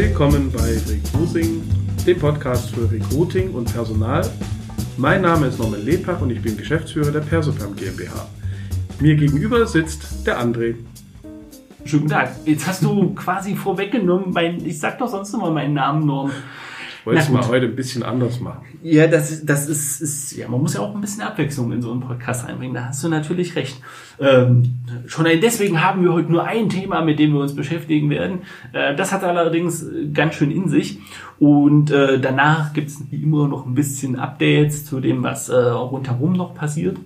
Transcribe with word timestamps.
Willkommen 0.00 0.52
bei 0.52 0.76
Recruiting, 0.88 1.60
dem 2.06 2.20
Podcast 2.20 2.70
für 2.70 2.88
Recruiting 2.88 3.50
und 3.52 3.64
Personal. 3.64 4.24
Mein 4.96 5.22
Name 5.22 5.48
ist 5.48 5.58
Norman 5.58 5.84
Lepach 5.84 6.20
und 6.20 6.30
ich 6.30 6.40
bin 6.40 6.56
Geschäftsführer 6.56 7.10
der 7.10 7.18
Persopam 7.18 7.74
GmbH. 7.74 8.28
Mir 9.00 9.16
gegenüber 9.16 9.66
sitzt 9.66 10.24
der 10.24 10.40
André. 10.40 10.76
Schönen 11.84 12.02
guten 12.02 12.08
Tag. 12.14 12.30
Jetzt 12.44 12.68
hast 12.68 12.84
du 12.84 13.12
quasi 13.16 13.56
vorweggenommen, 13.56 14.30
mein, 14.30 14.64
ich 14.64 14.78
sag 14.78 15.00
doch 15.00 15.08
sonst 15.08 15.34
immer 15.34 15.50
meinen 15.50 15.74
Namen, 15.74 16.06
Norm. 16.06 16.30
Wollte 17.08 17.20
es 17.22 17.28
mal 17.30 17.46
heute 17.48 17.66
ein 17.66 17.74
bisschen 17.76 18.02
anders 18.02 18.38
machen. 18.38 18.66
Ja, 18.82 19.06
das, 19.06 19.30
ist- 19.30 19.46
das 19.48 19.66
ist, 19.68 20.00
ist, 20.02 20.36
ja, 20.36 20.46
man 20.46 20.60
muss 20.60 20.74
ja 20.74 20.80
auch 20.80 20.94
ein 20.94 21.00
bisschen 21.00 21.22
Abwechslung 21.22 21.72
in 21.72 21.80
so 21.80 21.90
einen 21.90 22.00
Podcast 22.00 22.46
einbringen. 22.46 22.74
Da 22.74 22.84
hast 22.86 23.02
du 23.02 23.08
natürlich 23.08 23.56
recht. 23.56 23.80
Ähm, 24.20 24.74
schon 25.06 25.24
deswegen 25.42 25.82
haben 25.82 26.02
wir 26.02 26.12
heute 26.12 26.30
nur 26.30 26.44
ein 26.44 26.68
Thema, 26.68 27.00
mit 27.02 27.18
dem 27.18 27.32
wir 27.32 27.40
uns 27.40 27.54
beschäftigen 27.56 28.10
werden. 28.10 28.40
Äh, 28.74 28.94
das 28.94 29.12
hat 29.12 29.24
allerdings 29.24 29.82
äh, 29.82 30.08
ganz 30.12 30.34
schön 30.34 30.50
in 30.50 30.68
sich. 30.68 30.98
Und 31.38 31.90
äh, 31.90 32.20
danach 32.20 32.72
gibt 32.74 32.88
es 32.88 32.98
wie 33.10 33.22
immer 33.22 33.48
noch 33.48 33.64
ein 33.64 33.74
bisschen 33.74 34.16
Updates 34.16 34.84
zu 34.84 35.00
dem, 35.00 35.22
was 35.22 35.48
äh, 35.48 35.54
rundherum 35.56 36.34
noch 36.34 36.54
passiert. 36.54 36.98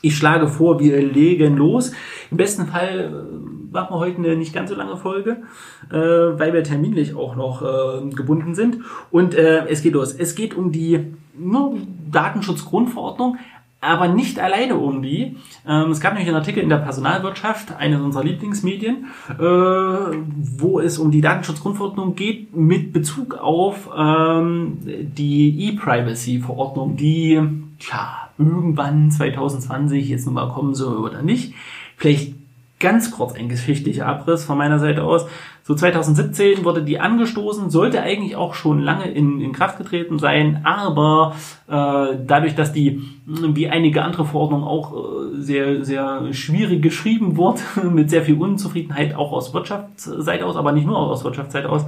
Ich 0.00 0.16
schlage 0.16 0.48
vor, 0.48 0.80
wir 0.80 1.00
legen 1.00 1.56
los. 1.56 1.92
Im 2.32 2.36
besten 2.38 2.66
Fall 2.66 3.12
äh, 3.12 3.61
machen 3.72 3.94
wir 3.94 3.98
heute 3.98 4.18
eine 4.18 4.36
nicht 4.36 4.52
ganz 4.52 4.70
so 4.70 4.76
lange 4.76 4.96
Folge, 4.96 5.42
äh, 5.90 5.96
weil 5.96 6.52
wir 6.52 6.62
terminlich 6.62 7.14
auch 7.14 7.36
noch 7.36 7.62
äh, 7.62 8.10
gebunden 8.10 8.54
sind. 8.54 8.78
Und 9.10 9.34
äh, 9.34 9.66
es 9.68 9.82
geht 9.82 9.94
los. 9.94 10.14
Es 10.14 10.34
geht 10.34 10.54
um 10.54 10.72
die 10.72 11.14
ne, 11.34 11.72
Datenschutzgrundverordnung, 12.10 13.38
aber 13.80 14.08
nicht 14.08 14.38
alleine 14.38 14.76
um 14.76 15.02
die. 15.02 15.36
Ähm, 15.66 15.90
es 15.90 16.00
gab 16.00 16.12
nämlich 16.12 16.28
einen 16.28 16.38
Artikel 16.38 16.62
in 16.62 16.68
der 16.68 16.76
Personalwirtschaft, 16.76 17.76
eines 17.76 18.00
unserer 18.00 18.22
Lieblingsmedien, 18.22 19.06
äh, 19.28 19.42
wo 19.42 20.78
es 20.78 20.98
um 20.98 21.10
die 21.10 21.20
Datenschutzgrundverordnung 21.20 22.14
geht 22.14 22.54
mit 22.56 22.92
Bezug 22.92 23.34
auf 23.34 23.90
ähm, 23.96 24.78
die 24.84 25.68
E-Privacy-Verordnung, 25.68 26.96
die 26.96 27.40
tja, 27.80 28.28
irgendwann 28.38 29.10
2020 29.10 30.08
jetzt 30.08 30.26
nun 30.26 30.34
mal 30.34 30.48
kommen 30.48 30.74
soll 30.74 30.98
oder 30.98 31.22
nicht. 31.22 31.54
Vielleicht 31.96 32.34
ganz 32.82 33.10
kurz 33.10 33.32
ein 33.34 33.48
geschichtlicher 33.48 34.06
Abriss 34.06 34.44
von 34.44 34.58
meiner 34.58 34.78
Seite 34.78 35.04
aus. 35.04 35.26
So 35.72 35.76
2017 35.76 36.66
wurde 36.66 36.82
die 36.82 37.00
angestoßen, 37.00 37.70
sollte 37.70 38.02
eigentlich 38.02 38.36
auch 38.36 38.52
schon 38.52 38.78
lange 38.80 39.10
in, 39.10 39.40
in 39.40 39.52
Kraft 39.52 39.78
getreten 39.78 40.18
sein, 40.18 40.60
aber 40.64 41.34
äh, 41.66 42.18
dadurch, 42.26 42.54
dass 42.54 42.74
die 42.74 43.00
mh, 43.24 43.56
wie 43.56 43.70
einige 43.70 44.02
andere 44.02 44.26
Verordnungen 44.26 44.66
auch 44.66 44.92
äh, 44.92 45.40
sehr, 45.40 45.82
sehr 45.82 46.34
schwierig 46.34 46.82
geschrieben 46.82 47.38
wurde, 47.38 47.60
mit 47.90 48.10
sehr 48.10 48.22
viel 48.22 48.36
Unzufriedenheit 48.38 49.14
auch 49.14 49.32
aus 49.32 49.54
Wirtschaftsseite 49.54 50.44
aus, 50.44 50.56
aber 50.56 50.72
nicht 50.72 50.86
nur 50.86 50.98
aus 50.98 51.24
Wirtschaftsseite 51.24 51.70
aus, 51.70 51.86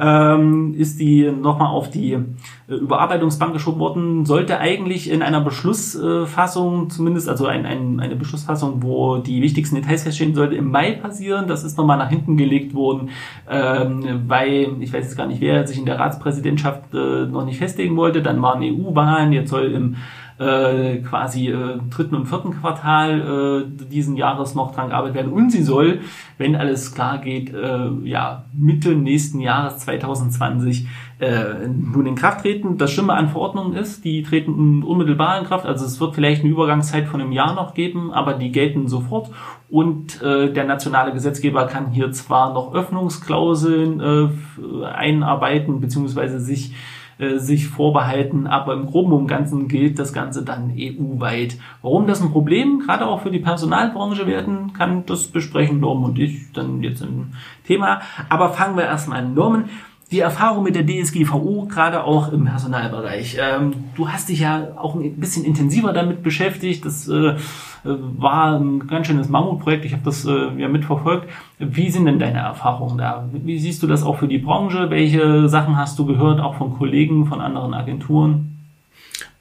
ähm, 0.00 0.74
ist 0.76 0.98
die 0.98 1.30
nochmal 1.30 1.68
auf 1.68 1.88
die 1.88 2.14
äh, 2.14 2.74
Überarbeitungsbank 2.74 3.52
geschoben 3.52 3.78
worden, 3.78 4.24
sollte 4.24 4.58
eigentlich 4.58 5.08
in 5.08 5.22
einer 5.22 5.40
Beschlussfassung 5.40 6.90
zumindest, 6.90 7.28
also 7.28 7.46
ein, 7.46 7.64
ein, 7.64 8.00
eine 8.00 8.16
Beschlussfassung, 8.16 8.82
wo 8.82 9.18
die 9.18 9.40
wichtigsten 9.40 9.76
Details 9.76 10.02
feststehen 10.02 10.34
sollte, 10.34 10.56
im 10.56 10.72
Mai 10.72 10.92
passieren. 10.92 11.46
Das 11.46 11.62
ist 11.62 11.78
nochmal 11.78 11.98
nach 11.98 12.10
hinten 12.10 12.36
gelegt 12.36 12.74
worden, 12.74 13.10
ähm, 13.48 14.24
weil, 14.26 14.76
ich 14.80 14.92
weiß 14.92 15.04
jetzt 15.04 15.16
gar 15.16 15.26
nicht, 15.26 15.40
wer 15.40 15.66
sich 15.66 15.78
in 15.78 15.86
der 15.86 15.98
Ratspräsidentschaft 15.98 16.94
äh, 16.94 17.26
noch 17.26 17.44
nicht 17.44 17.58
festlegen 17.58 17.96
wollte. 17.96 18.22
Dann 18.22 18.42
waren 18.42 18.62
EU-Wahlen, 18.62 19.32
jetzt 19.32 19.50
soll 19.50 19.72
im 19.72 19.96
äh, 20.40 21.02
quasi 21.02 21.48
äh, 21.48 21.78
dritten 21.90 22.14
und 22.14 22.26
vierten 22.26 22.52
Quartal 22.52 23.66
äh, 23.68 23.84
diesen 23.86 24.16
Jahres 24.16 24.54
noch 24.54 24.74
dran 24.74 24.88
gearbeitet 24.88 25.16
werden 25.16 25.32
und 25.32 25.50
sie 25.50 25.62
soll, 25.62 26.00
wenn 26.38 26.56
alles 26.56 26.94
klar 26.94 27.18
geht, 27.18 27.52
äh, 27.52 27.90
ja 28.04 28.44
Mitte 28.54 28.94
nächsten 28.94 29.40
Jahres 29.40 29.78
2020 29.78 30.88
äh, 31.18 31.68
nun 31.68 32.06
in 32.06 32.14
Kraft 32.14 32.40
treten. 32.40 32.78
Das 32.78 32.90
Schlimme 32.90 33.12
an 33.12 33.28
Verordnungen 33.28 33.76
ist, 33.76 34.02
die 34.02 34.22
treten 34.22 34.82
unmittelbar 34.82 35.38
in 35.38 35.44
Kraft, 35.44 35.66
also 35.66 35.84
es 35.84 36.00
wird 36.00 36.14
vielleicht 36.14 36.42
eine 36.42 36.50
Übergangszeit 36.50 37.06
von 37.06 37.20
einem 37.20 37.32
Jahr 37.32 37.54
noch 37.54 37.74
geben, 37.74 38.10
aber 38.10 38.32
die 38.32 38.50
gelten 38.50 38.88
sofort 38.88 39.30
und 39.70 40.20
äh, 40.22 40.52
der 40.52 40.64
nationale 40.64 41.12
Gesetzgeber 41.12 41.66
kann 41.66 41.90
hier 41.90 42.10
zwar 42.12 42.52
noch 42.52 42.74
Öffnungsklauseln 42.74 44.00
äh, 44.00 44.84
einarbeiten 44.84 45.80
beziehungsweise 45.80 46.40
sich 46.40 46.74
äh, 47.20 47.38
sich 47.38 47.68
vorbehalten, 47.68 48.46
aber 48.46 48.72
im 48.72 48.86
Groben 48.86 49.12
und 49.12 49.26
Ganzen 49.26 49.68
gilt 49.68 49.98
das 49.98 50.14
Ganze 50.14 50.42
dann 50.42 50.72
EU-weit. 50.74 51.58
Warum 51.82 52.06
das 52.06 52.22
ein 52.22 52.30
Problem 52.32 52.82
gerade 52.86 53.06
auch 53.06 53.20
für 53.20 53.30
die 53.30 53.38
Personalbranche 53.40 54.26
werden 54.26 54.72
kann, 54.72 55.04
das 55.04 55.26
besprechen 55.26 55.80
Norm 55.80 56.02
und 56.02 56.18
ich 56.18 56.50
dann 56.52 56.82
jetzt 56.82 57.02
im 57.02 57.34
Thema. 57.66 58.00
Aber 58.30 58.54
fangen 58.54 58.76
wir 58.76 58.84
erstmal 58.84 59.18
an. 59.18 59.34
Norman, 59.34 59.68
die 60.10 60.20
Erfahrung 60.20 60.64
mit 60.64 60.74
der 60.74 60.86
DSGVO, 60.86 61.66
gerade 61.66 62.04
auch 62.04 62.32
im 62.32 62.46
Personalbereich. 62.46 63.36
Ähm, 63.38 63.74
du 63.94 64.08
hast 64.08 64.30
dich 64.30 64.40
ja 64.40 64.68
auch 64.76 64.94
ein 64.94 65.20
bisschen 65.20 65.44
intensiver 65.44 65.92
damit 65.92 66.22
beschäftigt. 66.22 66.86
Das 66.86 67.06
äh, 67.06 67.36
war 67.84 68.58
ein 68.58 68.86
ganz 68.86 69.06
schönes 69.06 69.28
Mammutprojekt. 69.28 69.84
Ich 69.84 69.92
habe 69.92 70.02
das 70.04 70.24
äh, 70.24 70.48
ja 70.58 70.68
mitverfolgt. 70.68 71.28
Wie 71.58 71.90
sind 71.90 72.04
denn 72.04 72.18
deine 72.18 72.38
Erfahrungen 72.38 72.98
da? 72.98 73.28
Wie 73.32 73.58
siehst 73.58 73.82
du 73.82 73.86
das 73.86 74.02
auch 74.02 74.18
für 74.18 74.28
die 74.28 74.38
Branche? 74.38 74.90
Welche 74.90 75.48
Sachen 75.48 75.76
hast 75.76 75.98
du 75.98 76.06
gehört, 76.06 76.40
auch 76.40 76.56
von 76.56 76.76
Kollegen, 76.76 77.26
von 77.26 77.40
anderen 77.40 77.74
Agenturen? 77.74 78.58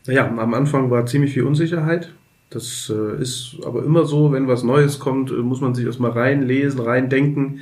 Naja, 0.07 0.27
am 0.27 0.53
Anfang 0.53 0.89
war 0.89 1.05
ziemlich 1.05 1.33
viel 1.33 1.43
Unsicherheit. 1.43 2.11
Das 2.49 2.91
äh, 2.93 3.21
ist 3.21 3.57
aber 3.65 3.83
immer 3.83 4.05
so, 4.05 4.31
wenn 4.31 4.47
was 4.47 4.63
Neues 4.63 4.99
kommt, 4.99 5.31
äh, 5.31 5.35
muss 5.35 5.61
man 5.61 5.75
sich 5.75 5.85
erstmal 5.85 6.11
reinlesen, 6.11 6.79
reindenken. 6.79 7.59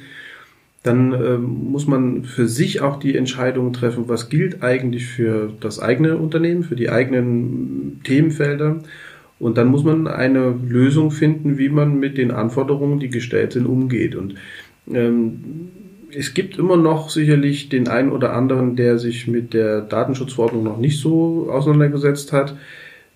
Dann 0.84 1.12
ähm, 1.12 1.72
muss 1.72 1.88
man 1.88 2.24
für 2.24 2.48
sich 2.48 2.82
auch 2.82 2.98
die 2.98 3.18
Entscheidung 3.18 3.74
treffen, 3.74 4.08
was 4.08 4.30
gilt 4.30 4.64
eigentlich 4.64 5.08
für 5.08 5.52
das 5.60 5.80
eigene 5.80 6.16
Unternehmen, 6.16 6.64
für 6.64 6.78
die 6.78 6.90
eigenen 6.90 8.00
Themenfelder. 8.06 8.78
Und 9.40 9.58
dann 9.58 9.68
muss 9.68 9.84
man 9.84 10.08
eine 10.08 10.56
Lösung 10.68 11.12
finden, 11.12 11.58
wie 11.58 11.70
man 11.70 12.00
mit 12.00 12.18
den 12.18 12.32
Anforderungen, 12.32 13.00
die 13.00 13.10
gestellt 13.10 13.54
sind, 13.54 13.66
umgeht. 13.66 14.16
Und 14.16 14.36
ähm, 14.92 15.70
es 16.16 16.34
gibt 16.34 16.58
immer 16.58 16.78
noch 16.78 17.10
sicherlich 17.10 17.70
den 17.70 17.88
einen 17.88 18.12
oder 18.12 18.34
anderen, 18.34 18.76
der 18.76 18.98
sich 18.98 19.28
mit 19.28 19.54
der 19.54 19.82
Datenschutzverordnung 19.82 20.64
noch 20.64 20.78
nicht 20.78 21.00
so 21.00 21.50
auseinandergesetzt 21.52 22.34
hat. 22.34 22.56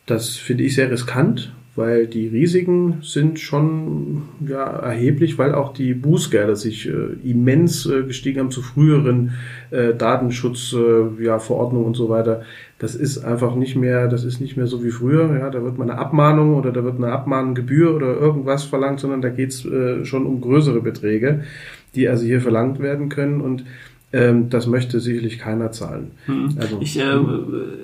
Das 0.06 0.36
finde 0.36 0.64
ich 0.64 0.76
sehr 0.76 0.92
riskant, 0.92 1.54
weil 1.76 2.06
die 2.06 2.28
Risiken 2.28 2.98
sind 3.02 3.40
schon 3.40 4.24
ja, 4.46 4.66
erheblich, 4.66 5.38
weil 5.38 5.56
auch 5.56 5.74
die 5.74 5.94
Bußgelder 5.94 6.58
sich 6.58 6.90
äh, 6.90 7.14
immens 7.24 7.86
äh, 7.86 8.04
gestiegen 8.04 8.42
haben 8.42 8.52
zu 8.52 8.62
früheren 8.62 9.36
äh, 9.70 9.94
Datenschutzverordnungen 9.94 11.22
äh, 11.22 11.84
ja, 11.84 11.88
und 11.88 11.96
so 11.96 12.10
weiter. 12.10 12.42
Das 12.78 12.96
ist 12.96 13.24
einfach 13.24 13.56
nicht 13.56 13.78
mehr, 13.78 14.10
das 14.10 14.26
ist 14.26 14.42
nicht 14.42 14.58
mehr 14.58 14.68
so 14.68 14.84
wie 14.84 14.90
früher. 14.90 15.34
Ja, 15.40 15.50
da 15.50 15.64
wird 15.64 15.78
mal 15.78 15.90
eine 15.90 15.98
Abmahnung 15.98 16.56
oder 16.56 16.74
da 16.74 16.84
wird 16.84 16.98
eine 16.98 17.12
Abmahngebühr 17.12 17.96
oder 17.96 18.18
irgendwas 18.18 18.66
verlangt, 18.66 19.00
sondern 19.00 19.22
da 19.22 19.30
geht's 19.30 19.64
äh, 19.64 20.04
schon 20.04 20.26
um 20.26 20.42
größere 20.42 20.82
Beträge, 20.82 21.44
die 21.96 22.10
also 22.10 22.26
hier 22.26 22.42
verlangt 22.42 22.80
werden 22.80 23.08
können 23.08 23.40
und 23.40 23.64
ähm, 24.14 24.50
das 24.50 24.68
möchte 24.68 25.00
sicherlich 25.00 25.40
keiner 25.40 25.72
zahlen. 25.72 26.12
Also, 26.60 26.78
ich, 26.82 27.00
äh, 27.00 27.12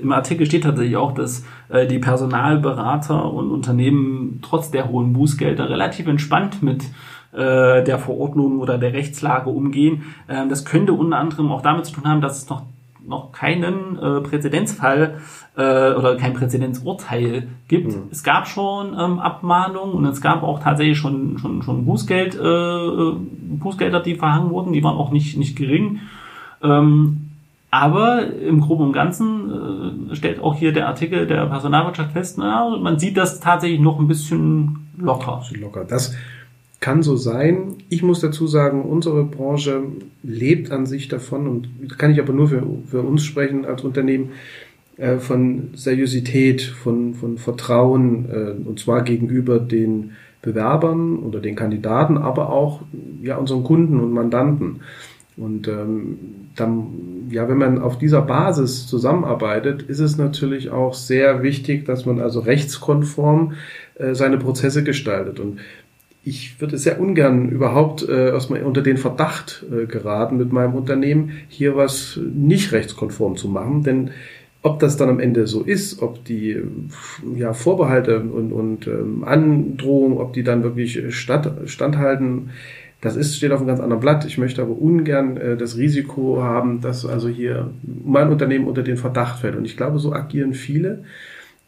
Im 0.02 0.12
Artikel 0.12 0.46
steht 0.46 0.64
tatsächlich 0.64 0.98
auch, 0.98 1.14
dass 1.14 1.46
äh, 1.70 1.88
die 1.88 2.00
Personalberater 2.00 3.32
und 3.32 3.52
Unternehmen 3.52 4.40
trotz 4.42 4.72
der 4.72 4.90
hohen 4.90 5.14
Bußgelder 5.14 5.70
relativ 5.70 6.08
entspannt 6.08 6.62
mit 6.62 6.84
äh, 7.32 7.84
der 7.84 8.00
Verordnung 8.00 8.60
oder 8.60 8.78
der 8.78 8.94
Rechtslage 8.94 9.50
umgehen. 9.50 10.04
Ähm, 10.28 10.50
das 10.50 10.66
könnte 10.66 10.94
unter 10.94 11.18
anderem 11.18 11.52
auch 11.52 11.62
damit 11.62 11.86
zu 11.86 11.94
tun 11.94 12.06
haben, 12.06 12.22
dass 12.22 12.38
es 12.38 12.50
noch 12.50 12.64
noch 13.08 13.32
keinen 13.32 13.98
äh, 13.98 14.22
Präzedenzfall 14.22 15.22
äh, 15.58 15.94
oder 15.94 16.16
kein 16.18 16.34
Präzedenzurteil 16.34 17.48
gibt. 17.68 17.88
Mhm. 17.88 18.04
Es 18.12 18.24
gab 18.24 18.48
schon 18.48 18.94
ähm, 18.98 19.20
Abmahnungen 19.20 19.96
und 19.96 20.06
es 20.06 20.22
gab 20.22 20.44
auch 20.44 20.60
tatsächlich 20.60 20.98
schon 20.98 21.40
schon 21.40 21.64
schon 21.64 21.86
Bußgeld 21.86 22.36
äh, 22.36 23.58
Bußgelder, 23.60 24.00
die 24.00 24.16
verhangen 24.16 24.52
wurden. 24.52 24.72
Die 24.74 24.84
waren 24.84 24.96
auch 24.96 25.12
nicht 25.12 25.36
nicht 25.38 25.58
gering. 25.58 26.00
Ähm, 26.62 27.24
aber 27.72 28.34
im 28.34 28.62
Groben 28.62 28.86
und 28.86 28.94
Ganzen 28.94 30.10
äh, 30.12 30.16
stellt 30.16 30.40
auch 30.40 30.56
hier 30.56 30.72
der 30.72 30.88
Artikel 30.88 31.28
der 31.28 31.48
Personalwirtschaft 31.48 32.14
fest, 32.14 32.38
na, 32.38 32.78
man 32.78 32.98
sieht 33.00 33.18
das 33.18 33.40
tatsächlich 33.40 33.82
noch 33.82 34.00
ein 34.00 34.08
bisschen 34.08 34.88
locker. 34.98 35.44
Locker. 35.60 35.84
Das 35.84 36.16
kann 36.80 37.02
so 37.02 37.16
sein. 37.16 37.76
Ich 37.90 38.04
muss 38.04 38.22
dazu 38.22 38.46
sagen, 38.46 38.84
unsere 38.84 39.24
Branche 39.26 39.82
lebt 40.22 40.72
an 40.72 40.86
sich 40.86 41.08
davon 41.08 41.48
und 41.48 41.98
kann 41.98 42.12
ich 42.12 42.20
aber 42.20 42.34
nur 42.34 42.48
für, 42.48 42.64
für 42.86 43.02
uns 43.02 43.26
sprechen 43.26 43.66
als 43.66 43.84
Unternehmen 43.84 44.30
äh, 44.98 45.18
von 45.18 45.70
Seriosität, 45.74 46.62
von, 46.62 47.14
von 47.14 47.38
Vertrauen 47.38 48.30
äh, 48.30 48.68
und 48.68 48.80
zwar 48.80 49.04
gegenüber 49.04 49.60
den 49.60 50.12
Bewerbern 50.42 51.20
oder 51.20 51.40
den 51.40 51.56
Kandidaten, 51.56 52.18
aber 52.18 52.52
auch 52.52 52.82
ja 53.22 53.38
unseren 53.38 53.64
Kunden 53.64 54.00
und 54.00 54.14
Mandanten. 54.14 54.82
Und 55.36 55.68
ähm, 55.68 56.18
dann, 56.56 57.28
ja, 57.30 57.48
wenn 57.48 57.58
man 57.58 57.80
auf 57.80 58.00
dieser 58.00 58.24
Basis 58.24 58.88
zusammenarbeitet, 58.88 59.84
ist 59.84 60.00
es 60.00 60.18
natürlich 60.18 60.72
auch 60.72 60.96
sehr 60.96 61.44
wichtig, 61.44 61.86
dass 61.86 62.08
man 62.08 62.20
also 62.20 62.40
rechtskonform 62.40 63.54
äh, 63.96 64.16
seine 64.16 64.38
Prozesse 64.38 64.84
gestaltet. 64.84 65.40
Und 65.40 65.60
ich 66.24 66.60
würde 66.60 66.78
sehr 66.80 67.00
ungern 67.00 67.50
überhaupt 67.50 68.08
äh, 68.10 68.30
erstmal 68.30 68.64
unter 68.64 68.82
den 68.82 68.98
Verdacht 68.98 69.64
äh, 69.72 69.86
geraten 69.86 70.38
mit 70.38 70.52
meinem 70.52 70.74
Unternehmen, 70.74 71.32
hier 71.50 71.76
was 71.76 72.20
nicht 72.34 72.72
rechtskonform 72.72 73.38
zu 73.38 73.48
machen, 73.48 73.84
denn 73.84 74.10
ob 74.68 74.80
das 74.80 74.98
dann 74.98 75.10
am 75.10 75.20
Ende 75.20 75.48
so 75.48 75.62
ist, 75.62 76.02
ob 76.02 76.24
die 76.26 76.62
ja, 77.36 77.54
Vorbehalte 77.54 78.20
und, 78.20 78.52
und 78.52 78.88
ähm, 78.88 79.24
Androhungen, 79.24 80.18
ob 80.18 80.34
die 80.34 80.44
dann 80.44 80.64
wirklich 80.64 81.16
statt, 81.16 81.52
standhalten, 81.66 82.50
das 83.00 83.16
ist, 83.16 83.36
steht 83.36 83.52
auf 83.52 83.60
einem 83.60 83.68
ganz 83.68 83.80
anderen 83.80 84.02
Blatt. 84.02 84.26
Ich 84.26 84.38
möchte 84.38 84.62
aber 84.62 84.78
ungern 84.78 85.38
äh, 85.38 85.56
das 85.56 85.78
Risiko 85.78 86.42
haben, 86.42 86.82
dass 86.82 87.06
also 87.06 87.30
hier 87.30 87.72
mein 88.04 88.30
Unternehmen 88.30 88.68
unter 88.68 88.84
den 88.84 88.98
Verdacht 88.98 89.40
fällt. 89.40 89.56
Und 89.56 89.66
ich 89.66 89.78
glaube, 89.78 90.00
so 90.00 90.14
agieren 90.14 90.54
viele 90.54 91.04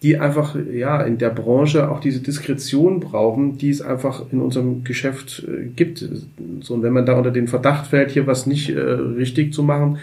die 0.01 0.17
einfach 0.17 0.55
ja 0.71 1.01
in 1.01 1.17
der 1.17 1.29
Branche 1.29 1.89
auch 1.91 1.99
diese 1.99 2.21
Diskretion 2.21 3.01
brauchen, 3.01 3.57
die 3.57 3.69
es 3.69 3.81
einfach 3.81 4.23
in 4.31 4.39
unserem 4.39 4.83
Geschäft 4.83 5.45
äh, 5.45 5.65
gibt. 5.65 6.07
So, 6.61 6.73
und 6.73 6.83
wenn 6.83 6.93
man 6.93 7.05
da 7.05 7.17
unter 7.17 7.31
den 7.31 7.47
Verdacht 7.47 7.87
fällt, 7.87 8.11
hier 8.11 8.25
was 8.25 8.45
nicht 8.45 8.69
äh, 8.69 8.79
richtig 8.79 9.53
zu 9.53 9.61
machen, 9.61 9.97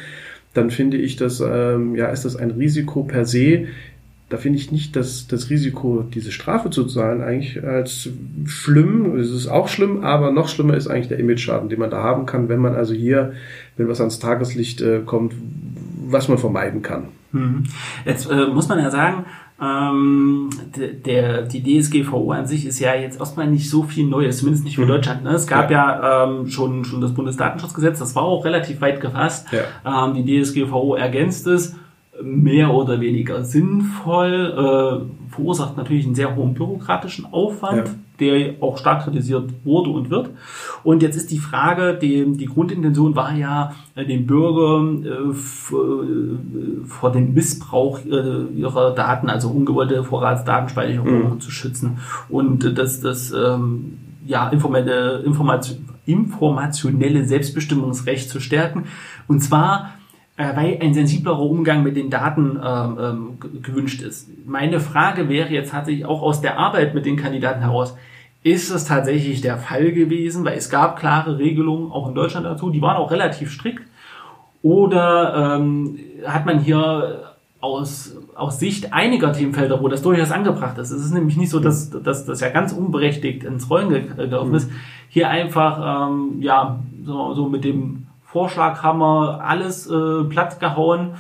dann 0.57 0.71
finde 0.71 0.97
ich, 0.97 1.17
dass 1.17 1.41
ähm, 1.41 1.95
ja 1.95 2.07
ist 2.09 2.25
das 2.25 2.37
ein 2.37 2.51
Risiko 2.51 3.03
per 3.03 3.25
se. 3.25 3.67
Da 4.29 4.39
finde 4.39 4.59
ich 4.59 4.73
nicht, 4.73 4.97
dass 4.97 5.29
das 5.29 5.51
Risiko, 5.51 6.03
diese 6.03 6.33
Strafe 6.33 6.71
zu 6.71 6.85
zahlen, 6.85 7.23
eigentlich 7.23 7.63
als 7.63 8.09
schlimm. 8.47 9.17
Es 9.21 9.31
ist 9.31 9.47
auch 9.47 9.69
schlimm, 9.69 10.03
aber 10.03 10.33
noch 10.33 10.49
schlimmer 10.49 10.77
ist 10.77 10.89
eigentlich 10.89 11.07
der 11.07 11.21
Image-Schaden, 11.21 11.69
den 11.69 11.79
man 11.79 11.91
da 11.91 12.03
haben 12.03 12.27
kann, 12.27 12.49
wenn 12.49 12.59
man 12.59 12.75
also 12.75 12.93
hier, 12.93 13.35
wenn 13.77 13.87
was 13.87 14.01
ans 14.01 14.19
Tageslicht 14.19 14.81
äh, 14.81 15.03
kommt, 15.07 15.33
was 16.09 16.29
man 16.29 16.39
vermeiden 16.39 16.83
kann. 16.83 17.09
Mhm. 17.33 17.65
Jetzt 18.05 18.31
äh, 18.31 18.47
muss 18.47 18.69
man 18.69 18.79
ja 18.79 18.91
sagen, 18.91 19.25
ähm, 19.61 20.51
der, 21.05 21.43
die 21.43 21.81
DSGVO 21.81 22.31
an 22.33 22.47
sich 22.47 22.67
ist 22.67 22.79
ja 22.79 22.95
jetzt 22.95 23.19
erstmal 23.19 23.47
nicht 23.47 23.71
so 23.71 23.85
viel 23.85 24.07
Neues, 24.07 24.39
zumindest 24.39 24.65
nicht 24.65 24.77
für 24.77 24.85
mhm. 24.85 24.89
Deutschland. 24.89 25.25
Ne? 25.25 25.31
Es 25.31 25.47
gab 25.47 25.71
ja, 25.71 26.01
ja 26.01 26.25
ähm, 26.25 26.49
schon, 26.49 26.85
schon 26.85 27.01
das 27.01 27.15
Bundesdatenschutzgesetz, 27.15 27.99
das 27.99 28.15
war 28.15 28.25
auch 28.25 28.45
relativ 28.45 28.81
weit 28.81 29.01
gefasst. 29.01 29.49
Ja. 29.53 30.07
Ähm, 30.07 30.15
die 30.15 30.43
DSGVO 30.43 30.95
ergänzt 30.95 31.47
es 31.47 31.75
mehr 32.23 32.73
oder 32.73 33.01
weniger 33.01 33.45
sinnvoll, 33.45 34.53
äh, 34.53 35.33
verursacht 35.33 35.77
natürlich 35.77 36.07
einen 36.07 36.15
sehr 36.15 36.35
hohen 36.35 36.55
bürokratischen 36.55 37.27
Aufwand, 37.27 37.89
ja. 37.89 37.95
Der 38.21 38.55
auch 38.61 38.79
stark 38.79 39.05
kritisiert 39.05 39.51
wurde 39.65 39.91
und 39.91 40.11
wird. 40.11 40.31
Und 40.83 41.03
jetzt 41.03 41.17
ist 41.17 41.31
die 41.31 41.39
Frage, 41.39 41.99
die, 42.01 42.37
die 42.37 42.47
Grundintention 42.47 43.17
war 43.17 43.35
ja, 43.35 43.73
äh, 43.95 44.05
den 44.05 44.27
Bürger 44.27 44.85
äh, 45.05 45.09
äh, 45.09 46.85
vor 46.87 47.13
dem 47.13 47.35
Missbrauch 47.35 48.01
äh, 48.05 48.45
ihrer 48.55 48.95
Daten, 48.95 49.29
also 49.29 49.49
ungewollte 49.49 50.05
Vorratsdatenspeicherung 50.05 51.35
mhm. 51.35 51.41
zu 51.41 51.51
schützen 51.51 51.99
und 52.29 52.79
das, 52.79 53.01
das 53.01 53.33
ähm, 53.33 53.99
ja, 54.27 54.49
informelle, 54.49 55.23
Information, 55.25 55.89
informationelle 56.05 57.25
Selbstbestimmungsrecht 57.25 58.29
zu 58.29 58.41
stärken. 58.41 58.85
Und 59.27 59.41
zwar 59.41 59.96
weil 60.37 60.79
ein 60.81 60.95
sensiblerer 60.95 61.41
Umgang 61.41 61.83
mit 61.83 61.97
den 61.97 62.11
Daten 62.11 62.59
ähm, 62.63 62.99
ähm 63.01 63.63
gewünscht 63.63 64.03
ist. 64.03 64.29
Meine 64.47 64.81
Frage 64.81 65.29
wäre 65.29 65.51
jetzt 65.51 65.71
tatsächlich 65.71 66.05
auch 66.05 66.23
aus 66.23 66.41
der 66.41 66.59
Arbeit 66.59 66.95
mit 66.95 67.07
den 67.07 67.17
Kandidaten 67.17 67.61
heraus, 67.61 67.97
ist 68.43 68.71
es 68.71 68.85
tatsächlich 68.85 69.41
der 69.41 69.59
Fall 69.59 69.93
gewesen, 69.93 70.45
weil 70.45 70.57
es 70.57 70.71
gab 70.71 70.99
klare 70.99 71.39
Regelungen 71.39 71.91
auch 71.91 72.09
in 72.09 72.15
Deutschland 72.15 72.47
dazu, 72.47 72.71
die 72.71 72.83
waren 72.83 72.97
auch 72.97 73.11
relativ 73.11 73.51
strikt, 73.51 73.83
oder 74.63 75.57
ähm, 75.57 75.99
hat 76.25 76.47
man 76.47 76.61
hier 76.61 77.35
aus, 77.61 78.17
aus 78.35 78.59
Sicht 78.59 78.93
einiger 78.93 79.33
Themenfelder, 79.33 79.83
wo 79.83 79.89
das 79.89 80.03
durchaus 80.03 80.31
angebracht 80.31 80.79
ist. 80.79 80.91
Es 80.91 81.05
ist 81.05 81.13
nämlich 81.13 81.37
nicht 81.37 81.51
so, 81.51 81.61
dass, 81.61 81.91
dass 81.91 82.27
das 82.27 82.41
ja 82.41 82.49
ganz 82.51 82.73
unberechtigt 82.73 83.45
ins 83.45 83.71
Rollen 83.71 84.17
gelaufen 84.17 84.55
ist. 84.55 84.71
Hier 85.09 85.29
einfach 85.29 86.09
ähm, 86.09 86.41
ja 86.41 86.81
so, 87.05 87.35
so 87.35 87.49
mit 87.49 87.65
dem 87.65 88.07
Vorschlaghammer, 88.27 89.41
alles 89.43 89.87
äh, 89.87 90.25
platt 90.29 90.61
gehauen, 90.61 91.13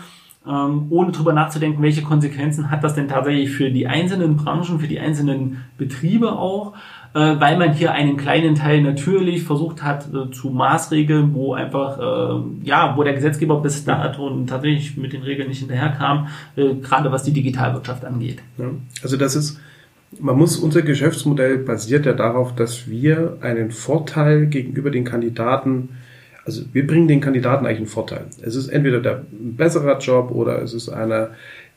ähm, 0.47 0.87
ohne 0.91 1.13
drüber 1.13 1.33
nachzudenken, 1.33 1.83
welche 1.83 2.03
Konsequenzen 2.03 2.71
hat 2.71 2.85
das 2.85 2.95
denn 2.95 3.09
tatsächlich 3.09 3.51
für 3.51 3.71
die 3.71 3.87
einzelnen 3.87 4.37
Branchen, 4.37 4.79
für 4.79 4.87
die 4.87 5.01
einzelnen 5.01 5.65
Betriebe 5.79 6.33
auch, 6.33 6.75
äh, 7.15 7.19
weil 7.39 7.57
man 7.59 7.73
hier 7.73 7.93
einen 7.93 8.17
kleinen 8.17 8.55
Teil 8.55 8.83
natürlich 8.83 9.43
versucht 9.43 9.83
hat 9.83 10.09
äh, 10.13 10.31
zu 10.31 10.51
maßregeln, 10.51 11.35
wo 11.35 11.55
einfach, 11.55 11.99
äh, 11.99 12.43
ja, 12.65 12.97
wo 12.97 13.03
der 13.03 13.15
Gesetzgeber 13.15 13.61
bis 13.61 13.85
dato 13.85 14.31
tatsächlich 14.47 14.97
mit 14.97 15.13
den 15.13 15.23
Regeln 15.23 15.49
nicht 15.49 15.61
hinterherkam, 15.61 16.29
äh, 16.57 16.75
gerade 16.75 17.11
was 17.11 17.23
die 17.23 17.33
Digitalwirtschaft 17.33 18.05
angeht. 18.05 18.43
Ja, 18.59 18.67
also 19.03 19.17
das 19.17 19.37
ist 19.37 19.61
man 20.21 20.37
muss, 20.37 20.57
unser 20.57 20.83
Geschäftsmodell 20.83 21.59
basiert 21.59 22.07
ja 22.07 22.13
darauf, 22.13 22.55
dass 22.55 22.89
wir 22.89 23.39
einen 23.41 23.73
Vorteil 23.73 24.47
gegenüber 24.47 24.91
den 24.91 25.05
Kandidaten 25.05 25.91
also 26.47 26.63
wir 26.73 26.87
bringen 26.87 27.09
den 27.09 27.21
Kandidaten 27.21 27.67
eigentlich 27.67 27.79
einen 27.79 27.87
Vorteil. 27.87 28.25
Es 28.41 28.55
ist 28.55 28.69
entweder 28.69 29.01
der 29.01 29.25
bessere 29.31 29.99
Job 29.99 30.31
oder 30.31 30.63
es 30.63 30.73
ist 30.73 30.89
einer, 30.89 31.31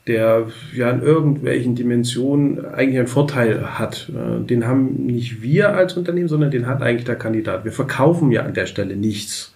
der 0.06 0.46
ja 0.74 0.90
in 0.90 1.02
irgendwelchen 1.02 1.74
Dimensionen 1.74 2.64
eigentlich 2.64 2.98
einen 2.98 3.08
Vorteil 3.08 3.78
hat. 3.78 4.10
Äh, 4.10 4.46
den 4.46 4.66
haben 4.66 5.06
nicht 5.06 5.42
wir 5.42 5.74
als 5.74 5.96
Unternehmen, 5.96 6.28
sondern 6.28 6.50
den 6.50 6.66
hat 6.66 6.82
eigentlich 6.82 7.04
der 7.04 7.16
Kandidat. 7.16 7.64
Wir 7.64 7.72
verkaufen 7.72 8.30
ja 8.30 8.44
an 8.44 8.54
der 8.54 8.66
Stelle 8.66 8.96
nichts. 8.96 9.54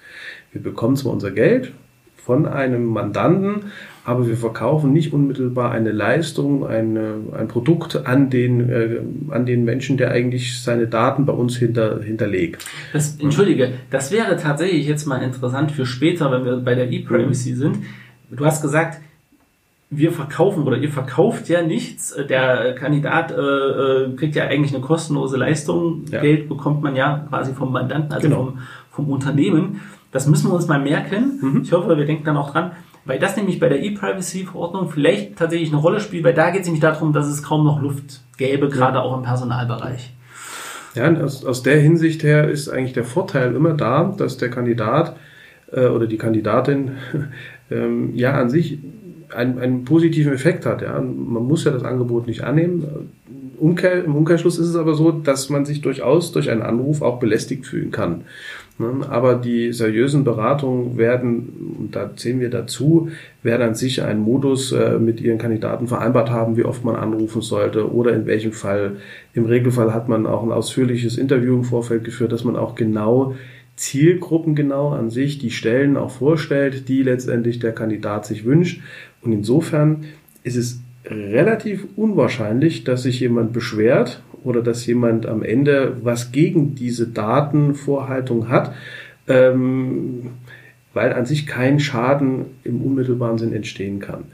Wir 0.53 0.63
bekommen 0.63 0.97
zwar 0.97 1.13
unser 1.13 1.31
Geld 1.31 1.73
von 2.17 2.47
einem 2.47 2.85
Mandanten, 2.85 3.73
aber 4.05 4.29
wir 4.29 4.37
verkaufen 4.37 4.93
nicht 4.93 5.15
unmittelbar 5.15 5.73
eine 5.73 5.91
Leistung, 5.91 6.67
eine, 6.67 7.17
ein 7.37 7.49
Produkt 7.49 8.07
an 8.07 8.29
den, 8.29 8.69
äh, 8.69 9.01
an 9.31 9.47
den 9.47 9.65
Menschen, 9.65 9.97
der 9.97 10.11
eigentlich 10.11 10.63
seine 10.63 10.87
Daten 10.87 11.25
bei 11.25 11.33
uns 11.33 11.57
hinter, 11.57 12.03
hinterlegt. 12.03 12.65
Das, 12.93 13.17
Entschuldige, 13.19 13.73
das 13.91 14.13
wäre 14.13 14.37
tatsächlich 14.37 14.87
jetzt 14.87 15.07
mal 15.07 15.23
interessant 15.23 15.73
für 15.73 15.87
später, 15.87 16.31
wenn 16.31 16.45
wir 16.45 16.57
bei 16.59 16.75
der 16.75 16.91
E-Privacy 16.91 17.53
mhm. 17.53 17.57
sind. 17.57 17.77
Du 18.31 18.45
hast 18.45 18.61
gesagt, 18.61 19.01
wir 19.89 20.13
verkaufen 20.13 20.65
oder 20.65 20.77
ihr 20.77 20.91
verkauft 20.91 21.49
ja 21.49 21.63
nichts. 21.63 22.15
Der 22.29 22.75
Kandidat 22.75 23.31
äh, 23.31 23.37
äh, 23.37 24.17
kriegt 24.17 24.35
ja 24.35 24.45
eigentlich 24.45 24.75
eine 24.75 24.85
kostenlose 24.85 25.37
Leistung. 25.37 26.05
Ja. 26.11 26.21
Geld 26.21 26.49
bekommt 26.49 26.83
man 26.83 26.97
ja 26.97 27.25
quasi 27.29 27.55
vom 27.55 27.73
Mandanten, 27.73 28.13
also 28.13 28.29
genau. 28.29 28.45
vom, 28.45 28.59
vom 28.91 29.09
Unternehmen. 29.09 29.81
Das 30.13 30.27
müssen 30.27 30.51
wir 30.51 30.55
uns 30.55 30.69
mal 30.69 30.81
merken. 30.81 31.39
Mhm. 31.41 31.63
Ich 31.63 31.73
hoffe, 31.73 31.97
wir 31.97 32.05
denken 32.05 32.25
dann 32.25 32.37
auch 32.37 32.51
dran. 32.51 32.73
Weil 33.07 33.19
das 33.19 33.37
nämlich 33.37 33.61
bei 33.61 33.69
der 33.69 33.83
E-Privacy-Verordnung 33.83 34.91
vielleicht 34.91 35.37
tatsächlich 35.37 35.71
eine 35.71 35.81
Rolle 35.81 36.01
spielt, 36.01 36.25
weil 36.25 36.35
da 36.35 36.51
geht 36.51 36.63
es 36.63 36.67
nämlich 36.67 36.81
darum, 36.81 37.13
dass 37.13 37.27
es 37.27 37.43
kaum 37.43 37.65
noch 37.65 37.81
Luft 37.81 38.23
gäbe, 38.39 38.69
gerade 38.69 39.03
auch 39.03 39.17
im 39.17 39.23
Personalbereich. 39.23 40.15
Ja, 40.95 41.13
aus, 41.17 41.45
aus 41.45 41.63
der 41.63 41.81
Hinsicht 41.81 42.23
her 42.23 42.49
ist 42.49 42.69
eigentlich 42.69 42.93
der 42.93 43.05
Vorteil 43.05 43.55
immer 43.55 43.75
da, 43.75 44.15
dass 44.17 44.39
der 44.39 44.49
Kandidat 44.49 45.17
äh, 45.73 45.87
oder 45.87 46.07
die 46.07 46.19
Kandidatin 46.19 46.93
ähm, 47.71 48.15
ja 48.15 48.33
an 48.33 48.49
sich 48.49 48.79
einen, 49.35 49.59
einen 49.59 49.85
positiven 49.85 50.33
Effekt 50.33 50.65
hat. 50.65 50.83
Ja. 50.83 51.01
Man 51.01 51.45
muss 51.45 51.65
ja 51.65 51.73
das 51.73 51.83
Angebot 51.83 52.27
nicht 52.27 52.45
annehmen. 52.45 53.11
Umkehr, 53.59 54.05
Im 54.05 54.15
Umkehrschluss 54.15 54.59
ist 54.59 54.69
es 54.69 54.77
aber 54.77 54.95
so, 54.95 55.11
dass 55.11 55.51
man 55.51 55.65
sich 55.65 55.81
durchaus 55.81 56.33
durch 56.33 56.51
einen 56.51 56.63
Anruf 56.63 57.03
auch 57.03 57.19
belästigt 57.19 57.67
fühlen 57.67 57.91
kann. 57.91 58.23
Ne? 58.79 59.07
Aber 59.09 59.37
die 59.37 59.73
seriösen 59.73 60.25
Beratungen 60.25 60.97
werden, 60.97 61.77
und 61.79 61.95
da 61.95 62.17
zählen 62.17 62.41
wir 62.41 62.51
dazu, 62.51 63.09
werden 63.43 63.63
an 63.63 63.75
sich 63.75 64.03
einen 64.03 64.21
Modus 64.21 64.73
äh, 64.73 64.99
mit 64.99 65.21
ihren 65.21 65.39
Kandidaten 65.39 65.87
vereinbart 65.87 66.31
haben, 66.31 66.57
wie 66.57 66.65
oft 66.65 66.85
man 66.85 66.97
anrufen 66.97 67.43
sollte 67.43 67.93
oder 67.93 68.13
in 68.15 68.27
welchem 68.27 68.53
Fall. 68.53 68.97
Im 69.33 69.45
Regelfall 69.45 69.95
hat 69.95 70.09
man 70.09 70.27
auch 70.27 70.43
ein 70.43 70.53
ausführliches 70.53 71.19
Interview 71.19 71.55
im 71.55 71.65
Vorfeld 71.65 72.05
geführt, 72.05 72.33
dass 72.33 72.45
man 72.45 72.57
auch 72.57 72.75
genau 72.75 73.35
Zielgruppen 73.77 74.55
genau 74.55 74.91
an 74.91 75.11
sich 75.11 75.39
die 75.39 75.51
Stellen 75.51 75.97
auch 75.97 76.11
vorstellt, 76.11 76.89
die 76.89 77.03
letztendlich 77.03 77.59
der 77.59 77.73
Kandidat 77.73 78.27
sich 78.27 78.45
wünscht. 78.45 78.81
Und 79.23 79.33
insofern 79.33 80.05
ist 80.43 80.57
es 80.57 80.81
relativ 81.07 81.87
unwahrscheinlich, 81.97 82.85
dass 82.85 83.03
sich 83.03 83.21
jemand 83.21 83.53
beschwert 83.53 84.23
oder 84.45 84.63
dass 84.63 84.87
jemand 84.87 85.27
am 85.27 85.43
Ende 85.43 85.97
was 86.03 86.31
gegen 86.31 86.75
diese 86.75 87.09
Datenvorhaltung 87.09 88.49
hat, 88.49 88.73
ähm, 89.27 90.31
weil 90.93 91.13
an 91.13 91.27
sich 91.27 91.47
kein 91.47 91.81
Schaden 91.81 92.45
im 92.63 92.83
unmittelbaren 92.83 93.39
Sinn 93.39 93.53
entstehen 93.53 93.99
kann. 93.99 94.25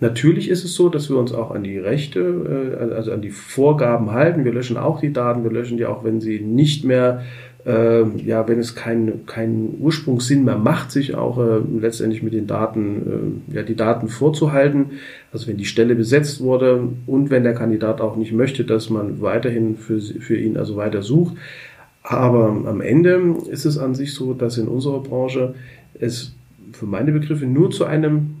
Natürlich 0.00 0.48
ist 0.48 0.64
es 0.64 0.74
so, 0.74 0.88
dass 0.88 1.10
wir 1.10 1.18
uns 1.18 1.32
auch 1.32 1.50
an 1.50 1.62
die 1.62 1.78
Rechte, 1.78 2.78
äh, 2.80 2.94
also 2.94 3.12
an 3.12 3.20
die 3.20 3.30
Vorgaben 3.30 4.12
halten. 4.12 4.44
Wir 4.44 4.52
löschen 4.52 4.76
auch 4.76 5.00
die 5.00 5.12
Daten, 5.12 5.44
wir 5.44 5.52
löschen 5.52 5.76
die 5.76 5.86
auch, 5.86 6.04
wenn 6.04 6.20
sie 6.20 6.40
nicht 6.40 6.84
mehr 6.84 7.22
äh, 7.66 8.04
ja, 8.18 8.48
wenn 8.48 8.58
es 8.58 8.74
keinen 8.74 9.26
keinen 9.26 9.76
Ursprungssinn 9.80 10.44
mehr 10.44 10.58
macht, 10.58 10.90
sich 10.90 11.14
auch 11.14 11.38
äh, 11.38 11.60
letztendlich 11.80 12.22
mit 12.22 12.32
den 12.32 12.46
Daten, 12.46 13.42
äh, 13.50 13.56
ja, 13.56 13.62
die 13.62 13.76
Daten 13.76 14.08
vorzuhalten. 14.08 14.92
Also 15.32 15.46
wenn 15.46 15.56
die 15.56 15.64
Stelle 15.64 15.94
besetzt 15.94 16.40
wurde 16.40 16.88
und 17.06 17.30
wenn 17.30 17.44
der 17.44 17.54
Kandidat 17.54 18.00
auch 18.00 18.16
nicht 18.16 18.32
möchte, 18.32 18.64
dass 18.64 18.90
man 18.90 19.20
weiterhin 19.20 19.76
für, 19.76 20.00
für 20.00 20.36
ihn 20.36 20.56
also 20.56 20.76
weiter 20.76 21.02
sucht. 21.02 21.36
Aber 22.02 22.48
am 22.48 22.80
Ende 22.80 23.36
ist 23.50 23.66
es 23.66 23.78
an 23.78 23.94
sich 23.94 24.14
so, 24.14 24.32
dass 24.32 24.56
in 24.56 24.68
unserer 24.68 25.00
Branche 25.00 25.54
es 25.98 26.34
für 26.72 26.86
meine 26.86 27.12
Begriffe 27.12 27.46
nur 27.46 27.70
zu 27.70 27.84
einem 27.84 28.36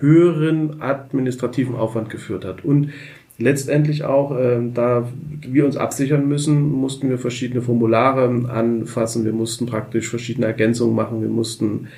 höheren 0.00 0.82
administrativen 0.82 1.76
Aufwand 1.76 2.10
geführt 2.10 2.44
hat. 2.44 2.64
Und 2.64 2.90
letztendlich 3.38 4.04
auch, 4.04 4.36
äh, 4.36 4.58
da 4.72 5.08
wir 5.40 5.64
uns 5.64 5.76
absichern 5.76 6.28
müssen, 6.28 6.70
mussten 6.70 7.08
wir 7.08 7.18
verschiedene 7.18 7.62
Formulare 7.62 8.24
anfassen, 8.48 9.24
wir 9.24 9.32
mussten 9.32 9.66
praktisch 9.66 10.08
verschiedene 10.08 10.46
Ergänzungen 10.46 10.94
machen, 10.94 11.22
wir 11.22 11.28
mussten 11.28 11.88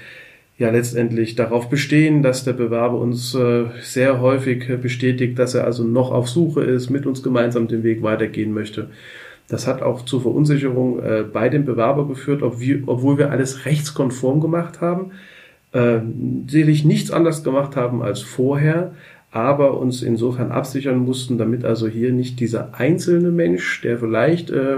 ja 0.56 0.70
letztendlich 0.70 1.34
darauf 1.34 1.68
bestehen, 1.68 2.22
dass 2.22 2.44
der 2.44 2.52
Bewerber 2.52 2.98
uns 2.98 3.34
äh, 3.34 3.64
sehr 3.82 4.20
häufig 4.20 4.68
bestätigt, 4.80 5.38
dass 5.38 5.54
er 5.54 5.64
also 5.64 5.84
noch 5.84 6.12
auf 6.12 6.28
Suche 6.28 6.62
ist, 6.62 6.90
mit 6.90 7.06
uns 7.06 7.22
gemeinsam 7.22 7.66
den 7.66 7.82
Weg 7.82 8.02
weitergehen 8.02 8.54
möchte. 8.54 8.88
Das 9.48 9.66
hat 9.66 9.82
auch 9.82 10.04
zur 10.04 10.22
Verunsicherung 10.22 11.02
äh, 11.02 11.24
bei 11.30 11.48
dem 11.48 11.64
Bewerber 11.64 12.06
geführt, 12.06 12.42
ob 12.42 12.60
wir, 12.60 12.82
obwohl 12.86 13.18
wir 13.18 13.30
alles 13.30 13.66
rechtskonform 13.66 14.40
gemacht 14.40 14.80
haben, 14.80 15.10
äh, 15.72 15.98
sicherlich 16.46 16.84
nichts 16.84 17.10
anders 17.10 17.42
gemacht 17.42 17.74
haben 17.76 18.02
als 18.02 18.20
vorher, 18.22 18.94
aber 19.34 19.80
uns 19.80 20.00
insofern 20.00 20.52
absichern 20.52 20.98
mussten, 20.98 21.38
damit 21.38 21.64
also 21.64 21.88
hier 21.88 22.12
nicht 22.12 22.38
dieser 22.38 22.78
einzelne 22.78 23.32
Mensch, 23.32 23.80
der 23.82 23.98
vielleicht 23.98 24.50
äh, 24.50 24.76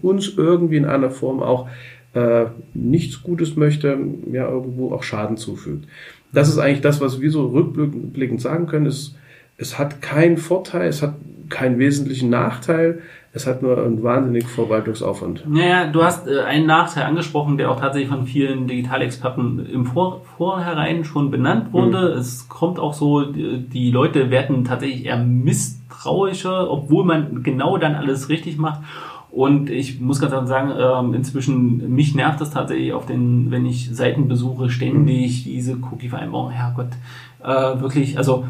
uns 0.00 0.32
irgendwie 0.34 0.78
in 0.78 0.86
einer 0.86 1.10
Form 1.10 1.42
auch 1.42 1.68
äh, 2.14 2.46
nichts 2.72 3.22
Gutes 3.22 3.54
möchte, 3.54 3.98
ja 4.32 4.48
irgendwo 4.48 4.92
auch 4.92 5.02
Schaden 5.02 5.36
zufügt. 5.36 5.86
Das 6.32 6.48
ist 6.48 6.56
eigentlich 6.56 6.80
das, 6.80 7.02
was 7.02 7.20
wir 7.20 7.30
so 7.30 7.48
rückblickend 7.48 8.40
sagen 8.40 8.66
können. 8.66 8.86
Es, 8.86 9.14
es 9.58 9.78
hat 9.78 10.00
keinen 10.00 10.38
Vorteil, 10.38 10.88
es 10.88 11.02
hat 11.02 11.16
keinen 11.52 11.78
wesentlichen 11.78 12.30
Nachteil. 12.30 13.02
Es 13.34 13.46
hat 13.46 13.62
nur 13.62 13.78
einen 13.82 14.02
wahnsinnigen 14.02 14.48
Verwaltungsaufwand. 14.48 15.48
Naja, 15.48 15.86
du 15.86 16.02
hast 16.02 16.28
äh, 16.28 16.40
einen 16.40 16.66
Nachteil 16.66 17.04
angesprochen, 17.04 17.56
der 17.56 17.70
auch 17.70 17.80
tatsächlich 17.80 18.10
von 18.10 18.26
vielen 18.26 18.66
Digitalexperten 18.66 19.64
im 19.66 19.86
Vor 19.86 20.22
Vorherein 20.36 21.04
schon 21.04 21.30
benannt 21.30 21.72
wurde. 21.72 22.12
Mhm. 22.12 22.20
Es 22.20 22.48
kommt 22.48 22.78
auch 22.78 22.92
so, 22.92 23.24
die, 23.24 23.90
Leute 23.90 24.30
werden 24.30 24.64
tatsächlich 24.64 25.06
eher 25.06 25.16
misstrauischer, 25.16 26.70
obwohl 26.70 27.04
man 27.04 27.42
genau 27.42 27.78
dann 27.78 27.94
alles 27.94 28.28
richtig 28.28 28.58
macht. 28.58 28.80
Und 29.30 29.70
ich 29.70 29.98
muss 29.98 30.20
ganz 30.20 30.34
ehrlich 30.34 30.48
sagen, 30.48 30.72
ähm, 30.78 31.14
inzwischen, 31.14 31.94
mich 31.94 32.14
nervt 32.14 32.38
das 32.38 32.50
tatsächlich 32.50 32.92
auf 32.92 33.06
den, 33.06 33.50
wenn 33.50 33.64
ich 33.64 33.94
Seiten 33.96 34.28
besuche, 34.28 34.68
ständig 34.68 35.44
diese 35.44 35.78
Cookie-Vereinbarung. 35.78 36.50
Herrgott, 36.50 36.90
äh, 37.42 37.80
wirklich, 37.80 38.18
also 38.18 38.44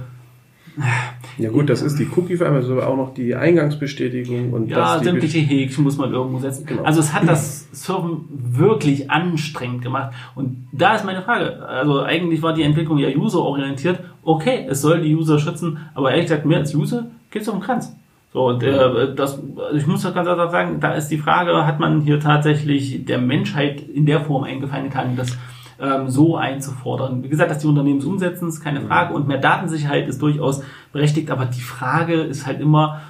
ja 1.38 1.50
gut, 1.50 1.68
das 1.68 1.82
ist 1.82 1.98
die 1.98 2.08
Cookie-Vereinbarung, 2.14 2.78
aber 2.78 2.88
auch 2.88 2.96
noch 2.96 3.14
die 3.14 3.34
Eingangsbestätigung 3.34 4.52
und 4.52 4.68
ja, 4.68 4.98
sämtliche 5.02 5.38
Häkchen 5.38 5.84
muss 5.84 5.98
man 5.98 6.12
irgendwo 6.12 6.38
setzen. 6.38 6.66
Genau. 6.66 6.82
Also 6.82 7.00
es 7.00 7.12
hat 7.12 7.28
das 7.28 7.68
Surfen 7.72 8.24
wirklich 8.30 9.10
anstrengend 9.10 9.82
gemacht. 9.82 10.14
Und 10.34 10.68
da 10.72 10.94
ist 10.94 11.04
meine 11.04 11.22
Frage. 11.22 11.62
Also 11.66 12.02
eigentlich 12.02 12.42
war 12.42 12.54
die 12.54 12.62
Entwicklung 12.62 12.98
ja 12.98 13.08
user-orientiert. 13.08 14.00
Okay, 14.22 14.66
es 14.68 14.80
soll 14.80 15.02
die 15.02 15.14
User 15.14 15.38
schützen, 15.38 15.78
aber 15.94 16.10
ehrlich 16.10 16.26
gesagt, 16.26 16.46
mehr 16.46 16.58
als 16.58 16.74
User 16.74 17.06
geht's 17.30 17.48
um 17.48 17.58
den 17.58 17.64
Kranz. 17.64 17.94
So, 18.32 18.46
und 18.46 18.62
äh, 18.62 19.14
das, 19.14 19.38
also 19.56 19.76
ich 19.76 19.86
muss 19.86 20.02
ganz 20.02 20.14
klar 20.14 20.50
sagen, 20.50 20.80
da 20.80 20.94
ist 20.94 21.08
die 21.08 21.18
Frage, 21.18 21.66
hat 21.66 21.80
man 21.80 22.00
hier 22.00 22.18
tatsächlich 22.18 23.04
der 23.04 23.18
Menschheit 23.18 23.82
in 23.82 24.06
der 24.06 24.22
Form 24.22 24.44
eingefallen 24.44 24.88
kann, 24.88 25.16
das 25.16 25.36
ähm, 25.82 26.08
so 26.08 26.36
einzufordern. 26.36 27.22
Wie 27.22 27.28
gesagt, 27.28 27.50
dass 27.50 27.58
die 27.58 27.66
Unternehmen 27.66 27.98
es 27.98 28.04
umsetzen, 28.04 28.48
ist 28.48 28.62
keine 28.62 28.80
Frage. 28.82 29.14
Und 29.14 29.28
mehr 29.28 29.38
Datensicherheit 29.38 30.08
ist 30.08 30.22
durchaus 30.22 30.62
berechtigt, 30.92 31.30
aber 31.30 31.44
die 31.44 31.60
Frage 31.60 32.14
ist 32.14 32.46
halt 32.46 32.60
immer, 32.60 33.00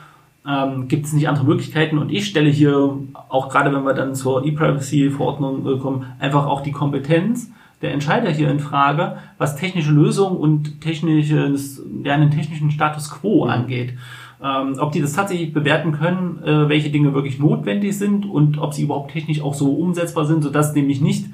ähm, 0.48 0.88
gibt 0.88 1.06
es 1.06 1.12
nicht 1.12 1.28
andere 1.28 1.44
Möglichkeiten? 1.44 1.98
Und 1.98 2.10
ich 2.10 2.26
stelle 2.26 2.50
hier, 2.50 2.98
auch 3.28 3.48
gerade 3.48 3.72
wenn 3.72 3.84
wir 3.84 3.94
dann 3.94 4.14
zur 4.14 4.44
E-Privacy-Verordnung 4.44 5.66
äh, 5.66 5.78
kommen, 5.78 6.06
einfach 6.18 6.46
auch 6.46 6.62
die 6.62 6.72
Kompetenz 6.72 7.52
der 7.82 7.92
Entscheider 7.92 8.30
hier 8.30 8.50
in 8.50 8.60
Frage, 8.60 9.18
was 9.38 9.56
technische 9.56 9.90
Lösungen 9.90 10.36
und 10.36 10.80
technisches, 10.80 11.82
ja, 12.04 12.14
einen 12.14 12.30
technischen 12.30 12.70
Status 12.70 13.10
quo 13.10 13.44
angeht 13.44 13.94
ähm, 14.42 14.74
ob 14.78 14.92
die 14.92 15.00
das 15.00 15.12
tatsächlich 15.12 15.52
bewerten 15.52 15.92
können, 15.92 16.42
äh, 16.42 16.68
welche 16.68 16.90
Dinge 16.90 17.14
wirklich 17.14 17.38
notwendig 17.38 17.96
sind 17.96 18.26
und 18.26 18.58
ob 18.58 18.74
sie 18.74 18.82
überhaupt 18.82 19.12
technisch 19.12 19.40
auch 19.40 19.54
so 19.54 19.72
umsetzbar 19.74 20.24
sind, 20.24 20.42
sodass 20.42 20.74
nämlich 20.74 21.00
nicht 21.00 21.26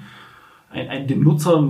ein, 0.71 0.89
ein, 0.89 1.07
dem 1.07 1.23
Nutzer 1.23 1.69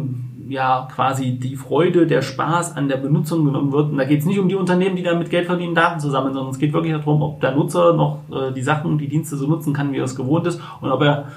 ja 0.49 0.88
quasi 0.95 1.33
die 1.33 1.57
Freude, 1.57 2.07
der 2.07 2.23
Spaß 2.23 2.76
an 2.76 2.88
der 2.88 2.97
Benutzung 2.97 3.45
genommen 3.45 3.73
wird. 3.73 3.90
Und 3.90 3.99
da 3.99 4.05
geht 4.05 4.21
es 4.21 4.26
nicht 4.26 4.38
um 4.38 4.49
die 4.49 4.55
Unternehmen, 4.55 4.97
die 4.97 5.02
damit 5.02 5.31
Geld 5.31 5.47
verdienen, 5.47 5.75
Daten 5.75 6.00
zu 6.00 6.11
sammeln, 6.11 6.33
sondern 6.33 6.52
es 6.52 6.59
geht 6.59 6.73
wirklich 6.73 6.95
darum, 6.95 7.23
ob 7.23 7.40
der 7.40 7.55
Nutzer 7.55 7.93
noch 7.93 8.21
äh, 8.33 8.52
die 8.52 8.62
Sachen, 8.62 8.99
die 8.99 9.09
Dienste 9.09 9.37
so 9.37 9.47
nutzen 9.47 9.75
kann, 9.75 9.93
wie 9.93 9.99
er 9.99 10.05
es 10.05 10.17
gewohnt 10.17 10.47
ist 10.47 10.61
und 10.81 10.90
ob 10.90 11.02
er 11.02 11.28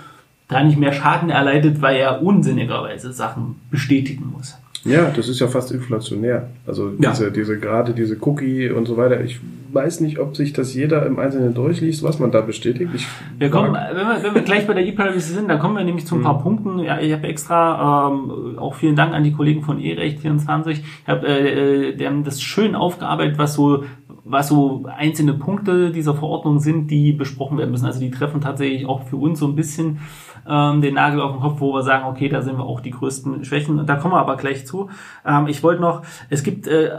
da 0.48 0.64
nicht 0.64 0.78
mehr 0.78 0.94
Schaden 0.94 1.30
erleidet, 1.30 1.82
weil 1.82 1.98
er 1.98 2.22
unsinnigerweise 2.22 3.14
Sachen 3.14 3.56
bestätigen 3.70 4.34
muss. 4.36 4.58
Ja, 4.84 5.12
das 5.16 5.28
ist 5.30 5.40
ja 5.40 5.48
fast 5.48 5.72
inflationär. 5.72 6.50
Also 6.66 6.90
diese, 6.90 7.26
ja. 7.26 7.30
diese 7.30 7.60
gerade 7.60 7.94
diese 7.94 8.18
Cookie 8.22 8.70
und 8.70 8.88
so 8.88 8.98
weiter. 8.98 9.22
Ich 9.24 9.40
weiß 9.74 10.02
nicht, 10.02 10.20
ob 10.20 10.36
sich 10.36 10.54
das 10.54 10.74
jeder 10.74 11.06
im 11.06 11.20
Einzelnen 11.20 11.54
durchliest, 11.54 12.04
was 12.04 12.20
man 12.20 12.32
da 12.32 12.42
bestätigt. 12.42 12.92
Ich 12.94 13.08
wir 13.38 13.50
kommen, 13.50 13.74
wenn 13.74 14.08
wir, 14.08 14.24
wenn 14.24 14.36
wir 14.36 14.42
gleich 14.42 14.68
bei 14.68 14.74
der 14.74 14.86
E-Privacy 14.86 15.34
sind, 15.34 15.50
dann 15.50 15.60
kommen 15.60 15.76
wir 15.76 15.84
nämlich 15.84 16.06
zu 16.06 16.16
ein 16.16 16.22
paar 16.22 16.40
mhm. 16.40 16.44
Punkten. 16.44 16.80
Ja, 16.80 17.00
ich 17.00 17.14
habe 17.14 17.28
extra 17.28 18.10
ähm, 18.10 18.58
auch 18.60 18.76
vielen 18.76 18.96
Dank 18.96 19.14
an 19.14 19.24
die 19.24 19.32
Kollegen 19.32 19.64
von 19.64 19.80
E-Recht24. 19.80 20.70
Ich 20.70 20.84
habe 21.08 21.28
äh, 21.28 21.90
äh, 21.90 21.96
die 21.96 22.06
haben 22.06 22.24
das 22.24 22.42
schön 22.42 22.76
aufgearbeitet, 22.76 23.38
was 23.38 23.54
so 23.54 23.84
was 24.24 24.48
so 24.50 24.86
einzelne 24.86 25.34
Punkte 25.34 25.92
dieser 25.92 26.14
Verordnung 26.14 26.60
sind, 26.60 26.90
die 26.92 27.12
besprochen 27.12 27.58
werden 27.58 27.72
müssen. 27.72 27.86
Also 27.86 28.00
die 28.00 28.12
treffen 28.12 28.42
tatsächlich 28.42 28.86
auch 28.86 29.04
für 29.04 29.18
uns 29.18 29.40
so 29.40 29.48
ein 29.48 29.56
bisschen 29.56 30.00
ähm, 30.48 30.82
den 30.82 30.96
Nagel 30.96 31.22
auf 31.22 31.32
den 31.32 31.42
Kopf, 31.42 31.60
wo 31.60 31.74
wir 31.74 31.84
sagen, 31.84 32.06
okay, 32.06 32.30
da 32.30 32.42
sind 32.42 32.58
wir 32.58 32.66
auch 32.66 32.82
die 32.82 32.92
größten 32.92 33.44
Schwächen. 33.46 33.86
Da 33.86 33.96
kommen 33.96 34.14
wir 34.14 34.20
aber 34.20 34.38
gleich 34.38 34.66
zu. 34.66 34.90
Ähm, 35.26 35.48
ich 35.48 35.64
wollte 35.64 35.82
noch, 35.82 36.04
es 36.30 36.44
gibt 36.44 36.68
äh, 36.68 36.92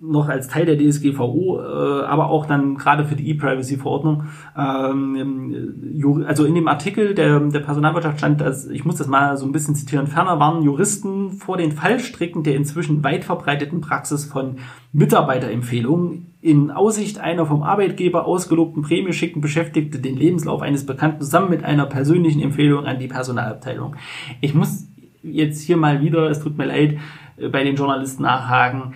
noch 0.00 0.28
als 0.28 0.46
Teil 0.46 0.64
der 0.64 0.78
DSGVO, 0.78 1.58
äh, 1.60 2.04
aber 2.04 2.28
auch 2.28 2.46
dann 2.46 2.76
gerade 2.76 3.04
für 3.04 3.16
die 3.16 3.30
E-Privacy-Verordnung. 3.30 4.24
Ähm, 4.56 6.24
also 6.26 6.44
in 6.44 6.54
dem 6.54 6.68
Artikel 6.68 7.14
der, 7.14 7.40
der 7.40 7.60
Personalwirtschaft 7.60 8.18
stand, 8.18 8.40
dass, 8.40 8.68
ich 8.68 8.84
muss 8.84 8.96
das 8.96 9.08
mal 9.08 9.36
so 9.36 9.44
ein 9.44 9.50
bisschen 9.50 9.74
zitieren, 9.74 10.06
ferner 10.06 10.38
warnen 10.38 10.62
Juristen 10.62 11.32
vor 11.32 11.56
den 11.56 11.72
Fallstricken 11.72 12.44
der 12.44 12.54
inzwischen 12.54 13.02
weit 13.02 13.24
verbreiteten 13.24 13.80
Praxis 13.80 14.24
von 14.24 14.58
Mitarbeiterempfehlungen. 14.92 16.34
In 16.40 16.70
Aussicht 16.70 17.18
einer 17.18 17.44
vom 17.46 17.64
Arbeitgeber 17.64 18.24
ausgelobten 18.24 18.82
Prämie 18.82 19.12
schicken 19.12 19.40
Beschäftigte 19.40 19.98
den 19.98 20.16
Lebenslauf 20.16 20.62
eines 20.62 20.86
Bekannten 20.86 21.22
zusammen 21.22 21.50
mit 21.50 21.64
einer 21.64 21.86
persönlichen 21.86 22.40
Empfehlung 22.40 22.86
an 22.86 23.00
die 23.00 23.08
Personalabteilung. 23.08 23.96
Ich 24.40 24.54
muss 24.54 24.86
jetzt 25.24 25.60
hier 25.62 25.76
mal 25.76 26.00
wieder, 26.00 26.30
es 26.30 26.38
tut 26.38 26.56
mir 26.56 26.66
leid, 26.66 26.98
äh, 27.36 27.48
bei 27.48 27.64
den 27.64 27.74
Journalisten 27.74 28.22
nachhaken 28.22 28.94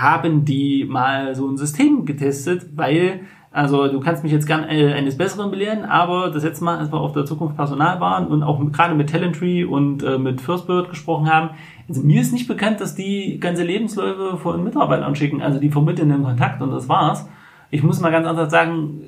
haben 0.00 0.44
die 0.44 0.84
mal 0.84 1.34
so 1.34 1.48
ein 1.48 1.56
System 1.56 2.04
getestet, 2.04 2.66
weil, 2.76 3.20
also 3.50 3.88
du 3.88 4.00
kannst 4.00 4.22
mich 4.22 4.32
jetzt 4.32 4.46
gern 4.46 4.64
äh, 4.64 4.92
eines 4.92 5.16
Besseren 5.16 5.50
belehren, 5.50 5.84
aber 5.84 6.30
das 6.30 6.44
letzte 6.44 6.64
Mal, 6.64 6.78
als 6.78 6.92
wir 6.92 7.00
auf 7.00 7.12
der 7.12 7.24
Zukunft 7.24 7.56
Personal 7.56 8.00
waren 8.00 8.26
und 8.26 8.42
auch 8.42 8.60
gerade 8.72 8.94
mit 8.94 9.10
Talentry 9.10 9.64
und 9.64 10.02
äh, 10.02 10.18
mit 10.18 10.40
Firstbird 10.40 10.90
gesprochen 10.90 11.32
haben, 11.32 11.50
also 11.88 12.02
mir 12.02 12.20
ist 12.20 12.32
nicht 12.32 12.48
bekannt, 12.48 12.80
dass 12.80 12.94
die 12.94 13.40
ganze 13.40 13.64
Lebensläufe 13.64 14.36
von 14.36 14.62
Mitarbeitern 14.62 15.14
schicken, 15.14 15.42
also 15.42 15.58
die 15.58 15.70
vermitteln 15.70 16.10
den 16.10 16.22
Kontakt 16.22 16.60
und 16.60 16.70
das 16.70 16.88
war's. 16.88 17.28
Ich 17.70 17.82
muss 17.82 18.00
mal 18.00 18.10
ganz 18.10 18.26
anders 18.26 18.50
sagen, 18.50 19.02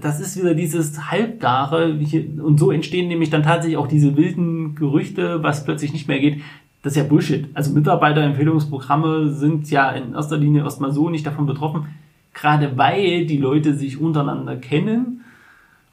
das 0.00 0.20
ist 0.20 0.38
wieder 0.38 0.54
dieses 0.54 1.10
Halbgare. 1.10 1.98
Und 2.42 2.58
so 2.60 2.70
entstehen 2.70 3.08
nämlich 3.08 3.30
dann 3.30 3.42
tatsächlich 3.42 3.78
auch 3.78 3.86
diese 3.86 4.18
wilden 4.18 4.74
Gerüchte, 4.74 5.42
was 5.42 5.64
plötzlich 5.64 5.94
nicht 5.94 6.08
mehr 6.08 6.18
geht 6.18 6.42
das 6.82 6.92
ist 6.92 6.96
ja 6.96 7.04
Bullshit. 7.04 7.48
Also 7.54 7.72
Mitarbeiterempfehlungsprogramme 7.72 9.32
sind 9.32 9.70
ja 9.70 9.90
in 9.90 10.14
erster 10.14 10.36
Linie 10.36 10.64
erstmal 10.64 10.92
so 10.92 11.08
nicht 11.08 11.26
davon 11.26 11.46
betroffen, 11.46 11.86
gerade 12.34 12.76
weil 12.76 13.26
die 13.26 13.38
Leute 13.38 13.74
sich 13.74 14.00
untereinander 14.00 14.56
kennen 14.56 15.24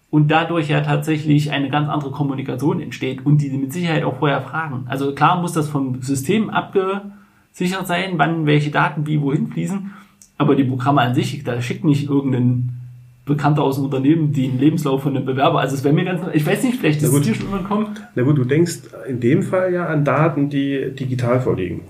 und 0.10 0.31
dadurch 0.31 0.69
ja 0.69 0.81
tatsächlich 0.81 1.51
eine 1.51 1.69
ganz 1.69 1.89
andere 1.89 2.12
Kommunikation 2.12 2.81
entsteht 2.81 3.25
und 3.25 3.39
die 3.39 3.50
mit 3.51 3.72
Sicherheit 3.72 4.03
auch 4.03 4.17
vorher 4.17 4.41
fragen. 4.41 4.86
Also 4.88 5.13
klar 5.13 5.39
muss 5.39 5.53
das 5.53 5.69
vom 5.69 6.01
System 6.01 6.50
abgesichert 6.50 7.86
sein, 7.86 8.13
wann 8.17 8.48
welche 8.48 8.72
Daten 8.72 9.05
wie 9.05 9.22
wohin 9.22 9.48
fließen, 9.48 9.91
aber 10.39 10.55
die 10.55 10.63
Programme 10.63 11.01
an 11.01 11.13
sich, 11.13 11.43
da 11.43 11.62
schickt 11.62 11.84
nicht 11.84 12.10
irgendein 12.10 12.79
Bekannte 13.26 13.62
aus 13.62 13.76
dem 13.76 13.86
Unternehmen 13.86 14.34
den 14.34 14.60
Lebenslauf 14.60 15.04
von 15.04 15.16
einem 15.16 15.26
Bewerber. 15.26 15.60
Also 15.60 15.76
es 15.76 15.84
wäre 15.84 15.94
mir 15.94 16.06
ganz, 16.06 16.22
ich 16.34 16.46
weiß 16.46 16.64
nicht, 16.64 16.80
vielleicht 16.80 17.02
ist 17.02 17.14
es 17.14 17.22
dir 17.22 17.36
schon 17.36 17.48
immer 17.48 17.94
Na 18.16 18.24
gut, 18.24 18.38
du 18.38 18.44
denkst 18.44 18.80
in 19.08 19.20
dem 19.20 19.44
Fall 19.44 19.74
ja 19.74 19.86
an 19.86 20.04
Daten, 20.04 20.50
die 20.50 20.92
digital 20.92 21.40
vorliegen. 21.40 21.82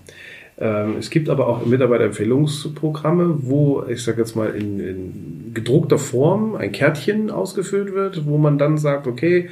Ähm, 0.61 0.97
es 0.99 1.09
gibt 1.09 1.29
aber 1.29 1.47
auch 1.47 1.65
Mitarbeiterempfehlungsprogramme, 1.65 3.43
wo, 3.43 3.83
ich 3.87 4.03
sage 4.03 4.19
jetzt 4.19 4.35
mal, 4.35 4.49
in, 4.49 4.79
in 4.79 5.51
gedruckter 5.53 5.97
Form 5.97 6.55
ein 6.55 6.73
Kärtchen 6.73 7.31
ausgefüllt 7.31 7.93
wird, 7.93 8.25
wo 8.25 8.37
man 8.37 8.57
dann 8.57 8.77
sagt, 8.77 9.07
okay, 9.07 9.49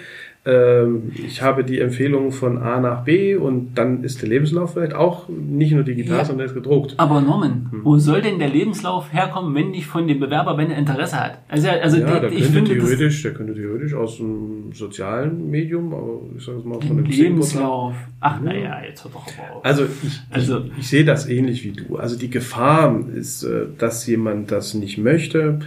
ich 1.14 1.42
habe 1.42 1.66
die 1.66 1.80
Empfehlung 1.80 2.32
von 2.32 2.58
A 2.58 2.80
nach 2.80 3.04
B 3.04 3.36
und 3.36 3.76
dann 3.76 4.04
ist 4.04 4.22
der 4.22 4.30
Lebenslauf 4.30 4.74
vielleicht 4.74 4.94
auch 4.94 5.28
nicht 5.28 5.74
nur 5.74 5.84
digital, 5.84 6.20
ja. 6.20 6.26
sondern 6.26 6.46
ist 6.48 6.54
gedruckt. 6.54 6.94
Aber 6.98 7.20
Norman, 7.20 7.68
hm. 7.70 7.84
wo 7.84 7.98
soll 7.98 8.22
denn 8.22 8.40
der 8.40 8.48
Lebenslauf 8.48 9.12
herkommen, 9.12 9.54
wenn 9.56 9.72
nicht 9.72 9.88
von 9.88 10.08
dem 10.08 10.20
Bewerber, 10.20 10.58
wenn 10.58 10.72
er 10.72 10.78
Interesse 10.78 11.18
hat? 11.20 11.40
Also, 11.50 11.68
also 11.68 11.98
ja, 11.98 12.20
der, 12.20 12.32
ich 12.32 12.44
könnte 12.44 12.54
finde 12.54 12.74
theoretisch, 12.76 13.24
der 13.24 13.34
könnte 13.34 13.56
theoretisch 13.56 13.94
aus 13.94 14.22
einem 14.22 14.72
sozialen 14.74 15.50
Medium, 15.52 15.94
aber 15.94 16.22
ich 16.38 16.46
sage 16.46 16.60
es 16.60 16.64
mal 16.64 16.80
von 16.80 16.98
einem 16.98 17.06
Lebenslauf. 17.06 17.96
Ach, 18.22 18.40
naja, 18.40 18.82
jetzt 18.88 19.04
hört 19.04 19.16
doch 19.16 19.26
auf. 19.26 19.66
Also, 19.66 19.84
ich, 19.84 20.20
also 20.30 20.60
ich, 20.60 20.80
ich 20.80 20.88
sehe 20.88 21.04
das 21.04 21.28
ähnlich 21.28 21.66
wie 21.66 21.72
du. 21.72 21.98
Also 21.98 22.18
die 22.18 22.30
Gefahr 22.30 22.98
ist, 23.14 23.44
äh, 23.44 23.66
dass 23.78 24.08
jemand 24.08 24.52
das 24.52 24.74
nicht 24.74 24.98
möchte 24.98 25.60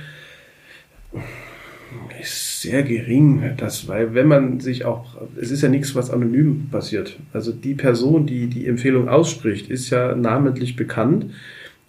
ist 2.20 2.62
sehr 2.62 2.82
gering, 2.82 3.42
das, 3.56 3.88
weil 3.88 4.14
wenn 4.14 4.26
man 4.26 4.60
sich 4.60 4.84
auch, 4.84 5.16
es 5.40 5.50
ist 5.50 5.62
ja 5.62 5.68
nichts, 5.68 5.94
was 5.94 6.10
anonym 6.10 6.68
passiert. 6.70 7.18
Also 7.32 7.52
die 7.52 7.74
Person, 7.74 8.26
die 8.26 8.46
die 8.46 8.66
Empfehlung 8.66 9.08
ausspricht, 9.08 9.70
ist 9.70 9.90
ja 9.90 10.14
namentlich 10.14 10.76
bekannt 10.76 11.26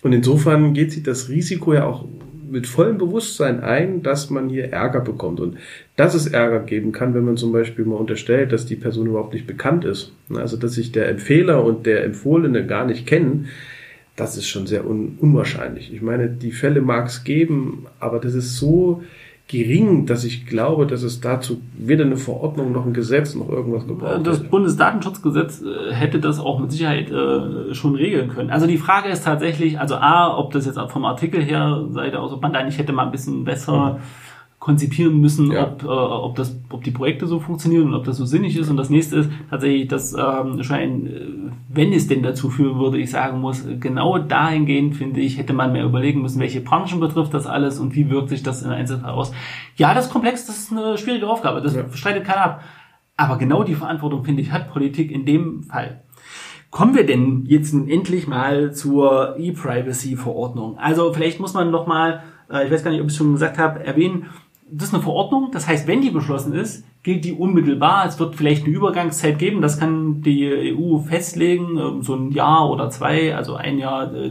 und 0.02 0.14
insofern 0.14 0.74
geht 0.74 0.92
sie 0.92 1.04
das 1.04 1.30
Risiko 1.30 1.74
ja 1.74 1.86
auch 1.86 2.06
mit 2.50 2.68
vollem 2.68 2.98
Bewusstsein 2.98 3.62
ein, 3.62 4.04
dass 4.04 4.30
man 4.30 4.50
hier 4.50 4.74
Ärger 4.74 5.00
bekommt 5.00 5.40
und 5.40 5.58
dass 5.96 6.14
es 6.14 6.28
Ärger 6.28 6.60
geben 6.60 6.92
kann, 6.92 7.14
wenn 7.14 7.24
man 7.24 7.38
zum 7.38 7.54
Beispiel 7.54 7.86
mal 7.86 7.96
unterstellt, 7.96 8.52
dass 8.52 8.66
die 8.66 8.76
Person 8.76 9.08
überhaupt 9.08 9.34
nicht 9.34 9.48
bekannt 9.48 9.86
ist. 9.86 10.12
Also 10.34 10.58
dass 10.58 10.74
sich 10.74 10.92
der 10.92 11.08
Empfehler 11.08 11.64
und 11.64 11.86
der 11.86 12.04
Empfohlene 12.04 12.66
gar 12.66 12.86
nicht 12.86 13.08
kennen, 13.08 13.48
das 14.18 14.36
ist 14.36 14.48
schon 14.48 14.68
sehr 14.68 14.86
un 14.86 15.18
unwahrscheinlich. 15.20 15.94
Ich 15.94 16.02
meine, 16.02 16.28
die 16.28 16.52
Fälle 16.52 16.82
mag 16.82 17.08
es 17.08 17.24
geben, 17.24 17.86
aber 18.00 18.20
das 18.20 18.34
ist 18.34 18.58
so 18.58 19.02
gering, 19.52 20.06
dass 20.06 20.24
ich 20.24 20.46
glaube, 20.46 20.88
dass 20.88 21.04
es 21.04 21.20
dazu 21.20 21.62
weder 21.78 22.06
eine 22.06 22.16
Verordnung 22.16 22.72
noch 22.72 22.86
ein 22.86 22.94
Gesetz 22.94 23.36
noch 23.36 23.50
irgendwas 23.50 23.86
gebraucht 23.86 24.26
Das 24.26 24.42
Bundesdatenschutzgesetz 24.44 25.62
äh, 25.62 25.94
hätte 25.94 26.20
das 26.20 26.40
auch 26.40 26.60
mit 26.60 26.72
Sicherheit 26.72 27.12
äh, 27.12 27.74
schon 27.74 27.96
regeln 27.96 28.30
können. 28.30 28.50
Also 28.50 28.66
die 28.66 28.78
Frage 28.78 29.10
ist 29.10 29.26
tatsächlich, 29.26 29.78
also 29.78 29.96
A, 29.96 30.38
ob 30.38 30.54
das 30.54 30.66
jetzt 30.66 30.80
vom 30.88 31.04
Artikel 31.04 31.44
her 31.44 31.86
sei, 31.90 32.14
also 32.14 32.36
ob 32.36 32.42
man 32.42 32.54
da 32.54 32.64
nicht 32.64 32.78
hätte 32.78 32.94
mal 32.94 33.06
ein 33.06 33.12
bisschen 33.12 33.44
besser 33.44 33.96
mhm 33.96 34.31
konzipieren 34.62 35.20
müssen, 35.20 35.52
ja. 35.52 35.64
ob, 35.64 35.84
äh, 35.84 35.88
ob, 35.88 36.36
das, 36.36 36.56
ob 36.70 36.84
die 36.84 36.92
Projekte 36.92 37.26
so 37.26 37.40
funktionieren 37.40 37.88
und 37.88 37.96
ob 37.96 38.04
das 38.04 38.18
so 38.18 38.26
sinnig 38.26 38.56
ist. 38.56 38.70
Und 38.70 38.78
das 38.78 38.92
nächste 38.92 39.18
ist 39.18 39.32
tatsächlich, 39.50 39.88
dass 39.88 40.14
ähm, 40.14 40.62
schon 40.62 40.76
ein, 40.76 41.08
äh, 41.08 41.20
wenn 41.68 41.92
es 41.92 42.08
denn 42.08 42.22
dazu 42.22 42.52
führen 42.52 42.78
würde, 42.78 43.00
ich 43.00 43.10
sagen 43.10 43.40
muss, 43.40 43.66
genau 43.80 44.20
dahingehend, 44.20 44.96
finde 44.96 45.20
ich, 45.20 45.40
hätte 45.40 45.54
man 45.54 45.74
mehr 45.74 45.84
überlegen 45.84 46.22
müssen, 46.22 46.40
welche 46.40 46.62
Branchen 46.62 47.00
betrifft 47.00 47.34
das 47.34 47.48
alles 47.48 47.80
und 47.80 47.96
wie 47.96 48.12
wirkt 48.12 48.30
sich 48.30 48.44
das 48.44 48.62
in 48.62 48.70
Einzelfall 48.70 49.10
aus. 49.10 49.34
Ja, 49.78 49.96
das 49.96 50.06
ist 50.06 50.12
komplex, 50.12 50.46
das 50.46 50.60
ist 50.60 50.72
eine 50.72 50.96
schwierige 51.00 51.28
Aufgabe, 51.28 51.62
das 51.62 51.76
ja. 51.76 51.92
streitet 51.92 52.26
keiner 52.26 52.44
ab. 52.44 52.64
Aber 53.18 53.40
genau 53.40 53.64
die 53.64 53.74
Verantwortung, 53.76 54.24
finde 54.24 54.44
ich, 54.44 54.52
hat 54.52 54.72
Politik 54.72 55.10
in 55.10 55.26
dem 55.26 55.64
Fall. 55.64 56.04
Kommen 56.70 56.94
wir 56.94 57.08
denn 57.08 57.46
jetzt 57.48 57.74
endlich 57.74 58.28
mal 58.28 58.74
zur 58.74 59.38
E-Privacy-Verordnung? 59.40 60.78
Also 60.78 61.12
vielleicht 61.14 61.40
muss 61.40 61.56
man 61.56 61.72
noch 61.72 61.88
mal, 61.88 62.22
äh, 62.48 62.66
ich 62.66 62.72
weiß 62.72 62.84
gar 62.84 62.92
nicht, 62.92 63.02
ob 63.02 63.08
ich 63.08 63.14
es 63.14 63.18
schon 63.18 63.34
gesagt 63.34 63.58
habe, 63.58 63.84
erwähnen, 63.84 64.28
das 64.72 64.88
ist 64.88 64.94
eine 64.94 65.04
Verordnung. 65.04 65.50
Das 65.52 65.68
heißt, 65.68 65.86
wenn 65.86 66.02
die 66.02 66.12
beschlossen 66.12 66.54
ist, 66.54 66.86
gilt 67.04 67.26
die 67.26 67.34
unmittelbar. 67.34 68.06
Es 68.06 68.20
wird 68.20 68.36
vielleicht 68.36 68.66
eine 68.66 68.74
Übergangszeit 68.74 69.38
geben. 69.38 69.62
Das 69.62 69.80
kann 69.80 70.22
die 70.22 70.74
EU 70.74 71.00
festlegen, 71.00 71.78
ähm, 71.78 72.04
so 72.04 72.16
ein 72.16 72.32
Jahr 72.32 72.70
oder 72.70 72.90
zwei. 72.90 73.36
Also 73.36 73.56
ein 73.56 73.78
Jahr 73.78 74.14
äh, 74.14 74.30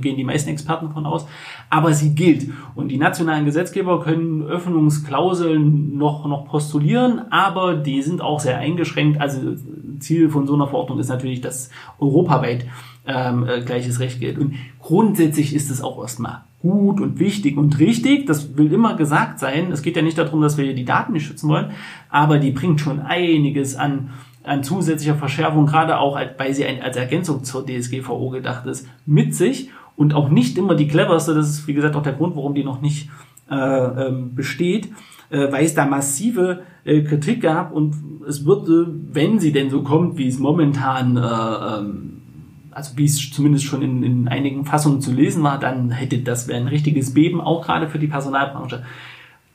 gehen 0.00 0.16
die 0.16 0.24
meisten 0.24 0.50
Experten 0.50 0.90
von 0.92 1.04
aus. 1.04 1.26
Aber 1.68 1.92
sie 1.94 2.14
gilt. 2.14 2.48
Und 2.74 2.88
die 2.88 2.98
nationalen 2.98 3.44
Gesetzgeber 3.44 4.00
können 4.00 4.42
Öffnungsklauseln 4.42 5.96
noch, 5.96 6.26
noch 6.26 6.46
postulieren, 6.46 7.22
aber 7.30 7.74
die 7.74 8.02
sind 8.02 8.20
auch 8.20 8.40
sehr 8.40 8.58
eingeschränkt. 8.58 9.20
Also 9.20 9.56
Ziel 9.98 10.28
von 10.28 10.46
so 10.46 10.54
einer 10.54 10.68
Verordnung 10.68 10.98
ist 11.00 11.08
natürlich, 11.08 11.40
dass 11.40 11.70
europaweit 11.98 12.66
ähm, 13.06 13.46
äh, 13.48 13.62
gleiches 13.62 13.98
Recht 13.98 14.20
gilt. 14.20 14.38
Und 14.38 14.54
grundsätzlich 14.78 15.54
ist 15.54 15.70
es 15.70 15.82
auch 15.82 16.00
erstmal 16.00 16.42
gut 16.62 17.00
und 17.00 17.18
wichtig 17.18 17.58
und 17.58 17.78
richtig. 17.78 18.26
Das 18.26 18.56
will 18.56 18.72
immer 18.72 18.94
gesagt 18.96 19.38
sein. 19.40 19.70
Es 19.70 19.82
geht 19.82 19.96
ja 19.96 20.02
nicht 20.02 20.16
darum, 20.16 20.40
dass 20.40 20.56
wir 20.56 20.72
die 20.74 20.84
Daten 20.84 21.12
nicht 21.12 21.26
schützen 21.26 21.48
wollen, 21.48 21.72
aber 22.08 22.38
die 22.38 22.52
bringt 22.52 22.80
schon 22.80 23.00
einiges 23.00 23.76
an, 23.76 24.10
an 24.44 24.62
zusätzlicher 24.62 25.16
Verschärfung, 25.16 25.66
gerade 25.66 25.98
auch 25.98 26.18
weil 26.38 26.54
sie 26.54 26.64
als 26.64 26.96
Ergänzung 26.96 27.44
zur 27.44 27.66
DSGVO 27.66 28.30
gedacht 28.30 28.66
ist, 28.66 28.88
mit 29.04 29.34
sich 29.34 29.70
und 29.96 30.14
auch 30.14 30.30
nicht 30.30 30.56
immer 30.56 30.74
die 30.74 30.88
cleverste. 30.88 31.34
Das 31.34 31.48
ist, 31.48 31.66
wie 31.66 31.74
gesagt, 31.74 31.96
auch 31.96 32.02
der 32.02 32.14
Grund, 32.14 32.36
warum 32.36 32.54
die 32.54 32.64
noch 32.64 32.80
nicht 32.80 33.10
äh, 33.50 33.54
ähm, 33.54 34.34
besteht, 34.34 34.88
äh, 35.30 35.50
weil 35.52 35.64
es 35.64 35.74
da 35.74 35.84
massive 35.84 36.62
äh, 36.84 37.02
Kritik 37.02 37.42
gab 37.42 37.72
und 37.72 37.94
es 38.26 38.44
würde, 38.46 38.94
wenn 39.12 39.40
sie 39.40 39.52
denn 39.52 39.68
so 39.68 39.82
kommt, 39.82 40.16
wie 40.16 40.28
es 40.28 40.38
momentan 40.38 41.16
äh, 41.16 41.20
ähm, 41.20 42.21
also 42.74 42.96
wie 42.96 43.04
es 43.04 43.30
zumindest 43.30 43.64
schon 43.64 43.82
in, 43.82 44.02
in 44.02 44.28
einigen 44.28 44.64
Fassungen 44.64 45.00
zu 45.00 45.12
lesen 45.12 45.42
war, 45.42 45.58
dann 45.58 45.90
hätte 45.90 46.18
das 46.18 46.48
wäre 46.48 46.60
ein 46.60 46.68
richtiges 46.68 47.14
Beben, 47.14 47.40
auch 47.40 47.64
gerade 47.64 47.88
für 47.88 47.98
die 47.98 48.06
Personalbranche. 48.06 48.82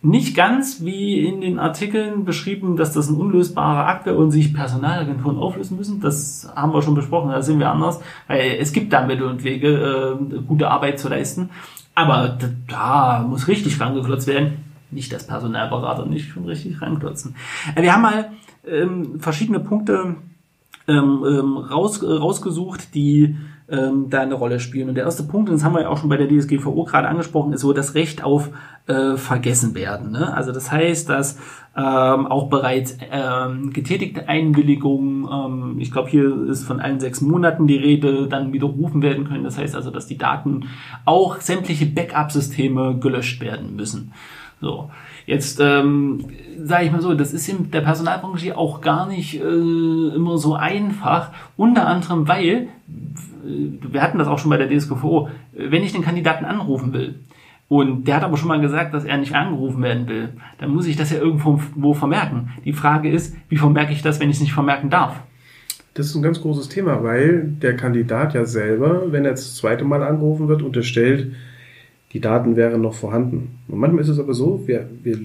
Nicht 0.04 0.36
ganz 0.36 0.84
wie 0.86 1.26
in 1.26 1.42
den 1.42 1.58
Artikeln 1.58 2.24
beschrieben, 2.24 2.78
dass 2.78 2.94
das 2.94 3.10
ein 3.10 3.16
unlösbarer 3.16 3.88
Akt 3.88 4.06
wäre 4.06 4.18
und 4.18 4.30
sich 4.30 4.54
Personalagenturen 4.54 5.38
auflösen 5.38 5.76
müssen. 5.76 6.00
Das 6.02 6.48
haben 6.56 6.72
wir 6.72 6.84
schon 6.84 6.94
besprochen, 6.94 7.32
da 7.32 7.42
sind 7.42 7.60
wir 7.60 7.72
anders, 7.72 8.00
weil 8.28 8.58
es 8.60 8.72
gibt 8.72 8.94
da 8.94 9.06
Mittel 9.06 9.28
und 9.28 9.44
Wege, 9.44 10.20
äh, 10.20 10.42
gute 10.44 10.70
Arbeit 10.70 11.00
zu 11.00 11.10
leisten. 11.10 11.50
Aber 11.96 12.38
da 12.68 13.26
muss 13.28 13.48
richtig 13.48 13.82
rangeklotzt 13.82 14.28
werden. 14.28 14.66
Nicht 14.92 15.12
das 15.12 15.26
Personalberater 15.26 16.06
nicht 16.06 16.30
schon 16.30 16.46
richtig 16.46 16.80
ranklotzen. 16.80 17.36
Äh, 17.76 17.82
wir 17.82 17.92
haben 17.92 18.04
mal 18.04 18.32
ähm, 18.68 19.20
verschiedene 19.20 19.60
Punkte 19.60 20.16
ähm, 20.88 21.24
ähm, 21.28 21.58
raus, 21.58 22.02
äh, 22.02 22.06
rausgesucht, 22.06 22.94
die 22.96 23.36
ähm, 23.70 24.10
da 24.10 24.22
eine 24.22 24.36
Rolle 24.36 24.60
spielen. 24.60 24.90
Und 24.90 24.96
der 24.96 25.04
erste 25.04 25.24
Punkt, 25.24 25.50
das 25.50 25.64
haben 25.64 25.74
wir 25.74 25.82
ja 25.82 25.90
auch 25.90 25.98
schon 25.98 26.10
bei 26.10 26.18
der 26.18 26.28
DSGVO 26.28 26.86
gerade 26.86 27.08
angesprochen, 27.08 27.52
ist 27.52 27.62
so 27.62 27.74
das 27.74 27.96
Recht 27.96 28.24
auf 28.24 28.50
äh, 28.88 29.18
vergessen 29.18 29.76
werden. 29.76 30.12
Ne? 30.12 30.34
Also 30.34 30.54
das 30.54 30.72
heißt, 30.72 31.10
dass 31.10 31.38
ähm, 31.76 32.28
auch 32.28 32.50
bereits 32.50 32.98
ähm, 33.12 33.72
getätigte 33.74 34.30
Einwilligungen, 34.30 35.28
ähm, 35.30 35.80
ich 35.80 35.92
glaube 35.92 36.10
hier 36.10 36.48
ist 36.48 36.64
von 36.64 36.80
allen 36.80 37.02
sechs 37.02 37.20
Monaten 37.20 37.68
die 37.68 37.76
Rede, 37.78 38.28
dann 38.28 38.54
widerrufen 38.54 39.02
werden 39.02 39.28
können. 39.28 39.44
Das 39.44 39.58
heißt 39.58 39.76
also, 39.76 39.92
dass 39.92 40.08
die 40.08 40.18
Daten 40.18 40.70
auch 41.04 41.42
sämtliche 41.42 41.86
Backup-Systeme 41.86 42.98
gelöscht 43.00 43.42
werden 43.42 43.76
müssen. 43.76 44.14
So. 44.60 44.90
Jetzt 45.26 45.60
ähm, 45.60 46.26
sage 46.58 46.86
ich 46.86 46.92
mal 46.92 47.02
so, 47.02 47.14
das 47.14 47.34
ist 47.34 47.48
in 47.48 47.70
der 47.70 47.82
Personalbranche 47.82 48.58
auch 48.58 48.82
gar 48.82 49.08
nicht 49.08 49.40
äh, 49.40 50.16
immer 50.16 50.38
so 50.38 50.56
einfach. 50.56 51.32
Unter 51.56 51.88
anderem, 51.88 52.28
weil, 52.28 52.46
äh, 52.46 52.68
wir 53.82 54.02
hatten 54.02 54.18
das 54.18 54.28
auch 54.28 54.40
schon 54.40 54.50
bei 54.50 54.58
der 54.58 54.70
DSGVO, 54.70 55.30
wenn 55.54 55.84
ich 55.84 55.94
den 55.94 56.02
Kandidaten 56.02 56.46
anrufen 56.46 56.94
will, 56.94 57.20
und 57.70 58.08
der 58.08 58.16
hat 58.16 58.24
aber 58.24 58.38
schon 58.38 58.48
mal 58.48 58.62
gesagt, 58.62 58.94
dass 58.94 59.04
er 59.04 59.18
nicht 59.18 59.36
angerufen 59.36 59.84
werden 59.84 60.08
will, 60.08 60.30
dann 60.58 60.70
muss 60.70 60.88
ich 60.88 60.96
das 60.96 61.12
ja 61.12 61.18
irgendwo 61.18 61.94
vermerken. 61.94 62.54
Die 62.64 62.72
Frage 62.72 63.10
ist, 63.10 63.36
wie 63.50 63.58
vermerke 63.58 63.92
ich 63.92 64.02
das, 64.02 64.20
wenn 64.20 64.30
ich 64.30 64.38
es 64.38 64.42
nicht 64.42 64.54
vermerken 64.54 64.90
darf? 64.90 65.20
Das 65.94 66.06
ist 66.06 66.16
ein 66.16 66.22
ganz 66.22 66.42
großes 66.42 66.70
Thema, 66.70 67.04
weil 67.04 67.44
der 67.44 67.76
Kandidat 67.76 68.34
ja 68.36 68.46
selber, 68.46 69.12
wenn 69.12 69.26
er 69.26 69.32
das 69.32 69.56
zweite 69.56 69.84
Mal 69.84 70.04
angerufen 70.04 70.48
wird, 70.48 70.62
unterstellt, 70.62 71.34
die 72.14 72.22
Daten 72.22 72.56
wären 72.56 72.82
noch 72.82 72.94
vorhanden. 72.94 73.60
Und 73.68 73.80
manchmal 73.80 74.02
ist 74.02 74.10
es 74.10 74.20
aber 74.20 74.34
so, 74.34 74.64
wir, 74.66 74.88
wir, 75.04 75.18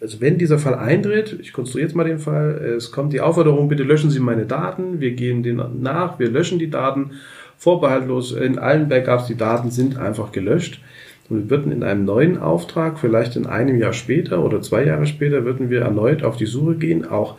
also 0.00 0.20
wenn 0.20 0.38
dieser 0.38 0.58
Fall 0.58 0.74
eintritt, 0.74 1.38
ich 1.40 1.52
konstruiere 1.52 1.88
jetzt 1.88 1.96
mal 1.96 2.04
den 2.04 2.18
Fall, 2.18 2.74
es 2.76 2.90
kommt 2.90 3.12
die 3.12 3.20
Aufforderung, 3.20 3.68
bitte 3.68 3.84
löschen 3.84 4.10
Sie 4.10 4.20
meine 4.20 4.46
Daten, 4.46 5.00
wir 5.00 5.12
gehen 5.12 5.42
den 5.42 5.62
nach, 5.80 6.18
wir 6.18 6.30
löschen 6.30 6.58
die 6.58 6.70
Daten, 6.70 7.12
vorbehaltlos 7.56 8.32
in 8.32 8.58
allen 8.58 8.88
Backups, 8.88 9.26
die 9.26 9.36
Daten 9.36 9.70
sind 9.70 9.98
einfach 9.98 10.32
gelöscht. 10.32 10.80
Und 11.28 11.42
wir 11.42 11.50
würden 11.50 11.72
in 11.72 11.82
einem 11.82 12.04
neuen 12.04 12.38
Auftrag, 12.38 12.98
vielleicht 12.98 13.36
in 13.36 13.46
einem 13.46 13.76
Jahr 13.76 13.92
später 13.92 14.42
oder 14.42 14.62
zwei 14.62 14.84
Jahre 14.84 15.06
später, 15.06 15.44
würden 15.44 15.68
wir 15.68 15.82
erneut 15.82 16.22
auf 16.22 16.36
die 16.36 16.46
Suche 16.46 16.76
gehen, 16.76 17.04
auch 17.04 17.36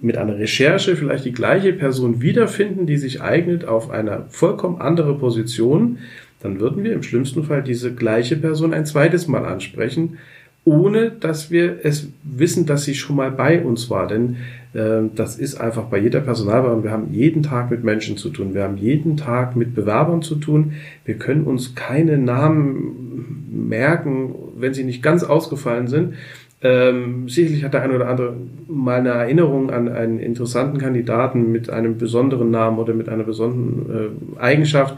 mit 0.00 0.16
einer 0.16 0.38
Recherche 0.38 0.96
vielleicht 0.96 1.26
die 1.26 1.32
gleiche 1.32 1.74
Person 1.74 2.22
wiederfinden, 2.22 2.86
die 2.86 2.96
sich 2.96 3.20
eignet 3.20 3.66
auf 3.66 3.90
eine 3.90 4.24
vollkommen 4.30 4.80
andere 4.80 5.18
Position, 5.18 5.98
dann 6.42 6.60
würden 6.60 6.84
wir 6.84 6.92
im 6.92 7.02
schlimmsten 7.02 7.44
Fall 7.44 7.62
diese 7.62 7.94
gleiche 7.94 8.36
Person 8.36 8.72
ein 8.74 8.86
zweites 8.86 9.28
Mal 9.28 9.44
ansprechen, 9.44 10.18
ohne 10.64 11.10
dass 11.10 11.50
wir 11.50 11.78
es 11.84 12.08
wissen, 12.22 12.66
dass 12.66 12.84
sie 12.84 12.94
schon 12.94 13.16
mal 13.16 13.30
bei 13.30 13.62
uns 13.62 13.88
war. 13.88 14.06
Denn 14.06 14.36
äh, 14.74 15.02
das 15.14 15.38
ist 15.38 15.60
einfach 15.60 15.84
bei 15.84 15.98
jeder 15.98 16.20
Personalbewerbung. 16.20 16.84
Wir 16.84 16.90
haben 16.90 17.12
jeden 17.12 17.42
Tag 17.42 17.70
mit 17.70 17.82
Menschen 17.82 18.16
zu 18.16 18.30
tun. 18.30 18.54
Wir 18.54 18.64
haben 18.64 18.76
jeden 18.76 19.16
Tag 19.16 19.56
mit 19.56 19.74
Bewerbern 19.74 20.22
zu 20.22 20.36
tun. 20.36 20.72
Wir 21.04 21.14
können 21.14 21.44
uns 21.44 21.74
keine 21.74 22.18
Namen 22.18 23.68
merken, 23.68 24.34
wenn 24.56 24.74
sie 24.74 24.84
nicht 24.84 25.02
ganz 25.02 25.24
ausgefallen 25.24 25.88
sind. 25.88 26.14
Ähm, 26.62 27.26
sicherlich 27.26 27.64
hat 27.64 27.72
der 27.72 27.82
eine 27.82 27.94
oder 27.94 28.08
andere 28.08 28.36
mal 28.68 28.98
eine 28.98 29.10
Erinnerung 29.10 29.70
an 29.70 29.88
einen 29.88 30.20
interessanten 30.20 30.76
Kandidaten 30.76 31.50
mit 31.50 31.70
einem 31.70 31.96
besonderen 31.96 32.50
Namen 32.50 32.78
oder 32.78 32.92
mit 32.92 33.08
einer 33.08 33.24
besonderen 33.24 33.86
äh, 34.36 34.40
Eigenschaft. 34.40 34.96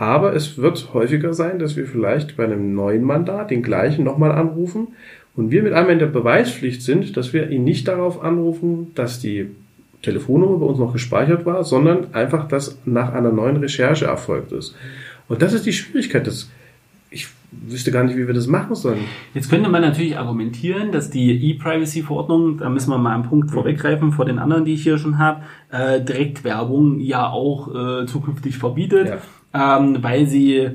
Aber 0.00 0.34
es 0.34 0.56
wird 0.56 0.94
häufiger 0.94 1.34
sein, 1.34 1.58
dass 1.58 1.76
wir 1.76 1.86
vielleicht 1.86 2.38
bei 2.38 2.44
einem 2.44 2.74
neuen 2.74 3.04
Mandat 3.04 3.50
den 3.50 3.62
gleichen 3.62 4.02
nochmal 4.02 4.32
anrufen 4.32 4.88
und 5.36 5.50
wir 5.50 5.62
mit 5.62 5.74
einmal 5.74 5.92
in 5.92 5.98
der 5.98 6.06
Beweispflicht 6.06 6.80
sind, 6.80 7.18
dass 7.18 7.34
wir 7.34 7.50
ihn 7.50 7.64
nicht 7.64 7.86
darauf 7.86 8.22
anrufen, 8.24 8.92
dass 8.94 9.20
die 9.20 9.50
Telefonnummer 10.00 10.56
bei 10.56 10.64
uns 10.64 10.78
noch 10.78 10.94
gespeichert 10.94 11.44
war, 11.44 11.64
sondern 11.64 12.14
einfach, 12.14 12.48
dass 12.48 12.78
nach 12.86 13.12
einer 13.12 13.30
neuen 13.30 13.58
Recherche 13.58 14.06
erfolgt 14.06 14.52
ist. 14.52 14.74
Und 15.28 15.42
das 15.42 15.52
ist 15.52 15.66
die 15.66 15.74
Schwierigkeit. 15.74 16.26
Das, 16.26 16.48
ich 17.10 17.28
wüsste 17.50 17.90
gar 17.90 18.04
nicht, 18.04 18.16
wie 18.16 18.26
wir 18.26 18.32
das 18.32 18.46
machen 18.46 18.74
sollen. 18.76 19.00
Jetzt 19.34 19.50
könnte 19.50 19.68
man 19.68 19.82
natürlich 19.82 20.16
argumentieren, 20.16 20.92
dass 20.92 21.10
die 21.10 21.50
E-Privacy-Verordnung, 21.50 22.56
da 22.56 22.70
müssen 22.70 22.88
wir 22.88 22.96
mal 22.96 23.14
einen 23.14 23.24
Punkt 23.24 23.50
vorweggreifen 23.50 24.12
vor 24.12 24.24
den 24.24 24.38
anderen, 24.38 24.64
die 24.64 24.72
ich 24.72 24.82
hier 24.82 24.96
schon 24.96 25.18
habe, 25.18 25.42
äh, 25.70 26.00
Direktwerbung 26.00 27.00
ja 27.00 27.28
auch 27.28 27.68
äh, 27.74 28.06
zukünftig 28.06 28.56
verbietet. 28.56 29.08
Ja 29.08 29.18
ähm, 29.54 30.02
weil 30.02 30.26
sie 30.26 30.56
äh, 30.56 30.72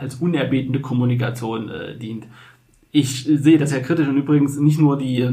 als 0.00 0.16
unerbetene 0.16 0.80
Kommunikation 0.80 1.68
äh, 1.68 1.96
dient. 1.96 2.26
ich 2.92 3.24
sehe 3.24 3.58
das 3.58 3.72
ja 3.72 3.80
kritisch 3.80 4.08
und 4.08 4.16
übrigens 4.16 4.58
nicht 4.58 4.78
nur 4.78 4.96
die 4.96 5.28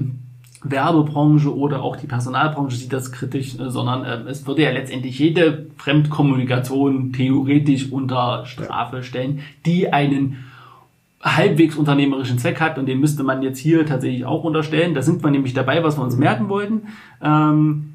Werbebranche 0.63 1.55
oder 1.55 1.83
auch 1.83 1.97
die 1.97 2.07
Personalbranche 2.07 2.77
sieht 2.77 2.93
das 2.93 3.11
kritisch, 3.11 3.59
äh, 3.59 3.69
sondern 3.69 4.05
äh, 4.05 4.29
es 4.29 4.47
würde 4.47 4.63
ja 4.63 4.71
letztendlich 4.71 5.19
jede 5.19 5.67
Fremdkommunikation 5.77 7.11
theoretisch 7.13 7.91
unter 7.91 8.45
Strafe 8.45 9.03
stellen, 9.03 9.41
die 9.65 9.91
einen 9.91 10.45
halbwegs 11.21 11.75
unternehmerischen 11.77 12.37
Zweck 12.37 12.59
hat 12.59 12.77
und 12.77 12.85
den 12.85 12.99
müsste 12.99 13.23
man 13.23 13.43
jetzt 13.43 13.59
hier 13.59 13.85
tatsächlich 13.85 14.25
auch 14.25 14.43
unterstellen. 14.43 14.93
Da 14.93 15.01
sind 15.01 15.23
wir 15.23 15.31
nämlich 15.31 15.53
dabei, 15.53 15.83
was 15.83 15.97
wir 15.97 16.03
uns 16.03 16.17
merken 16.17 16.49
wollten. 16.49 16.87
Ähm, 17.21 17.92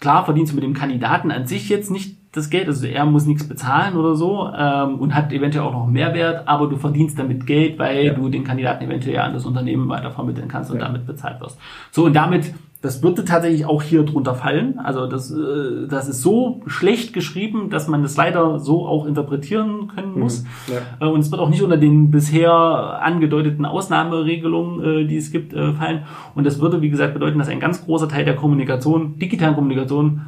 klar 0.00 0.24
verdienst 0.24 0.52
du 0.52 0.56
mit 0.56 0.64
dem 0.64 0.74
Kandidaten 0.74 1.30
an 1.30 1.46
sich 1.46 1.68
jetzt 1.68 1.90
nicht 1.90 2.16
das 2.32 2.50
Geld, 2.50 2.68
also 2.68 2.86
er 2.86 3.06
muss 3.06 3.24
nichts 3.24 3.48
bezahlen 3.48 3.96
oder 3.96 4.14
so 4.14 4.50
ähm, 4.54 4.96
und 4.96 5.14
hat 5.14 5.32
eventuell 5.32 5.64
auch 5.64 5.72
noch 5.72 5.86
Mehrwert, 5.86 6.46
aber 6.46 6.68
du 6.68 6.76
verdienst 6.76 7.18
damit 7.18 7.46
Geld, 7.46 7.78
weil 7.78 8.06
ja. 8.06 8.12
du 8.12 8.28
den 8.28 8.44
Kandidaten 8.44 8.84
eventuell 8.84 9.18
an 9.18 9.32
das 9.32 9.46
Unternehmen 9.46 9.88
weitervermitteln 9.88 10.48
kannst 10.48 10.70
und 10.70 10.78
ja. 10.78 10.84
damit 10.84 11.06
bezahlt 11.06 11.40
wirst. 11.40 11.58
So 11.90 12.04
und 12.04 12.14
damit 12.14 12.52
das 12.86 13.02
würde 13.02 13.24
tatsächlich 13.24 13.66
auch 13.66 13.82
hier 13.82 14.04
drunter 14.04 14.36
fallen. 14.36 14.78
Also 14.78 15.08
das, 15.08 15.32
äh, 15.32 15.88
das 15.88 16.08
ist 16.08 16.22
so 16.22 16.62
schlecht 16.66 17.12
geschrieben, 17.12 17.68
dass 17.68 17.88
man 17.88 18.02
das 18.02 18.16
leider 18.16 18.60
so 18.60 18.86
auch 18.86 19.06
interpretieren 19.06 19.88
können 19.88 20.14
mhm. 20.14 20.20
muss. 20.20 20.44
Mhm, 20.44 20.74
ja. 21.00 21.06
äh, 21.06 21.10
und 21.10 21.18
es 21.18 21.32
wird 21.32 21.40
auch 21.40 21.48
nicht 21.48 21.62
unter 21.62 21.76
den 21.76 22.12
bisher 22.12 22.52
angedeuteten 22.52 23.66
Ausnahmeregelungen, 23.66 24.84
äh, 24.84 25.06
die 25.06 25.16
es 25.16 25.32
gibt, 25.32 25.52
äh, 25.52 25.72
fallen. 25.72 26.04
Und 26.36 26.46
das 26.46 26.60
würde, 26.60 26.80
wie 26.80 26.88
gesagt, 26.88 27.12
bedeuten, 27.14 27.40
dass 27.40 27.48
ein 27.48 27.58
ganz 27.58 27.84
großer 27.84 28.08
Teil 28.08 28.24
der 28.24 28.36
Kommunikation, 28.36 29.18
digitalen 29.18 29.56
Kommunikation, 29.56 30.20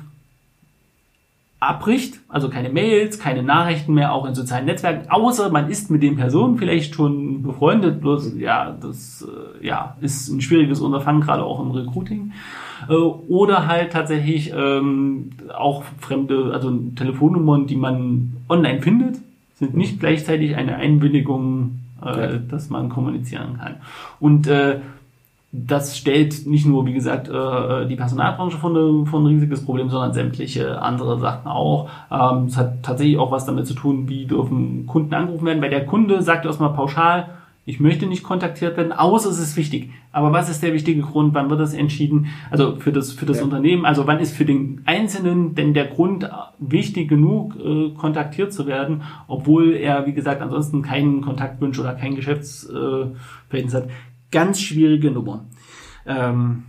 abbricht, 1.60 2.20
also 2.28 2.48
keine 2.48 2.68
Mails, 2.68 3.18
keine 3.18 3.42
Nachrichten 3.42 3.94
mehr, 3.94 4.12
auch 4.12 4.26
in 4.26 4.34
sozialen 4.34 4.66
Netzwerken, 4.66 5.10
außer 5.10 5.50
man 5.50 5.68
ist 5.68 5.90
mit 5.90 6.02
den 6.02 6.16
Personen 6.16 6.56
vielleicht 6.56 6.94
schon 6.94 7.42
befreundet, 7.42 8.00
bloß 8.00 8.36
ja, 8.38 8.76
das 8.80 9.26
äh, 9.62 9.66
ja, 9.66 9.96
ist 10.00 10.28
ein 10.28 10.40
schwieriges 10.40 10.80
Unterfangen, 10.80 11.20
gerade 11.20 11.42
auch 11.42 11.60
im 11.60 11.72
Recruiting. 11.72 12.32
Äh, 12.88 12.92
oder 12.92 13.66
halt 13.66 13.92
tatsächlich 13.92 14.52
ähm, 14.56 15.30
auch 15.56 15.82
fremde, 15.98 16.52
also 16.52 16.70
Telefonnummern, 16.94 17.66
die 17.66 17.76
man 17.76 18.36
online 18.48 18.80
findet, 18.80 19.16
sind 19.56 19.76
nicht 19.76 19.98
gleichzeitig 19.98 20.54
eine 20.54 20.76
Einwilligung, 20.76 21.80
äh, 22.04 22.38
dass 22.48 22.70
man 22.70 22.88
kommunizieren 22.88 23.58
kann. 23.58 23.76
Und 24.20 24.46
äh, 24.46 24.78
das 25.50 25.96
stellt 25.96 26.46
nicht 26.46 26.66
nur, 26.66 26.84
wie 26.84 26.92
gesagt, 26.92 27.28
äh, 27.28 27.86
die 27.86 27.96
Personalbranche 27.96 28.58
vor, 28.58 28.70
ein, 28.70 29.06
vor 29.06 29.20
ein 29.20 29.26
riesiges 29.26 29.64
Problem, 29.64 29.88
sondern 29.88 30.12
sämtliche 30.12 30.82
andere 30.82 31.18
Sachen 31.18 31.46
auch. 31.48 31.88
Ähm, 32.10 32.44
es 32.44 32.56
hat 32.58 32.82
tatsächlich 32.82 33.16
auch 33.16 33.30
was 33.30 33.46
damit 33.46 33.66
zu 33.66 33.74
tun, 33.74 34.08
wie 34.08 34.26
dürfen 34.26 34.86
Kunden 34.86 35.14
angerufen 35.14 35.46
werden, 35.46 35.62
weil 35.62 35.70
der 35.70 35.86
Kunde 35.86 36.20
sagt 36.22 36.44
erstmal 36.44 36.74
pauschal, 36.74 37.30
ich 37.68 37.80
möchte 37.80 38.06
nicht 38.06 38.22
kontaktiert 38.22 38.78
werden, 38.78 38.92
außer 38.92 39.28
es 39.28 39.38
ist 39.38 39.54
wichtig. 39.58 39.90
Aber 40.10 40.32
was 40.32 40.48
ist 40.48 40.62
der 40.62 40.72
wichtige 40.72 41.02
Grund? 41.02 41.34
Wann 41.34 41.50
wird 41.50 41.60
das 41.60 41.74
entschieden? 41.74 42.28
Also 42.50 42.76
für 42.76 42.92
das, 42.92 43.12
für 43.12 43.26
das 43.26 43.38
ja. 43.38 43.44
Unternehmen, 43.44 43.84
also 43.84 44.06
wann 44.06 44.20
ist 44.20 44.34
für 44.34 44.46
den 44.46 44.80
Einzelnen 44.86 45.54
denn 45.54 45.74
der 45.74 45.84
Grund 45.84 46.28
wichtig 46.58 47.08
genug, 47.08 47.56
äh, 47.56 47.90
kontaktiert 47.90 48.54
zu 48.54 48.66
werden, 48.66 49.02
obwohl 49.26 49.74
er, 49.74 50.06
wie 50.06 50.14
gesagt, 50.14 50.40
ansonsten 50.40 50.80
keinen 50.80 51.20
Kontaktwunsch 51.20 51.78
oder 51.78 51.92
kein 51.92 52.16
Geschäftsverhältnis 52.16 53.74
hat? 53.74 53.88
Ganz 54.30 54.60
schwierige 54.60 55.10
Nummer. 55.10 55.44
Ähm, 56.06 56.64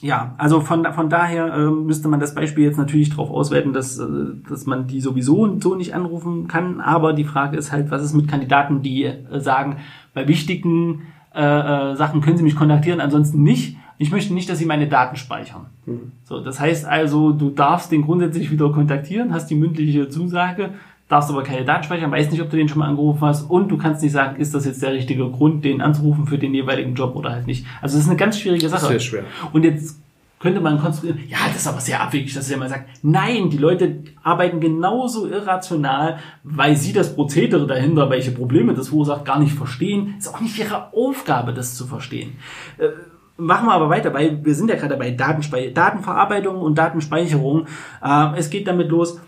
ja, 0.00 0.34
also 0.36 0.60
von, 0.60 0.84
von 0.92 1.08
daher 1.08 1.54
äh, 1.54 1.70
müsste 1.70 2.08
man 2.08 2.20
das 2.20 2.34
Beispiel 2.34 2.64
jetzt 2.64 2.76
natürlich 2.76 3.10
darauf 3.10 3.30
auswerten, 3.30 3.72
dass, 3.72 3.98
äh, 3.98 4.06
dass 4.48 4.66
man 4.66 4.86
die 4.86 5.00
sowieso 5.00 5.58
so 5.60 5.74
nicht 5.74 5.94
anrufen 5.94 6.46
kann. 6.46 6.80
Aber 6.80 7.12
die 7.12 7.24
Frage 7.24 7.56
ist 7.56 7.72
halt, 7.72 7.90
was 7.90 8.02
ist 8.02 8.12
mit 8.12 8.28
Kandidaten, 8.28 8.82
die 8.82 9.04
äh, 9.04 9.40
sagen, 9.40 9.78
bei 10.12 10.28
wichtigen 10.28 11.02
äh, 11.34 11.40
äh, 11.40 11.96
Sachen 11.96 12.20
können 12.20 12.36
sie 12.36 12.42
mich 12.42 12.56
kontaktieren, 12.56 13.00
ansonsten 13.00 13.42
nicht. 13.42 13.76
Ich 13.96 14.10
möchte 14.10 14.34
nicht, 14.34 14.50
dass 14.50 14.58
sie 14.58 14.66
meine 14.66 14.88
Daten 14.88 15.16
speichern. 15.16 15.66
Mhm. 15.86 16.12
So, 16.24 16.40
das 16.40 16.60
heißt 16.60 16.84
also, 16.84 17.32
du 17.32 17.50
darfst 17.50 17.90
den 17.90 18.02
grundsätzlich 18.02 18.50
wieder 18.50 18.70
kontaktieren, 18.72 19.32
hast 19.32 19.46
die 19.46 19.54
mündliche 19.54 20.08
Zusage, 20.08 20.70
darfst 21.14 21.30
aber 21.30 21.44
keine 21.44 21.64
Daten 21.64 21.84
speichern, 21.84 22.10
weißt 22.10 22.32
nicht, 22.32 22.42
ob 22.42 22.50
du 22.50 22.56
den 22.56 22.68
schon 22.68 22.80
mal 22.80 22.88
angerufen 22.88 23.20
hast 23.20 23.48
und 23.48 23.68
du 23.68 23.78
kannst 23.78 24.02
nicht 24.02 24.10
sagen, 24.10 24.40
ist 24.40 24.52
das 24.52 24.64
jetzt 24.64 24.82
der 24.82 24.92
richtige 24.92 25.30
Grund, 25.30 25.64
den 25.64 25.80
anzurufen 25.80 26.26
für 26.26 26.38
den 26.38 26.52
jeweiligen 26.52 26.96
Job 26.96 27.14
oder 27.14 27.30
halt 27.30 27.46
nicht. 27.46 27.64
Also 27.80 27.96
das 27.96 28.04
ist 28.04 28.10
eine 28.10 28.18
ganz 28.18 28.36
schwierige 28.36 28.68
Sache. 28.68 28.88
Sehr 28.88 28.98
schwer. 28.98 29.22
Und 29.52 29.64
jetzt 29.64 30.00
könnte 30.40 30.60
man 30.60 30.80
konstruieren, 30.80 31.20
ja, 31.28 31.38
das 31.46 31.58
ist 31.58 31.68
aber 31.68 31.80
sehr 31.80 32.02
abwegig, 32.02 32.34
dass 32.34 32.54
mal 32.56 32.68
sagt, 32.68 32.88
nein, 33.04 33.48
die 33.48 33.58
Leute 33.58 34.02
arbeiten 34.24 34.58
genauso 34.58 35.28
irrational, 35.28 36.18
weil 36.42 36.76
sie 36.76 36.92
das 36.92 37.14
Prozedere 37.14 37.68
dahinter, 37.68 38.10
welche 38.10 38.32
Probleme 38.32 38.74
das 38.74 38.88
verursacht, 38.88 39.24
gar 39.24 39.38
nicht 39.38 39.54
verstehen. 39.54 40.16
Ist 40.18 40.34
auch 40.34 40.40
nicht 40.40 40.58
ihre 40.58 40.92
Aufgabe, 40.92 41.54
das 41.54 41.76
zu 41.76 41.86
verstehen. 41.86 42.32
Äh, 42.78 42.88
machen 43.36 43.68
wir 43.68 43.72
aber 43.72 43.88
weiter, 43.88 44.12
weil 44.12 44.44
wir 44.44 44.54
sind 44.56 44.68
ja 44.68 44.74
gerade 44.74 44.96
bei 44.96 45.12
Datenspei 45.12 45.68
Datenverarbeitung 45.68 46.56
und 46.56 46.76
Datenspeicherung. 46.76 47.66
Äh, 48.02 48.36
es 48.36 48.50
geht 48.50 48.66
damit 48.66 48.90
los, 48.90 49.20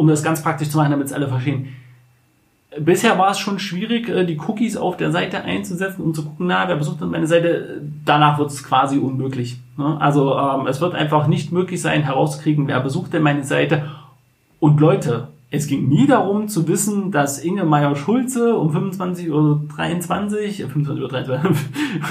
um 0.00 0.06
das 0.06 0.22
ganz 0.22 0.42
praktisch 0.42 0.70
zu 0.70 0.78
machen, 0.78 0.92
damit 0.92 1.08
es 1.08 1.12
alle 1.12 1.28
verstehen. 1.28 1.68
Bisher 2.78 3.18
war 3.18 3.32
es 3.32 3.38
schon 3.38 3.58
schwierig, 3.58 4.08
äh, 4.08 4.24
die 4.24 4.38
Cookies 4.38 4.78
auf 4.78 4.96
der 4.96 5.12
Seite 5.12 5.44
einzusetzen, 5.44 6.00
um 6.00 6.14
zu 6.14 6.24
gucken, 6.24 6.46
na, 6.46 6.66
wer 6.68 6.76
besucht 6.76 7.02
denn 7.02 7.10
meine 7.10 7.26
Seite? 7.26 7.82
Danach 8.06 8.38
wird 8.38 8.48
es 8.50 8.64
quasi 8.64 8.96
unmöglich. 8.96 9.58
Ne? 9.76 10.00
Also 10.00 10.38
ähm, 10.38 10.66
es 10.66 10.80
wird 10.80 10.94
einfach 10.94 11.26
nicht 11.26 11.52
möglich 11.52 11.82
sein, 11.82 12.02
herauszukriegen, 12.02 12.66
wer 12.66 12.80
besucht 12.80 13.12
denn 13.12 13.22
meine 13.22 13.44
Seite. 13.44 13.90
Und 14.58 14.80
Leute, 14.80 15.28
es 15.50 15.66
ging 15.66 15.90
nie 15.90 16.06
darum 16.06 16.48
zu 16.48 16.66
wissen, 16.66 17.10
dass 17.10 17.44
Inge 17.44 17.64
Meyer-Schulze 17.64 18.56
um 18.56 18.74
25.23 18.74 19.30
Uhr, 19.30 20.70
25 20.70 21.28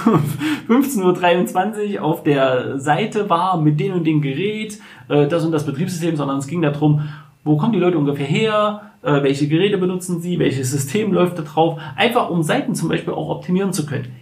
Uhr, 0.05 0.19
15.23 0.67 1.95
Uhr 1.95 2.03
auf 2.03 2.21
der 2.21 2.77
Seite 2.77 3.31
war 3.31 3.59
mit 3.59 3.79
dem 3.79 3.93
und 3.93 4.03
dem 4.03 4.21
Gerät, 4.21 4.77
äh, 5.07 5.27
das 5.27 5.43
und 5.43 5.53
das 5.53 5.65
Betriebssystem, 5.65 6.17
sondern 6.17 6.37
es 6.37 6.45
ging 6.45 6.61
darum, 6.61 7.01
wo 7.49 7.57
kommen 7.57 7.73
die 7.73 7.79
Leute 7.79 7.97
ungefähr 7.97 8.27
her? 8.27 8.91
Äh, 9.01 9.23
welche 9.23 9.47
Geräte 9.47 9.79
benutzen 9.79 10.21
sie? 10.21 10.37
Welches 10.37 10.69
System 10.69 11.11
läuft 11.11 11.39
da 11.39 11.41
drauf? 11.41 11.79
Einfach 11.95 12.29
um 12.29 12.43
Seiten 12.43 12.75
zum 12.75 12.89
Beispiel 12.89 13.13
auch 13.13 13.29
optimieren 13.29 13.73
zu 13.73 13.87
können. 13.87 14.13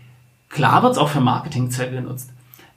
Klar 0.48 0.82
wird 0.82 0.94
es 0.94 0.98
auch 0.98 1.10
für 1.10 1.20
Marketingzwecke 1.20 1.96
genutzt. 1.96 2.32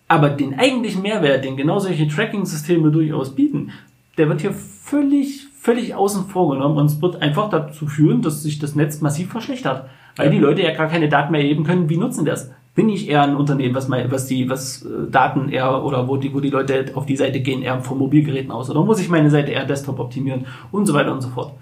Aber 0.08 0.28
den 0.28 0.58
eigentlichen 0.58 1.02
Mehrwert, 1.02 1.44
den 1.44 1.56
genau 1.56 1.78
solche 1.78 2.08
Tracking-Systeme 2.08 2.90
durchaus 2.90 3.36
bieten, 3.36 3.70
der 4.18 4.28
wird 4.28 4.40
hier 4.40 4.52
völlig, 4.52 5.46
völlig 5.56 5.94
außen 5.94 6.24
vor 6.26 6.50
genommen 6.52 6.78
und 6.78 6.86
es 6.86 7.00
wird 7.00 7.22
einfach 7.22 7.48
dazu 7.48 7.86
führen, 7.86 8.20
dass 8.20 8.42
sich 8.42 8.58
das 8.58 8.74
Netz 8.74 9.00
massiv 9.00 9.30
verschlechtert. 9.30 9.88
Weil 10.16 10.30
die 10.30 10.38
Leute 10.38 10.62
ja 10.62 10.74
gar 10.74 10.88
keine 10.88 11.08
Daten 11.08 11.30
mehr 11.30 11.42
erheben 11.42 11.62
können. 11.62 11.88
Wie 11.88 11.96
nutzen 11.96 12.24
das? 12.24 12.50
Bin 12.80 12.88
ich 12.88 13.10
eher 13.10 13.20
ein 13.20 13.36
Unternehmen, 13.36 13.74
was 13.74 13.88
mal, 13.88 14.10
was 14.10 14.24
die, 14.24 14.48
was 14.48 14.86
äh, 14.86 15.10
Daten 15.10 15.50
eher 15.50 15.84
oder 15.84 16.08
wo 16.08 16.16
die, 16.16 16.32
wo 16.32 16.40
die 16.40 16.48
Leute 16.48 16.86
auf 16.94 17.04
die 17.04 17.14
Seite 17.14 17.40
gehen, 17.40 17.60
eher 17.60 17.78
von 17.82 17.98
Mobilgeräten 17.98 18.50
aus 18.50 18.70
oder 18.70 18.82
muss 18.82 18.98
ich 18.98 19.10
meine 19.10 19.28
Seite 19.28 19.50
eher 19.50 19.66
Desktop 19.66 19.98
optimieren 19.98 20.46
und 20.72 20.86
so 20.86 20.94
weiter 20.94 21.12
und 21.12 21.20
so 21.20 21.28
fort. 21.28 21.52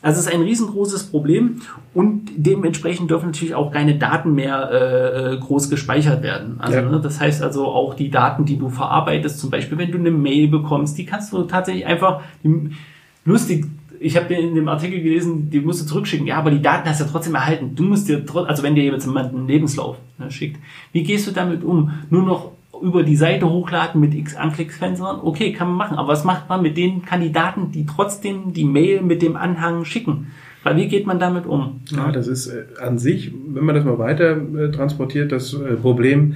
Also 0.00 0.20
es 0.20 0.26
ist 0.26 0.32
ein 0.32 0.40
riesengroßes 0.40 1.10
Problem 1.10 1.60
und 1.92 2.30
dementsprechend 2.34 3.10
dürfen 3.10 3.26
natürlich 3.26 3.54
auch 3.54 3.72
keine 3.72 3.96
Daten 3.96 4.34
mehr 4.34 4.70
äh, 4.72 5.34
äh 5.34 5.38
groß 5.38 5.68
gespeichert 5.68 6.22
werden. 6.22 6.56
Also 6.60 6.78
ja. 6.78 6.82
ne, 6.90 6.98
das 6.98 7.20
heißt 7.20 7.42
also 7.42 7.66
auch 7.66 7.92
die 7.92 8.08
Daten, 8.08 8.46
die 8.46 8.56
du 8.56 8.70
verarbeitest, 8.70 9.40
zum 9.40 9.50
Beispiel 9.50 9.76
wenn 9.76 9.92
du 9.92 9.98
eine 9.98 10.12
Mail 10.12 10.48
bekommst, 10.48 10.96
die 10.96 11.04
kannst 11.04 11.30
du 11.34 11.42
tatsächlich 11.42 11.84
einfach 11.84 12.22
lustig 13.26 13.66
ich 14.00 14.16
habe 14.16 14.34
in 14.34 14.54
dem 14.54 14.68
Artikel 14.68 15.00
gelesen, 15.00 15.50
die 15.50 15.60
musst 15.60 15.82
du 15.82 15.86
zurückschicken. 15.86 16.26
Ja, 16.26 16.36
aber 16.36 16.50
die 16.50 16.62
Daten 16.62 16.88
hast 16.88 17.00
du 17.00 17.04
ja 17.04 17.10
trotzdem 17.10 17.34
erhalten. 17.34 17.74
Du 17.74 17.82
musst 17.84 18.08
dir 18.08 18.24
trotzdem, 18.24 18.50
also 18.50 18.62
wenn 18.62 18.74
dir 18.74 18.84
jetzt 18.84 19.06
jemand 19.06 19.34
einen 19.34 19.46
Lebenslauf 19.46 19.96
ne, 20.18 20.30
schickt, 20.30 20.58
wie 20.92 21.02
gehst 21.02 21.26
du 21.26 21.30
damit 21.30 21.64
um? 21.64 21.90
Nur 22.10 22.22
noch 22.22 22.52
über 22.82 23.02
die 23.02 23.16
Seite 23.16 23.48
hochladen 23.48 24.00
mit 24.00 24.14
x 24.14 24.36
Anklicksfenstern? 24.36 25.20
Okay, 25.22 25.52
kann 25.52 25.68
man 25.68 25.76
machen. 25.76 25.98
Aber 25.98 26.08
was 26.08 26.24
macht 26.24 26.48
man 26.48 26.62
mit 26.62 26.76
den 26.76 27.04
Kandidaten, 27.04 27.70
die 27.72 27.86
trotzdem 27.86 28.52
die 28.52 28.64
Mail 28.64 29.02
mit 29.02 29.22
dem 29.22 29.36
Anhang 29.36 29.84
schicken? 29.84 30.28
Weil 30.62 30.76
wie 30.76 30.88
geht 30.88 31.06
man 31.06 31.18
damit 31.18 31.46
um? 31.46 31.80
Ja, 31.90 32.10
das 32.10 32.26
ist 32.26 32.46
äh, 32.48 32.64
an 32.80 32.98
sich, 32.98 33.32
wenn 33.48 33.64
man 33.64 33.74
das 33.74 33.84
mal 33.84 33.98
weiter 33.98 34.36
äh, 34.36 34.70
transportiert, 34.70 35.30
das 35.30 35.52
äh, 35.54 35.74
Problem, 35.76 36.34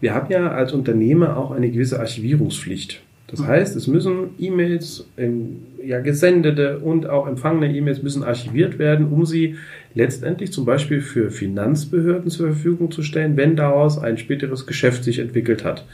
wir 0.00 0.14
haben 0.14 0.30
ja 0.30 0.48
als 0.48 0.72
Unternehmer 0.72 1.36
auch 1.36 1.50
eine 1.50 1.70
gewisse 1.70 1.98
Archivierungspflicht. 1.98 3.02
Das 3.26 3.40
mhm. 3.40 3.46
heißt, 3.46 3.76
es 3.76 3.86
müssen 3.86 4.30
E-Mails, 4.38 5.08
ja, 5.86 6.00
gesendete 6.00 6.78
und 6.78 7.08
auch 7.08 7.26
empfangene 7.26 7.74
E-Mails 7.74 8.02
müssen 8.02 8.24
archiviert 8.24 8.78
werden, 8.78 9.06
um 9.06 9.26
sie 9.26 9.56
letztendlich 9.94 10.52
zum 10.52 10.64
Beispiel 10.64 11.00
für 11.00 11.30
Finanzbehörden 11.30 12.30
zur 12.30 12.48
Verfügung 12.48 12.90
zu 12.90 13.02
stellen, 13.02 13.36
wenn 13.36 13.56
daraus 13.56 13.98
ein 13.98 14.18
späteres 14.18 14.66
Geschäft 14.66 15.04
sich 15.04 15.18
entwickelt 15.18 15.64
hat. 15.64 15.84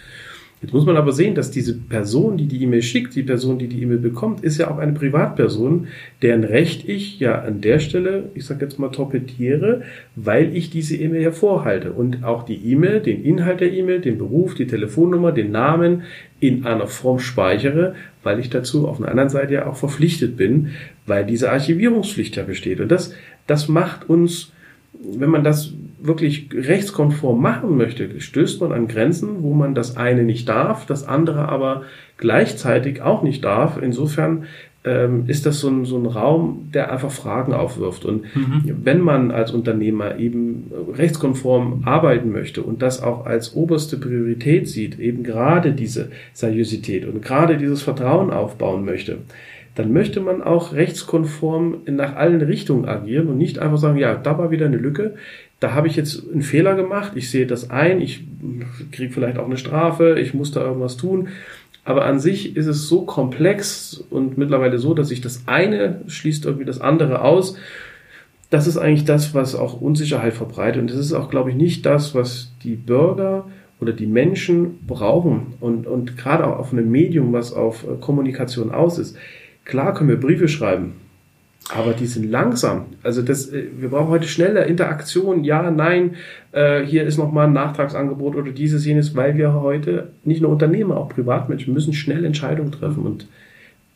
Jetzt 0.62 0.74
muss 0.74 0.84
man 0.84 0.98
aber 0.98 1.12
sehen, 1.12 1.34
dass 1.34 1.50
diese 1.50 1.74
Person, 1.74 2.36
die 2.36 2.46
die 2.46 2.62
E-Mail 2.62 2.82
schickt, 2.82 3.14
die 3.14 3.22
Person, 3.22 3.58
die 3.58 3.66
die 3.66 3.82
E-Mail 3.82 3.96
bekommt, 3.96 4.44
ist 4.44 4.58
ja 4.58 4.70
auch 4.70 4.76
eine 4.76 4.92
Privatperson, 4.92 5.86
deren 6.20 6.44
Recht 6.44 6.86
ich 6.86 7.18
ja 7.18 7.40
an 7.40 7.62
der 7.62 7.78
Stelle, 7.78 8.28
ich 8.34 8.44
sage 8.44 8.66
jetzt 8.66 8.78
mal 8.78 8.90
torpediere, 8.90 9.82
weil 10.16 10.54
ich 10.54 10.68
diese 10.68 10.96
E-Mail 10.96 11.22
hervorhalte 11.22 11.92
und 11.92 12.24
auch 12.24 12.42
die 12.42 12.56
E-Mail, 12.56 13.00
den 13.00 13.24
Inhalt 13.24 13.60
der 13.60 13.72
E-Mail, 13.72 14.00
den 14.00 14.18
Beruf, 14.18 14.54
die 14.54 14.66
Telefonnummer, 14.66 15.32
den 15.32 15.50
Namen 15.50 16.02
in 16.40 16.66
einer 16.66 16.88
Form 16.88 17.20
speichere, 17.20 17.94
weil 18.22 18.38
ich 18.38 18.50
dazu 18.50 18.86
auf 18.86 19.00
einer 19.00 19.08
anderen 19.08 19.30
Seite 19.30 19.54
ja 19.54 19.66
auch 19.66 19.76
verpflichtet 19.76 20.36
bin, 20.36 20.72
weil 21.06 21.24
diese 21.24 21.50
Archivierungspflicht 21.50 22.36
ja 22.36 22.42
besteht. 22.42 22.80
Und 22.80 22.90
das, 22.90 23.14
das 23.46 23.68
macht 23.68 24.10
uns, 24.10 24.52
wenn 24.92 25.30
man 25.30 25.42
das 25.42 25.72
wirklich 26.02 26.48
rechtskonform 26.52 27.40
machen 27.40 27.76
möchte, 27.76 28.20
stößt 28.20 28.60
man 28.60 28.72
an 28.72 28.88
Grenzen, 28.88 29.42
wo 29.42 29.54
man 29.54 29.74
das 29.74 29.96
eine 29.96 30.22
nicht 30.22 30.48
darf, 30.48 30.86
das 30.86 31.06
andere 31.06 31.48
aber 31.48 31.82
gleichzeitig 32.16 33.02
auch 33.02 33.22
nicht 33.22 33.44
darf. 33.44 33.78
Insofern 33.80 34.46
ähm, 34.82 35.24
ist 35.26 35.44
das 35.44 35.60
so 35.60 35.68
ein, 35.68 35.84
so 35.84 35.98
ein 35.98 36.06
Raum, 36.06 36.70
der 36.72 36.90
einfach 36.90 37.10
Fragen 37.10 37.52
aufwirft. 37.52 38.04
Und 38.04 38.24
mhm. 38.34 38.78
wenn 38.82 39.00
man 39.00 39.30
als 39.30 39.52
Unternehmer 39.52 40.18
eben 40.18 40.70
rechtskonform 40.96 41.82
arbeiten 41.84 42.32
möchte 42.32 42.62
und 42.62 42.80
das 42.80 43.02
auch 43.02 43.26
als 43.26 43.54
oberste 43.54 43.98
Priorität 43.98 44.68
sieht, 44.68 44.98
eben 44.98 45.22
gerade 45.22 45.72
diese 45.72 46.10
Seriosität 46.32 47.06
und 47.06 47.22
gerade 47.22 47.58
dieses 47.58 47.82
Vertrauen 47.82 48.30
aufbauen 48.30 48.84
möchte, 48.84 49.18
dann 49.74 49.92
möchte 49.92 50.20
man 50.20 50.42
auch 50.42 50.72
rechtskonform 50.72 51.82
nach 51.86 52.16
allen 52.16 52.40
Richtungen 52.40 52.86
agieren 52.86 53.28
und 53.28 53.38
nicht 53.38 53.58
einfach 53.58 53.78
sagen, 53.78 53.98
ja, 53.98 54.14
da 54.14 54.36
war 54.36 54.50
wieder 54.50 54.66
eine 54.66 54.76
Lücke, 54.78 55.14
da 55.60 55.74
habe 55.74 55.86
ich 55.88 55.96
jetzt 55.96 56.24
einen 56.32 56.42
Fehler 56.42 56.74
gemacht, 56.74 57.12
ich 57.14 57.30
sehe 57.30 57.46
das 57.46 57.70
ein, 57.70 58.00
ich 58.00 58.24
kriege 58.92 59.12
vielleicht 59.12 59.38
auch 59.38 59.44
eine 59.44 59.58
Strafe, 59.58 60.18
ich 60.18 60.32
muss 60.32 60.52
da 60.52 60.62
irgendwas 60.62 60.96
tun. 60.96 61.28
Aber 61.84 62.06
an 62.06 62.18
sich 62.18 62.56
ist 62.56 62.66
es 62.66 62.88
so 62.88 63.02
komplex 63.02 64.02
und 64.10 64.38
mittlerweile 64.38 64.78
so, 64.78 64.94
dass 64.94 65.08
sich 65.08 65.20
das 65.20 65.44
eine 65.46 66.00
schließt 66.06 66.44
irgendwie 66.46 66.64
das 66.64 66.80
andere 66.80 67.22
aus. 67.22 67.56
Das 68.48 68.66
ist 68.66 68.78
eigentlich 68.78 69.04
das, 69.04 69.34
was 69.34 69.54
auch 69.54 69.80
Unsicherheit 69.80 70.34
verbreitet. 70.34 70.80
Und 70.80 70.90
das 70.90 70.98
ist 70.98 71.12
auch, 71.12 71.30
glaube 71.30 71.50
ich, 71.50 71.56
nicht 71.56 71.86
das, 71.86 72.14
was 72.14 72.52
die 72.64 72.74
Bürger 72.74 73.46
oder 73.80 73.92
die 73.92 74.06
Menschen 74.06 74.78
brauchen. 74.86 75.54
Und, 75.60 75.86
und 75.86 76.16
gerade 76.16 76.46
auch 76.46 76.58
auf 76.58 76.72
einem 76.72 76.90
Medium, 76.90 77.32
was 77.32 77.52
auf 77.52 77.84
Kommunikation 78.00 78.70
aus 78.70 78.98
ist. 78.98 79.16
Klar 79.64 79.94
können 79.94 80.10
wir 80.10 80.20
Briefe 80.20 80.48
schreiben, 80.48 80.94
aber 81.76 81.92
die 81.92 82.06
sind 82.06 82.30
langsam. 82.30 82.86
Also 83.02 83.22
das, 83.22 83.48
äh, 83.52 83.66
wir 83.78 83.90
brauchen 83.90 84.08
heute 84.08 84.28
schnelle 84.28 84.64
Interaktion. 84.64 85.44
Ja, 85.44 85.70
nein, 85.70 86.16
äh, 86.52 86.82
hier 86.84 87.04
ist 87.04 87.18
nochmal 87.18 87.46
ein 87.46 87.52
Nachtragsangebot 87.52 88.36
oder 88.36 88.50
dieses, 88.50 88.84
jenes, 88.84 89.14
weil 89.14 89.36
wir 89.36 89.54
heute 89.54 90.10
nicht 90.24 90.42
nur 90.42 90.50
Unternehmer, 90.50 90.96
auch 90.96 91.08
Privatmenschen 91.08 91.72
müssen 91.72 91.92
schnell 91.92 92.24
Entscheidungen 92.24 92.72
treffen 92.72 93.04
und 93.04 93.26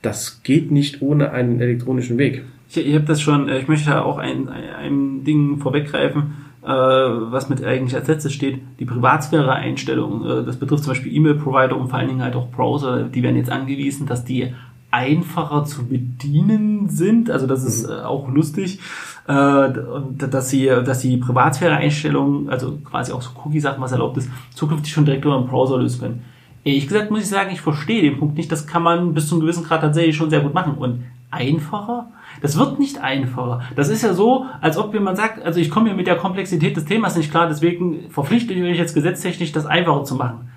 das 0.03 0.43
geht 0.43 0.71
nicht 0.71 1.01
ohne 1.01 1.31
einen 1.31 1.61
elektronischen 1.61 2.19
Weg. 2.19 2.45
Ich, 2.69 2.77
ich 2.77 2.95
habe 2.95 3.07
das 3.07 3.21
schon, 3.21 3.49
äh, 3.49 3.59
ich 3.59 3.69
möchte 3.69 4.05
auch 4.05 4.19
ein, 4.19 4.49
ein 4.49 5.25
Ding 5.25 5.59
vorweggreifen, 5.59 6.35
äh, 6.63 6.69
was 6.69 7.49
mit 7.49 7.65
eigentlich 7.65 7.95
als 7.95 8.09
letztes 8.09 8.33
steht, 8.33 8.61
die 8.79 8.85
Privatsphäre-Einstellung. 8.85 10.25
Äh, 10.25 10.45
das 10.45 10.57
betrifft 10.57 10.85
zum 10.85 10.93
Beispiel 10.93 11.15
E-Mail-Provider 11.15 11.77
und 11.77 11.89
vor 11.89 11.99
allen 11.99 12.09
Dingen 12.09 12.23
halt 12.23 12.37
auch 12.37 12.51
Browser, 12.51 13.05
die 13.05 13.23
werden 13.23 13.37
jetzt 13.37 13.51
angewiesen, 13.51 14.07
dass 14.07 14.25
die 14.25 14.53
einfacher 14.95 15.65
zu 15.65 15.87
bedienen 15.87 16.89
sind. 16.89 17.31
Also 17.31 17.47
das 17.47 17.65
ist 17.65 17.87
mhm. 17.87 17.93
äh, 17.93 18.01
auch 18.03 18.29
lustig. 18.29 18.79
Äh, 19.27 19.33
und 19.33 20.19
dass 20.33 20.51
sie, 20.51 20.67
dass 20.67 21.01
die 21.01 21.17
Privatsphäre-Einstellungen, 21.17 22.49
also 22.49 22.79
quasi 22.85 23.13
auch 23.13 23.21
so 23.21 23.31
Cookie-Sachen, 23.45 23.83
was 23.83 23.93
erlaubt 23.93 24.17
ist, 24.19 24.31
zukünftig 24.55 24.93
schon 24.93 25.05
direkt 25.05 25.25
über 25.25 25.37
den 25.37 25.49
Browser 25.49 25.79
lösen 25.79 26.01
können. 26.01 26.25
Ehrlich 26.63 26.87
gesagt 26.87 27.11
muss 27.11 27.23
ich 27.23 27.29
sagen, 27.29 27.51
ich 27.53 27.61
verstehe 27.61 28.03
den 28.03 28.19
Punkt 28.19 28.37
nicht. 28.37 28.51
Das 28.51 28.67
kann 28.67 28.83
man 28.83 29.15
bis 29.15 29.29
zu 29.29 29.35
einem 29.35 29.43
gewissen 29.43 29.65
Grad 29.65 29.81
tatsächlich 29.81 30.17
schon 30.17 30.31
sehr 30.31 30.41
gut 30.41 30.55
machen. 30.55 30.75
Und 30.75 31.05
einfacher? 31.31 32.07
Das 32.41 32.57
wird 32.57 32.79
nicht 32.79 32.99
einfacher. 32.99 33.63
Das 33.75 33.89
ist 33.89 34.03
ja 34.03 34.15
so, 34.15 34.47
als 34.61 34.79
ob 34.79 34.95
jemand 34.95 35.17
sagt, 35.17 35.43
also 35.43 35.59
ich 35.61 35.71
komme 35.71 35.91
mir 35.91 35.97
mit 35.97 36.07
der 36.07 36.17
Komplexität 36.17 36.77
des 36.77 36.85
Themas 36.85 37.17
nicht 37.17 37.31
klar, 37.31 37.49
deswegen 37.49 38.11
verpflichte 38.11 38.55
ich 38.55 38.63
euch 38.63 38.79
jetzt 38.79 38.95
gesetztechnisch, 38.95 39.53
das 39.53 39.67
einfacher 39.67 40.05
zu 40.05 40.15
machen. 40.15 40.49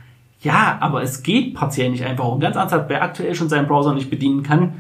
Ja, 0.42 0.78
aber 0.82 1.02
es 1.02 1.24
geht 1.24 1.56
partiell 1.56 1.90
nicht 1.90 2.06
einfach. 2.06 2.26
Und 2.28 2.40
ganz 2.40 2.56
ernsthaft, 2.56 2.90
wer 2.90 3.02
aktuell 3.02 3.34
schon 3.36 3.50
seinen 3.50 3.68
Browser 3.68 3.94
nicht 3.94 4.10
bedienen 4.10 4.44
kann, 4.44 4.74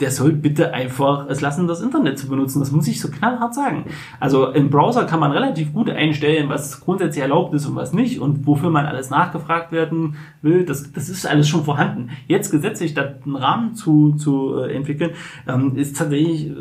der 0.00 0.10
soll 0.10 0.32
bitte 0.32 0.74
einfach 0.74 1.26
es 1.28 1.40
lassen, 1.40 1.66
das 1.66 1.80
Internet 1.80 2.18
zu 2.18 2.28
benutzen. 2.28 2.60
Das 2.60 2.70
muss 2.70 2.86
ich 2.86 3.00
so 3.00 3.08
knallhart 3.08 3.54
sagen. 3.54 3.86
Also 4.20 4.50
im 4.50 4.68
Browser 4.68 5.04
kann 5.04 5.20
man 5.20 5.32
relativ 5.32 5.72
gut 5.72 5.88
einstellen, 5.88 6.50
was 6.50 6.82
grundsätzlich 6.82 7.22
erlaubt 7.22 7.54
ist 7.54 7.66
und 7.66 7.76
was 7.76 7.94
nicht 7.94 8.20
und 8.20 8.46
wofür 8.46 8.68
man 8.68 8.84
alles 8.84 9.08
nachgefragt 9.08 9.72
werden 9.72 10.16
will. 10.42 10.66
Das, 10.66 10.92
das 10.92 11.08
ist 11.08 11.26
alles 11.26 11.48
schon 11.48 11.64
vorhanden. 11.64 12.10
Jetzt 12.26 12.50
gesetzlich 12.50 12.92
da 12.92 13.14
einen 13.24 13.36
Rahmen 13.36 13.74
zu, 13.74 14.12
zu 14.16 14.58
äh, 14.58 14.74
entwickeln, 14.74 15.12
ähm, 15.48 15.76
ist 15.76 15.96
tatsächlich 15.96 16.48
äh, 16.48 16.52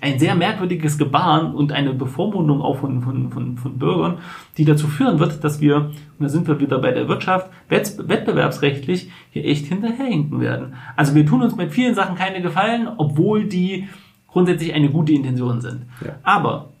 ein 0.00 0.18
sehr 0.18 0.34
merkwürdiges 0.34 0.98
Gebaren 0.98 1.54
und 1.54 1.72
eine 1.72 1.92
Bevormundung 1.92 2.62
auch 2.62 2.78
von, 2.78 3.02
von, 3.02 3.30
von, 3.30 3.56
von 3.56 3.78
Bürgern, 3.78 4.18
die 4.58 4.64
dazu 4.64 4.86
führen 4.86 5.18
wird, 5.18 5.42
dass 5.42 5.60
wir, 5.60 5.76
und 5.76 5.94
da 6.20 6.28
sind 6.28 6.46
wir 6.46 6.60
wieder 6.60 6.78
bei 6.78 6.92
der 6.92 7.08
Wirtschaft, 7.08 7.50
wettbewerbsrechtlich 7.68 9.10
hier 9.30 9.44
echt 9.44 9.66
hinterherhinken 9.66 10.40
werden. 10.40 10.74
Also 10.96 11.14
wir 11.14 11.26
tun 11.26 11.42
uns 11.42 11.56
mit 11.56 11.72
vielen 11.72 11.94
Sachen 11.94 12.16
keine 12.16 12.42
Gefallen, 12.42 12.88
obwohl 12.96 13.44
die 13.44 13.88
grundsätzlich 14.28 14.74
eine 14.74 14.90
gute 14.90 15.12
Intention 15.12 15.60
sind. 15.60 15.86
Ja. 16.04 16.16
Aber 16.22 16.75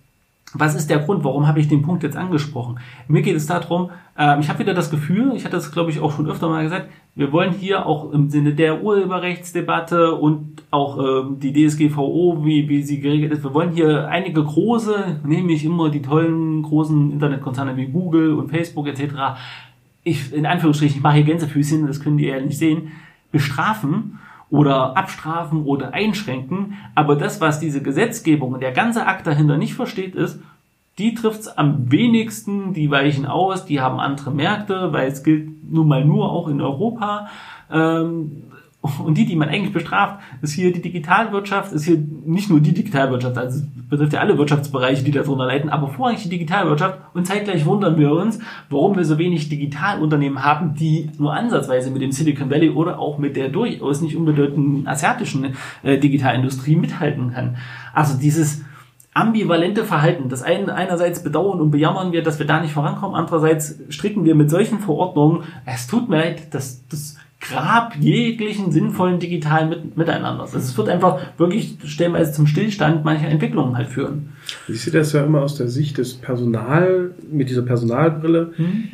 was 0.58 0.74
ist 0.74 0.90
der 0.90 0.98
Grund? 0.98 1.24
Warum 1.24 1.46
habe 1.46 1.60
ich 1.60 1.68
den 1.68 1.82
Punkt 1.82 2.02
jetzt 2.02 2.16
angesprochen? 2.16 2.78
Mir 3.08 3.22
geht 3.22 3.36
es 3.36 3.46
darum, 3.46 3.90
äh, 4.18 4.38
ich 4.40 4.48
habe 4.48 4.58
wieder 4.58 4.74
das 4.74 4.90
Gefühl, 4.90 5.32
ich 5.34 5.44
hatte 5.44 5.56
das 5.56 5.72
glaube 5.72 5.90
ich 5.90 6.00
auch 6.00 6.12
schon 6.12 6.28
öfter 6.28 6.48
mal 6.48 6.62
gesagt, 6.62 6.88
wir 7.14 7.32
wollen 7.32 7.52
hier 7.52 7.86
auch 7.86 8.12
im 8.12 8.28
Sinne 8.28 8.54
der 8.54 8.82
Urheberrechtsdebatte 8.82 10.14
und 10.14 10.62
auch 10.70 10.98
ähm, 10.98 11.40
die 11.40 11.52
DSGVO, 11.52 12.44
wie, 12.44 12.68
wie 12.68 12.82
sie 12.82 13.00
geregelt 13.00 13.32
ist, 13.32 13.44
wir 13.44 13.54
wollen 13.54 13.70
hier 13.70 14.08
einige 14.08 14.44
große, 14.44 15.20
nämlich 15.24 15.64
immer 15.64 15.90
die 15.90 16.02
tollen 16.02 16.62
großen 16.62 17.12
Internetkonzerne 17.12 17.76
wie 17.76 17.86
Google 17.86 18.34
und 18.34 18.50
Facebook 18.50 18.86
etc., 18.88 19.14
ich, 20.04 20.32
in 20.32 20.46
Anführungsstrichen, 20.46 20.98
ich 20.98 21.02
mache 21.02 21.16
hier 21.16 21.24
Gänsefüßchen, 21.24 21.84
das 21.88 22.00
können 22.00 22.16
die 22.16 22.26
ja 22.26 22.40
nicht 22.40 22.58
sehen, 22.58 22.92
bestrafen 23.32 24.20
oder 24.50 24.96
abstrafen 24.96 25.64
oder 25.64 25.92
einschränken. 25.94 26.74
Aber 26.94 27.16
das, 27.16 27.40
was 27.40 27.58
diese 27.58 27.82
Gesetzgebung 27.82 28.52
und 28.52 28.60
der 28.60 28.72
ganze 28.72 29.06
Akt 29.06 29.26
dahinter 29.26 29.56
nicht 29.56 29.74
versteht, 29.74 30.14
ist, 30.14 30.40
die 30.98 31.14
trifft's 31.14 31.48
am 31.48 31.90
wenigsten, 31.90 32.72
die 32.72 32.90
weichen 32.90 33.26
aus, 33.26 33.66
die 33.66 33.80
haben 33.80 34.00
andere 34.00 34.30
Märkte, 34.30 34.92
weil 34.92 35.08
es 35.08 35.22
gilt 35.22 35.70
nun 35.70 35.88
mal 35.88 36.04
nur 36.04 36.30
auch 36.32 36.48
in 36.48 36.60
Europa. 36.60 37.28
Ähm, 37.70 38.44
und 39.04 39.16
die, 39.16 39.26
die 39.26 39.36
man 39.36 39.48
eigentlich 39.48 39.72
bestraft, 39.72 40.20
ist 40.42 40.52
hier 40.52 40.72
die 40.72 40.82
Digitalwirtschaft, 40.82 41.72
ist 41.72 41.84
hier 41.84 41.98
nicht 42.24 42.50
nur 42.50 42.60
die 42.60 42.72
Digitalwirtschaft, 42.72 43.36
also 43.38 43.64
betrifft 43.88 44.12
ja 44.12 44.20
alle 44.20 44.36
Wirtschaftsbereiche, 44.38 45.04
die 45.04 45.10
darunter 45.10 45.46
leiden, 45.46 45.70
aber 45.70 45.88
vorrangig 45.88 46.22
die 46.22 46.28
Digitalwirtschaft. 46.28 46.98
Und 47.14 47.26
zeitgleich 47.26 47.64
wundern 47.66 47.98
wir 47.98 48.12
uns, 48.12 48.38
warum 48.70 48.96
wir 48.96 49.04
so 49.04 49.18
wenig 49.18 49.48
Digitalunternehmen 49.48 50.44
haben, 50.44 50.74
die 50.74 51.10
nur 51.18 51.34
ansatzweise 51.34 51.90
mit 51.90 52.02
dem 52.02 52.12
Silicon 52.12 52.50
Valley 52.50 52.70
oder 52.70 52.98
auch 52.98 53.18
mit 53.18 53.36
der 53.36 53.48
durchaus 53.48 54.00
nicht 54.00 54.16
unbedeutenden 54.16 54.86
asiatischen 54.86 55.54
äh, 55.82 55.98
Digitalindustrie 55.98 56.76
mithalten 56.76 57.32
kann. 57.32 57.56
Also 57.92 58.18
dieses 58.18 58.64
ambivalente 59.16 59.84
Verhalten. 59.84 60.28
Das 60.28 60.42
eine, 60.42 60.74
einerseits 60.74 61.22
bedauern 61.22 61.60
und 61.60 61.70
bejammern 61.70 62.12
wir, 62.12 62.22
dass 62.22 62.38
wir 62.38 62.46
da 62.46 62.60
nicht 62.60 62.74
vorankommen, 62.74 63.16
andererseits 63.16 63.78
stricken 63.88 64.26
wir 64.26 64.34
mit 64.34 64.50
solchen 64.50 64.78
Verordnungen. 64.78 65.44
Es 65.64 65.86
tut 65.86 66.10
mir 66.10 66.18
leid, 66.18 66.52
das, 66.52 66.86
das 66.88 67.15
Grab 67.40 67.94
jeglichen 68.00 68.72
sinnvollen 68.72 69.20
digitalen 69.20 69.68
mit, 69.68 69.96
Miteinander. 69.96 70.42
Also 70.42 70.58
es 70.58 70.76
wird 70.76 70.88
einfach 70.88 71.20
wirklich 71.38 71.76
stellenweise 71.84 72.32
zum 72.32 72.46
Stillstand 72.46 73.04
mancher 73.04 73.28
Entwicklungen 73.28 73.76
halt 73.76 73.88
führen. 73.88 74.32
Ich 74.68 74.80
sehe 74.80 74.92
das 74.92 75.12
ja 75.12 75.24
immer 75.24 75.42
aus 75.42 75.56
der 75.56 75.68
Sicht 75.68 75.98
des 75.98 76.14
Personal, 76.14 77.14
mit 77.30 77.50
dieser 77.50 77.62
Personalbrille. 77.62 78.52
Hm. 78.56 78.84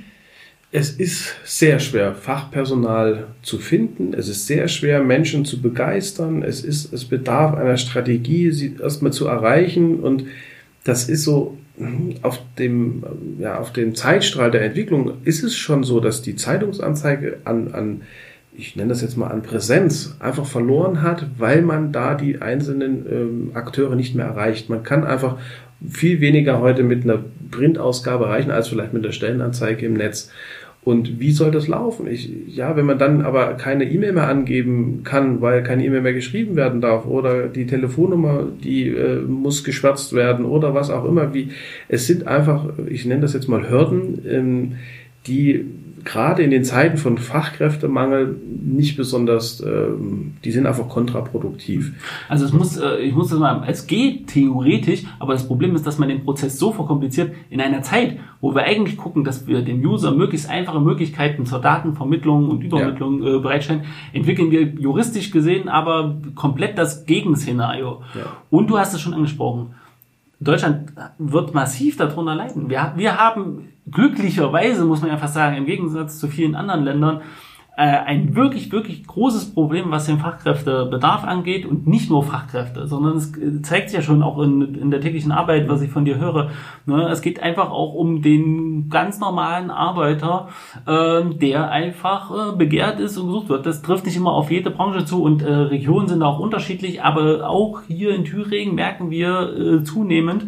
Es 0.75 0.91
ist 0.91 1.35
sehr 1.45 1.79
schwer, 1.79 2.15
Fachpersonal 2.15 3.27
zu 3.43 3.59
finden. 3.59 4.15
Es 4.15 4.29
ist 4.29 4.47
sehr 4.47 4.69
schwer, 4.69 5.03
Menschen 5.03 5.45
zu 5.45 5.61
begeistern. 5.61 6.43
Es 6.43 6.65
ist, 6.65 6.93
es 6.93 7.05
bedarf 7.05 7.55
einer 7.55 7.77
Strategie, 7.77 8.51
sie 8.51 8.77
erstmal 8.83 9.13
zu 9.13 9.27
erreichen. 9.27 10.01
Und 10.01 10.25
das 10.85 11.09
ist 11.11 11.25
so, 11.25 11.59
auf 12.23 12.41
dem, 12.59 13.03
ja, 13.39 13.59
auf 13.59 13.73
dem 13.73 13.95
Zeitstrahl 13.95 14.51
der 14.51 14.63
Entwicklung 14.63 15.13
ist 15.25 15.43
es 15.43 15.57
schon 15.57 15.85
so, 15.85 16.01
dass 16.01 16.23
die 16.23 16.37
Zeitungsanzeige 16.37 17.39
an, 17.45 17.73
an 17.75 18.03
ich 18.55 18.77
nenne 18.77 18.91
das 18.91 19.03
jetzt 19.03 19.17
mal 19.17 19.29
an 19.29 19.43
Präsenz, 19.43 20.17
einfach 20.21 20.47
verloren 20.47 21.03
hat, 21.03 21.27
weil 21.39 21.63
man 21.63 21.91
da 21.93 22.15
die 22.15 22.43
einzelnen 22.43 23.07
ähm, 23.11 23.51
Akteure 23.55 23.97
nicht 23.97 24.15
mehr 24.15 24.27
erreicht. 24.27 24.69
Man 24.69 24.83
kann 24.83 25.05
einfach 25.05 25.39
viel 25.89 26.21
weniger 26.21 26.61
heute 26.61 26.83
mit 26.83 27.05
einer 27.05 27.19
Printausgabe 27.51 28.27
erreichen, 28.27 28.51
als 28.51 28.69
vielleicht 28.69 28.93
mit 28.93 29.05
der 29.05 29.13
Stellenanzeige 29.13 29.87
im 29.87 29.95
Netz. 29.95 30.31
Und 30.85 31.21
wie 31.21 31.31
soll 31.31 31.53
das 31.53 31.69
laufen? 31.69 32.09
Ich, 32.09 32.29
ja, 32.49 32.77
wenn 32.77 32.87
man 32.87 32.99
dann 32.99 33.23
aber 33.23 33.55
keine 33.55 33.89
E-Mail 33.89 34.15
mehr 34.15 34.27
angeben 34.27 35.03
kann, 35.05 35.41
weil 35.41 35.63
keine 35.63 35.85
E-Mail 35.85 36.01
mehr 36.01 36.13
geschrieben 36.13 36.57
werden 36.57 36.81
darf 36.81 37.07
oder 37.07 37.47
die 37.47 37.67
Telefonnummer, 37.67 38.49
die 38.65 38.89
äh, 38.89 39.21
muss 39.21 39.63
geschwärzt 39.63 40.13
werden 40.13 40.45
oder 40.45 40.75
was 40.75 40.91
auch 40.91 41.05
immer, 41.05 41.33
wie, 41.33 41.51
es 41.89 42.09
sind 42.09 42.27
einfach, 42.27 42.67
ich 42.89 43.07
nenne 43.07 43.21
das 43.21 43.33
jetzt 43.33 43.49
mal 43.49 43.71
Hürden, 43.71 44.23
ähm, 44.29 44.73
die 45.29 45.67
gerade 46.05 46.43
in 46.43 46.51
den 46.51 46.65
Zeiten 46.65 46.97
von 46.97 47.19
Fachkräftemangel 47.19 48.37
nicht 48.65 48.97
besonders, 48.97 49.61
ähm, 49.61 50.35
die 50.45 50.51
sind 50.51 50.67
einfach 50.67 50.89
kontraproduktiv. 50.89 51.93
Also 52.29 52.45
es 52.45 52.53
muss, 52.53 52.77
äh, 52.77 52.97
ich 52.99 53.15
muss 53.15 53.31
das 53.31 53.39
mal, 53.39 53.65
es 53.67 53.87
geht 53.87 54.29
theoretisch, 54.29 55.05
aber 55.19 55.33
das 55.33 55.47
Problem 55.47 55.75
ist, 55.75 55.87
dass 55.87 55.99
man 55.99 56.09
den 56.09 56.25
Prozess 56.25 56.59
so 56.59 56.73
verkompliziert 56.73 57.33
in 57.51 57.61
einer 57.61 57.83
Zeit, 57.83 58.19
wo 58.41 58.55
wir 58.55 58.65
eigentlich 58.65 58.97
gucken, 58.97 59.25
dass 59.25 59.47
wir 59.47 59.63
dem 59.63 59.81
User 59.85 60.13
möglichst 60.13 60.49
einfache 60.49 60.81
Möglichkeiten 60.81 61.47
zur 61.47 61.61
Datenvermittlung 61.61 62.49
und 62.49 62.63
Übermittlung 62.63 63.23
ja. 63.23 63.37
äh, 63.37 63.39
bereitstellen, 63.39 63.83
entwickeln 64.13 64.51
wir 64.51 64.63
juristisch 64.63 65.31
gesehen 65.31 65.69
aber 65.69 66.17
komplett 66.35 66.79
das 66.79 67.07
Gegenszenario. 67.07 68.03
Ja. 68.15 68.37
Und 68.51 68.69
du 68.69 68.79
hast 68.79 68.95
es 68.95 69.01
schon 69.01 69.15
angesprochen 69.15 69.75
Deutschland 70.43 70.93
wird 71.19 71.55
massiv 71.55 71.97
darunter 71.97 72.35
leiden. 72.35 72.69
Wir, 72.69 72.93
wir 72.97 73.19
haben 73.19 73.69
glücklicherweise, 73.91 74.85
muss 74.85 75.03
man 75.03 75.19
fast 75.19 75.35
sagen, 75.35 75.57
im 75.57 75.67
Gegensatz 75.67 76.19
zu 76.19 76.29
vielen 76.29 76.55
anderen 76.55 76.85
Ländern, 76.85 77.21
äh, 77.75 77.85
ein 77.85 78.37
wirklich, 78.37 78.71
wirklich 78.71 79.07
großes 79.07 79.55
Problem, 79.55 79.91
was 79.91 80.05
den 80.05 80.19
Fachkräftebedarf 80.19 81.25
angeht 81.25 81.65
und 81.65 81.87
nicht 81.87 82.11
nur 82.11 82.23
Fachkräfte, 82.23 82.87
sondern 82.87 83.17
es 83.17 83.33
zeigt 83.63 83.89
sich 83.89 83.99
ja 83.99 84.03
schon 84.03 84.23
auch 84.23 84.39
in, 84.41 84.75
in 84.75 84.91
der 84.91 85.01
täglichen 85.01 85.33
Arbeit, 85.33 85.71
was 85.71 85.81
ich 85.81 85.91
von 85.91 86.05
dir 86.05 86.19
höre. 86.19 86.51
Ne? 86.85 87.09
Es 87.09 87.23
geht 87.23 87.43
einfach 87.43 87.71
auch 87.71 87.95
um 87.95 88.21
den 88.21 88.91
ganz 88.91 89.21
normalen 89.21 89.71
Arbeiter, 89.71 90.49
äh, 90.87 91.25
der 91.35 91.71
einfach 91.71 92.53
äh, 92.53 92.57
begehrt 92.57 93.01
ist 93.01 93.17
und 93.17 93.29
gesucht 93.29 93.49
wird. 93.49 93.65
Das 93.65 93.81
trifft 93.81 94.05
nicht 94.05 94.17
immer 94.17 94.33
auf 94.33 94.51
jede 94.51 94.71
Branche 94.71 95.07
zu 95.07 95.23
und 95.23 95.41
äh, 95.41 95.51
Regionen 95.51 96.09
sind 96.09 96.23
auch 96.23 96.41
unterschiedlich, 96.41 97.03
aber 97.03 97.49
auch 97.49 97.81
hier 97.89 98.15
in 98.15 98.27
Thüringen 98.27 98.75
merken 98.75 99.11
wir 99.11 99.57
äh, 99.57 99.83
zunehmend, 99.83 100.45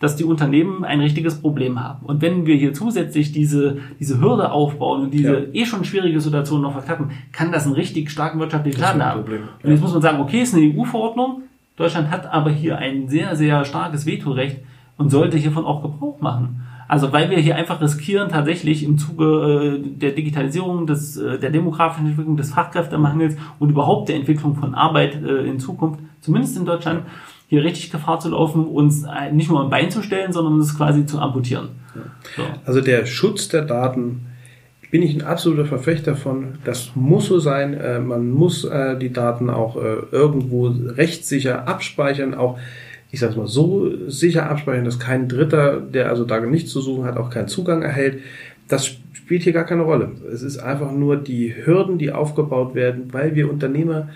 dass 0.00 0.16
die 0.16 0.24
Unternehmen 0.24 0.84
ein 0.84 1.00
richtiges 1.00 1.40
Problem 1.40 1.82
haben. 1.82 2.06
Und 2.06 2.22
wenn 2.22 2.46
wir 2.46 2.56
hier 2.56 2.72
zusätzlich 2.72 3.32
diese, 3.32 3.78
diese 3.98 4.20
Hürde 4.20 4.52
aufbauen 4.52 5.02
und 5.02 5.10
diese 5.14 5.46
ja. 5.52 5.62
eh 5.62 5.64
schon 5.66 5.84
schwierige 5.84 6.20
Situation 6.20 6.62
noch 6.62 6.72
verklappen, 6.72 7.10
kann 7.32 7.50
das 7.50 7.66
einen 7.66 7.74
richtig 7.74 8.10
starken 8.10 8.38
wirtschaftlichen 8.38 8.80
Schaden 8.80 9.04
haben. 9.04 9.22
Problem. 9.22 9.42
Und 9.62 9.70
jetzt 9.70 9.80
muss 9.80 9.92
man 9.92 10.02
sagen, 10.02 10.20
okay, 10.20 10.40
es 10.42 10.50
ist 10.50 10.54
eine 10.54 10.72
EU-Verordnung, 10.72 11.42
Deutschland 11.76 12.10
hat 12.10 12.26
aber 12.26 12.50
hier 12.50 12.78
ein 12.78 13.08
sehr, 13.08 13.36
sehr 13.36 13.64
starkes 13.64 14.06
Vetorecht 14.06 14.58
und 14.96 15.10
sollte 15.10 15.36
hiervon 15.36 15.64
auch 15.64 15.82
Gebrauch 15.82 16.20
machen. 16.20 16.62
Also 16.88 17.12
weil 17.12 17.30
wir 17.30 17.38
hier 17.38 17.54
einfach 17.56 17.80
riskieren, 17.82 18.30
tatsächlich 18.30 18.82
im 18.82 18.96
Zuge 18.96 19.78
äh, 19.78 19.88
der 19.98 20.12
Digitalisierung, 20.12 20.86
des, 20.86 21.18
äh, 21.18 21.38
der 21.38 21.50
demografischen 21.50 22.08
Entwicklung, 22.08 22.36
des 22.36 22.50
Fachkräftemangels 22.52 23.36
und 23.58 23.70
überhaupt 23.70 24.08
der 24.08 24.16
Entwicklung 24.16 24.56
von 24.56 24.74
Arbeit 24.74 25.22
äh, 25.22 25.46
in 25.46 25.60
Zukunft, 25.60 26.00
zumindest 26.20 26.56
in 26.56 26.64
Deutschland, 26.64 27.02
hier 27.48 27.64
richtig 27.64 27.90
Gefahr 27.90 28.20
zu 28.20 28.28
laufen, 28.28 28.66
uns 28.66 29.04
nicht 29.32 29.50
nur 29.50 29.64
ein 29.64 29.70
Bein 29.70 29.90
zu 29.90 30.02
stellen, 30.02 30.32
sondern 30.32 30.54
uns 30.54 30.76
quasi 30.76 31.06
zu 31.06 31.18
amputieren. 31.18 31.70
So. 32.36 32.42
Also 32.64 32.80
der 32.80 33.06
Schutz 33.06 33.48
der 33.48 33.62
Daten 33.62 34.26
bin 34.90 35.02
ich 35.02 35.14
ein 35.14 35.22
absoluter 35.22 35.66
Verfechter 35.66 36.14
von. 36.14 36.58
Das 36.64 36.92
muss 36.94 37.26
so 37.26 37.38
sein. 37.38 37.74
Äh, 37.74 38.00
man 38.00 38.30
muss 38.30 38.64
äh, 38.64 38.98
die 38.98 39.12
Daten 39.12 39.50
auch 39.50 39.76
äh, 39.76 39.96
irgendwo 40.12 40.68
rechtssicher 40.68 41.68
abspeichern, 41.68 42.34
auch 42.34 42.58
ich 43.10 43.20
sage 43.20 43.36
mal 43.36 43.46
so 43.46 43.90
sicher 44.08 44.50
abspeichern, 44.50 44.84
dass 44.84 44.98
kein 44.98 45.28
Dritter, 45.28 45.80
der 45.80 46.10
also 46.10 46.24
da 46.24 46.40
nichts 46.40 46.70
zu 46.70 46.80
suchen 46.80 47.04
hat, 47.04 47.16
auch 47.16 47.30
keinen 47.30 47.48
Zugang 47.48 47.82
erhält. 47.82 48.20
Das 48.68 48.98
spielt 49.14 49.42
hier 49.42 49.54
gar 49.54 49.64
keine 49.64 49.82
Rolle. 49.82 50.12
Es 50.30 50.42
ist 50.42 50.58
einfach 50.58 50.92
nur 50.92 51.16
die 51.16 51.54
Hürden, 51.64 51.96
die 51.96 52.12
aufgebaut 52.12 52.74
werden, 52.74 53.08
weil 53.12 53.34
wir 53.34 53.50
Unternehmer 53.50 54.10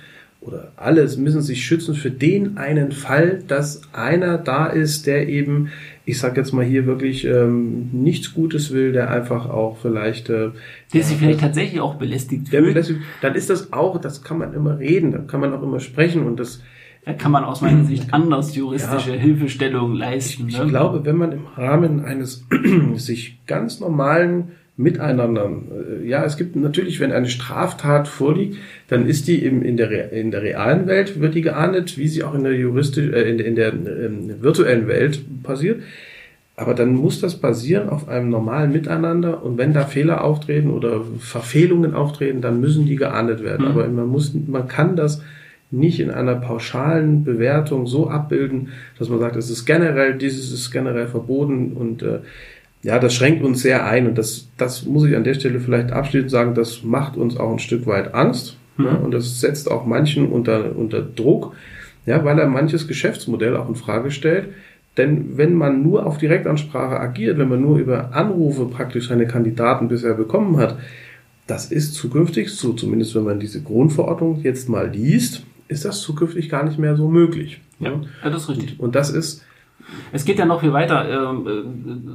oder 0.44 0.72
alles 0.76 1.16
müssen 1.16 1.40
sich 1.40 1.64
schützen 1.64 1.94
für 1.94 2.11
den 2.11 2.57
einen 2.57 2.90
Fall, 2.90 3.42
dass 3.46 3.83
einer 3.92 4.38
da 4.38 4.66
ist, 4.66 5.07
der 5.07 5.28
eben, 5.28 5.68
ich 6.05 6.18
sag 6.18 6.37
jetzt 6.37 6.52
mal 6.52 6.64
hier 6.64 6.85
wirklich 6.87 7.24
ähm, 7.24 7.90
nichts 7.92 8.35
Gutes 8.35 8.72
will, 8.72 8.92
der 8.92 9.11
einfach 9.11 9.48
auch 9.48 9.78
vielleicht 9.81 10.28
äh, 10.31 10.50
der 10.92 11.02
sich 11.02 11.16
vielleicht 11.16 11.40
tatsächlich 11.40 11.81
auch 11.81 11.94
belästigt 11.94 12.48
fühlt. 12.48 12.74
Belästigt, 12.74 13.00
dann 13.20 13.35
ist 13.37 13.50
das 13.50 13.72
auch, 13.72 14.00
das 14.00 14.22
kann 14.22 14.38
man 14.38 14.52
immer 14.52 14.78
reden, 14.78 15.12
da 15.12 15.18
kann 15.18 15.40
man 15.40 15.52
auch 15.52 15.62
immer 15.62 15.81
sprechen 15.81 16.26
und 16.26 16.40
das 16.40 16.61
da 17.05 17.14
kann 17.14 17.33
man 17.33 17.42
aus 17.42 17.61
meiner 17.61 17.85
Sicht 17.85 18.14
anders 18.14 18.55
juristische 18.55 19.11
ja, 19.11 19.16
Hilfestellung 19.16 19.94
leisten. 19.94 20.46
Ich, 20.46 20.55
ich 20.55 20.61
ne? 20.61 20.68
glaube, 20.68 21.05
wenn 21.05 21.16
man 21.16 21.33
im 21.33 21.46
Rahmen 21.57 22.05
eines 22.05 22.46
sich 22.94 23.40
ganz 23.46 23.81
normalen 23.81 24.52
miteinander. 24.76 25.50
Äh, 26.00 26.06
ja, 26.06 26.24
es 26.24 26.37
gibt 26.37 26.56
natürlich, 26.56 27.00
wenn 27.00 27.12
eine 27.12 27.28
Straftat 27.28 28.08
vorliegt, 28.08 28.56
dann 28.88 29.06
ist 29.06 29.28
die 29.28 29.44
im, 29.44 29.62
in, 29.62 29.76
der, 29.76 30.12
in 30.12 30.30
der 30.30 30.42
realen 30.42 30.87
Welt, 30.87 31.20
wird 31.20 31.35
die 31.35 31.42
geahndet, 31.42 31.98
wie 31.98 32.08
sie 32.08 32.24
auch 32.24 32.35
in 32.35 32.44
der 32.44 32.54
juristisch, 32.54 33.12
äh, 33.12 33.30
in, 33.30 33.38
in 33.38 33.56
der 33.56 33.72
ähm, 33.72 34.42
virtuellen 34.42 34.88
Welt 34.88 35.20
passiert. 35.42 35.82
Aber 36.54 36.74
dann 36.74 36.94
muss 36.94 37.20
das 37.20 37.37
basieren 37.37 37.88
auf 37.88 38.08
einem 38.08 38.28
normalen 38.28 38.72
Miteinander 38.72 39.42
und 39.42 39.56
wenn 39.56 39.72
da 39.72 39.85
Fehler 39.85 40.22
auftreten 40.22 40.70
oder 40.70 41.00
Verfehlungen 41.18 41.94
auftreten, 41.94 42.42
dann 42.42 42.61
müssen 42.61 42.85
die 42.85 42.96
geahndet 42.96 43.42
werden. 43.42 43.66
Mhm. 43.66 43.70
Aber 43.72 43.88
man 43.88 44.06
muss, 44.06 44.35
man 44.46 44.68
kann 44.68 44.94
das 44.94 45.22
nicht 45.70 45.98
in 45.98 46.11
einer 46.11 46.35
pauschalen 46.35 47.24
Bewertung 47.24 47.87
so 47.87 48.11
abbilden, 48.11 48.68
dass 48.98 49.08
man 49.08 49.18
sagt, 49.18 49.37
es 49.37 49.48
ist 49.48 49.64
generell, 49.64 50.18
dieses 50.18 50.52
ist 50.52 50.70
generell 50.70 51.06
verboten 51.06 51.72
und 51.72 52.02
äh, 52.02 52.18
ja, 52.82 52.98
das 52.98 53.14
schränkt 53.14 53.44
uns 53.44 53.62
sehr 53.62 53.86
ein 53.86 54.08
und 54.08 54.18
das, 54.18 54.48
das 54.56 54.84
muss 54.84 55.04
ich 55.04 55.16
an 55.16 55.24
der 55.24 55.34
Stelle 55.34 55.60
vielleicht 55.60 55.92
abschließend 55.92 56.30
sagen, 56.30 56.54
das 56.54 56.82
macht 56.82 57.16
uns 57.16 57.36
auch 57.36 57.52
ein 57.52 57.58
Stück 57.58 57.86
weit 57.86 58.14
Angst 58.14 58.56
mhm. 58.76 58.84
ja, 58.84 58.94
und 58.94 59.12
das 59.12 59.40
setzt 59.40 59.70
auch 59.70 59.86
manchen 59.86 60.28
unter, 60.28 60.76
unter 60.76 61.00
Druck, 61.00 61.54
ja, 62.06 62.24
weil 62.24 62.38
er 62.38 62.48
manches 62.48 62.88
Geschäftsmodell 62.88 63.56
auch 63.56 63.68
in 63.68 63.76
Frage 63.76 64.10
stellt. 64.10 64.48
Denn 64.96 65.38
wenn 65.38 65.54
man 65.54 65.82
nur 65.82 66.04
auf 66.04 66.18
Direktansprache 66.18 67.00
agiert, 67.00 67.38
wenn 67.38 67.48
man 67.48 67.62
nur 67.62 67.78
über 67.78 68.12
Anrufe 68.12 68.66
praktisch 68.66 69.08
seine 69.08 69.26
Kandidaten 69.26 69.88
bisher 69.88 70.14
bekommen 70.14 70.58
hat, 70.58 70.76
das 71.46 71.72
ist 71.72 71.94
zukünftig, 71.94 72.50
so 72.50 72.72
zumindest 72.72 73.14
wenn 73.14 73.24
man 73.24 73.40
diese 73.40 73.62
Grundverordnung 73.62 74.40
jetzt 74.42 74.68
mal 74.68 74.90
liest, 74.90 75.44
ist 75.68 75.84
das 75.84 76.00
zukünftig 76.00 76.48
gar 76.48 76.64
nicht 76.64 76.78
mehr 76.78 76.96
so 76.96 77.08
möglich. 77.08 77.60
Ja, 77.78 78.00
ja 78.22 78.30
das 78.30 78.42
ist 78.42 78.48
richtig. 78.50 78.72
Und, 78.78 78.86
und 78.86 78.94
das 78.94 79.10
ist 79.10 79.44
es 80.12 80.24
geht 80.24 80.38
ja 80.38 80.44
noch 80.44 80.60
viel 80.60 80.72
weiter. 80.72 81.08
Ähm, 81.08 81.46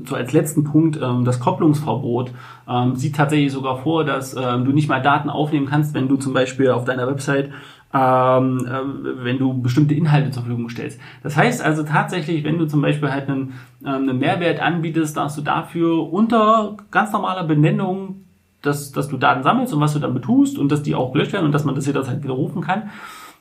äh, 0.04 0.08
so 0.08 0.16
als 0.16 0.34
letzten 0.34 0.64
Punkt, 0.64 1.00
ähm, 1.02 1.26
das 1.26 1.40
Kopplungsverbot 1.40 2.32
ähm, 2.68 2.96
sieht 2.96 3.16
tatsächlich 3.16 3.52
sogar 3.52 3.78
vor, 3.78 4.04
dass 4.04 4.36
ähm, 4.36 4.66
du 4.66 4.72
nicht 4.72 4.90
mal 4.90 5.02
Daten 5.02 5.30
aufnehmen 5.30 5.68
kannst, 5.68 5.94
wenn 5.94 6.08
du 6.08 6.18
zum 6.18 6.34
Beispiel 6.34 6.72
auf 6.72 6.86
deiner 6.86 7.08
Website 7.08 7.52
ähm, 7.94 8.68
äh, 8.68 9.24
wenn 9.24 9.38
du 9.40 9.62
bestimmte 9.62 9.94
Inhalte 9.94 10.32
zur 10.32 10.44
Verfügung 10.44 10.70
stellst. 10.70 11.00
Das 11.24 11.38
heißt 11.38 11.64
also 11.64 11.84
tatsächlich, 11.84 12.44
wenn 12.44 12.58
du 12.58 12.66
zum 12.66 12.82
Beispiel 12.82 13.12
halt 13.12 13.30
einen, 13.30 13.54
ähm, 13.86 14.10
einen 14.10 14.20
Mehrwert 14.20 14.60
anbietest, 14.62 15.16
darfst 15.16 15.38
du 15.38 15.42
dafür 15.42 16.12
unter 16.12 16.78
ganz 16.92 17.12
normaler 17.12 17.46
Benennung, 17.46 18.26
dass, 18.62 18.92
dass 18.92 19.08
du 19.08 19.18
Daten 19.18 19.44
sammelst 19.44 19.74
und 19.74 19.80
was 19.80 19.94
du 19.94 20.00
dann 20.00 20.14
betust 20.14 20.58
und 20.58 20.72
dass 20.72 20.84
die 20.84 20.96
auch 20.96 21.14
gelöscht 21.14 21.34
werden 21.34 21.46
und 21.46 21.54
dass 21.54 21.64
man 21.64 21.76
das 21.76 21.86
jederzeit 21.86 22.24
widerrufen 22.24 22.62
kann, 22.62 22.90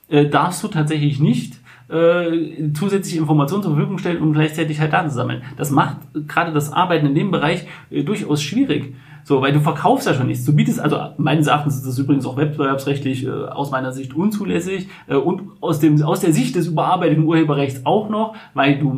äh, 0.09 0.27
darfst 0.27 0.63
du 0.63 0.69
tatsächlich 0.69 1.19
nicht 1.19 1.59
äh, 1.89 2.73
zusätzliche 2.75 3.19
Informationen 3.19 3.63
zur 3.63 3.75
Verfügung 3.75 3.99
stellen, 3.99 4.23
um 4.23 4.33
gleichzeitig 4.33 4.81
halt 4.81 4.93
Daten 4.93 5.11
zu 5.11 5.17
sammeln. 5.17 5.43
Das 5.57 5.71
macht 5.71 5.99
gerade 6.27 6.53
das 6.53 6.73
Arbeiten 6.73 7.07
in 7.07 7.15
dem 7.15 7.31
Bereich 7.31 7.67
äh, 7.91 8.03
durchaus 8.03 8.43
schwierig. 8.43 8.95
So, 9.27 9.43
weil 9.43 9.53
du 9.53 9.59
verkaufst 9.59 10.07
ja 10.07 10.15
schon 10.15 10.29
nichts. 10.29 10.45
Du 10.45 10.55
bietest, 10.55 10.79
also 10.79 10.99
meines 11.19 11.49
Erachtens 11.49 11.75
ist 11.75 11.85
das 11.85 11.99
übrigens 11.99 12.25
auch 12.27 12.37
wettbewerbsrechtlich 12.37 13.27
äh, 13.27 13.31
aus 13.31 13.73
meiner 13.73 13.91
Sicht 13.91 14.15
unzulässig 14.15 14.87
äh, 15.09 15.17
und 15.17 15.43
aus 15.61 15.81
dem 15.81 16.01
aus 16.01 16.21
der 16.21 16.33
Sicht 16.33 16.55
des 16.55 16.69
überarbeiteten 16.69 17.25
Urheberrechts 17.25 17.85
auch 17.85 18.09
noch, 18.09 18.37
weil 18.55 18.79
du 18.79 18.93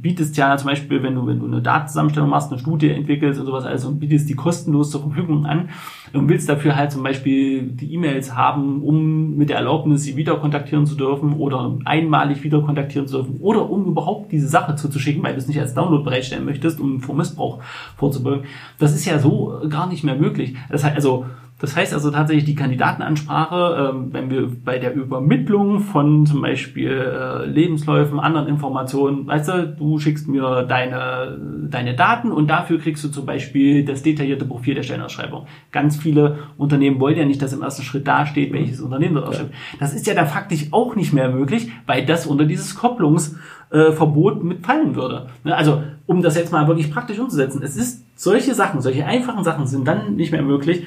bietest 0.00 0.38
ja 0.38 0.56
zum 0.56 0.70
Beispiel, 0.70 1.02
wenn 1.02 1.14
du 1.14 1.26
wenn 1.26 1.38
du 1.38 1.44
eine 1.44 1.60
Datenzusammenstellung 1.60 2.30
machst, 2.30 2.50
eine 2.50 2.58
Studie 2.58 2.88
entwickelst 2.88 3.38
und 3.38 3.44
sowas 3.44 3.66
also 3.66 3.88
und 3.88 3.98
bietest 3.98 4.26
die 4.30 4.34
kostenlos 4.34 4.90
zur 4.90 5.02
Verfügung 5.02 5.44
an 5.44 5.68
und 6.14 6.28
willst 6.28 6.48
dafür 6.48 6.76
halt 6.76 6.92
zum 6.92 7.02
Beispiel 7.02 7.62
die 7.62 7.92
E-Mails 7.92 8.34
haben, 8.34 8.82
um 8.82 9.36
mit 9.36 9.50
der 9.50 9.56
Erlaubnis 9.56 10.04
sie 10.04 10.16
wieder 10.16 10.36
kontaktieren 10.36 10.86
zu 10.86 10.94
dürfen 10.94 11.34
oder 11.34 11.76
einmalig 11.84 12.42
wieder 12.42 12.62
kontaktieren 12.62 13.06
zu 13.06 13.16
dürfen 13.16 13.36
oder 13.40 13.68
um 13.68 13.86
überhaupt 13.86 14.32
diese 14.32 14.48
Sache 14.48 14.76
zuzuschicken, 14.76 15.22
weil 15.22 15.32
du 15.32 15.38
es 15.38 15.48
nicht 15.48 15.60
als 15.60 15.74
Download 15.74 16.04
bereitstellen 16.04 16.44
möchtest, 16.44 16.80
um 16.80 17.00
vor 17.00 17.14
Missbrauch 17.14 17.60
vorzubeugen. 17.96 18.44
Das 18.78 18.94
ist 18.94 19.04
ja 19.04 19.18
so 19.18 19.60
gar 19.74 19.88
nicht 19.88 20.04
mehr 20.04 20.14
möglich. 20.14 20.54
Das 20.70 20.84
heißt 20.84 20.94
also, 20.94 21.26
das 21.60 21.76
heißt 21.76 21.94
also 21.94 22.10
tatsächlich 22.10 22.44
die 22.44 22.54
Kandidatenansprache, 22.54 23.90
ähm, 23.90 24.12
wenn 24.12 24.30
wir 24.30 24.50
bei 24.64 24.78
der 24.78 24.94
Übermittlung 24.94 25.80
von 25.80 26.26
zum 26.26 26.42
Beispiel 26.42 26.90
äh, 26.90 27.46
Lebensläufen, 27.46 28.20
anderen 28.20 28.48
Informationen, 28.48 29.26
weißt 29.26 29.48
du, 29.48 29.76
du 29.78 29.98
schickst 29.98 30.28
mir 30.28 30.62
deine, 30.62 31.38
deine 31.70 31.94
Daten 31.94 32.30
und 32.30 32.48
dafür 32.48 32.78
kriegst 32.78 33.02
du 33.02 33.08
zum 33.08 33.26
Beispiel 33.26 33.84
das 33.84 34.02
detaillierte 34.02 34.44
Profil 34.44 34.74
der 34.74 34.82
Stellenausschreibung. 34.82 35.46
Ganz 35.72 35.96
viele 35.96 36.38
Unternehmen 36.56 37.00
wollen 37.00 37.16
ja 37.16 37.24
nicht, 37.24 37.42
dass 37.42 37.52
im 37.52 37.62
ersten 37.62 37.82
Schritt 37.82 38.06
dasteht, 38.06 38.52
welches 38.52 38.80
Unternehmen 38.80 39.14
dort 39.14 39.28
ausschreibt. 39.28 39.54
Das 39.80 39.94
ist 39.94 40.06
ja 40.06 40.14
da 40.14 40.26
faktisch 40.26 40.66
auch 40.70 40.94
nicht 40.96 41.12
mehr 41.12 41.30
möglich, 41.30 41.70
weil 41.86 42.04
das 42.04 42.26
unter 42.26 42.44
dieses 42.44 42.74
Kopplungsverbot 42.74 44.40
äh, 44.40 44.44
mitfallen 44.44 44.94
würde. 44.94 45.28
Ne, 45.44 45.56
also, 45.56 45.82
um 46.06 46.22
das 46.22 46.36
jetzt 46.36 46.52
mal 46.52 46.66
wirklich 46.68 46.90
praktisch 46.90 47.18
umzusetzen, 47.18 47.62
es 47.62 47.76
ist 47.76 48.04
solche 48.16 48.54
Sachen, 48.54 48.80
solche 48.80 49.06
einfachen 49.06 49.44
Sachen 49.44 49.66
sind 49.66 49.86
dann 49.86 50.16
nicht 50.16 50.32
mehr 50.32 50.42
möglich 50.42 50.86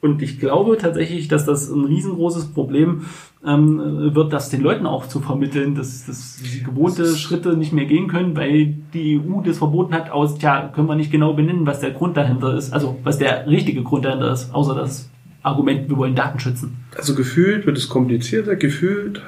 und 0.00 0.22
ich 0.22 0.38
glaube 0.38 0.78
tatsächlich, 0.78 1.26
dass 1.28 1.44
das 1.44 1.68
ein 1.68 1.84
riesengroßes 1.84 2.52
Problem 2.52 3.02
ähm, 3.44 4.14
wird, 4.14 4.32
das 4.32 4.48
den 4.48 4.60
Leuten 4.60 4.86
auch 4.86 5.08
zu 5.08 5.20
vermitteln, 5.20 5.74
dass, 5.74 6.06
dass 6.06 6.38
sie 6.38 6.62
gewohnte 6.62 7.16
Schritte 7.16 7.56
nicht 7.56 7.72
mehr 7.72 7.86
gehen 7.86 8.06
können, 8.06 8.36
weil 8.36 8.74
die 8.94 9.18
EU 9.18 9.40
das 9.42 9.58
verboten 9.58 9.94
hat 9.94 10.10
aus, 10.10 10.38
tja, 10.38 10.70
können 10.72 10.88
wir 10.88 10.94
nicht 10.94 11.10
genau 11.10 11.32
benennen, 11.34 11.66
was 11.66 11.80
der 11.80 11.90
Grund 11.90 12.16
dahinter 12.16 12.54
ist, 12.56 12.72
also 12.72 12.96
was 13.02 13.18
der 13.18 13.48
richtige 13.48 13.82
Grund 13.82 14.04
dahinter 14.04 14.32
ist, 14.32 14.54
außer 14.54 14.74
das 14.74 15.10
Argument, 15.42 15.88
wir 15.88 15.96
wollen 15.96 16.14
Daten 16.14 16.38
schützen. 16.38 16.76
Also 16.96 17.14
gefühlt 17.14 17.66
wird 17.66 17.76
es 17.76 17.88
komplizierter, 17.88 18.54
gefühlt 18.54 19.20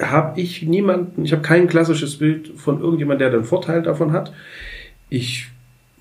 habe 0.00 0.40
ich 0.40 0.62
niemanden, 0.62 1.24
ich 1.24 1.32
habe 1.32 1.42
kein 1.42 1.66
klassisches 1.66 2.18
Bild 2.18 2.52
von 2.56 2.80
irgendjemand, 2.80 3.20
der 3.20 3.30
den 3.30 3.44
Vorteil 3.44 3.82
davon 3.82 4.12
hat. 4.12 4.32
Ich 5.08 5.48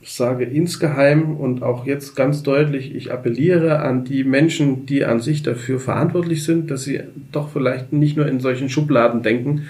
sage 0.04 0.46
insgeheim 0.46 1.36
und 1.36 1.64
auch 1.64 1.86
jetzt 1.86 2.16
ganz 2.16 2.44
deutlich, 2.44 2.96
ich 2.96 3.12
appelliere 3.12 3.80
an 3.80 4.06
die 4.06 4.24
Menschen, 4.24 4.86
die 4.86 5.04
an 5.04 5.20
sich 5.20 5.44
dafür 5.44 5.80
verantwortlich 5.80 6.44
sind, 6.44 6.72
dass 6.72 6.84
sie 6.84 7.02
doch 7.32 7.50
vielleicht 7.50 7.92
nicht 7.92 8.16
nur 8.16 8.28
in 8.28 8.40
solchen 8.40 8.70
Schubladen 8.70 9.22
denken, 9.22 9.68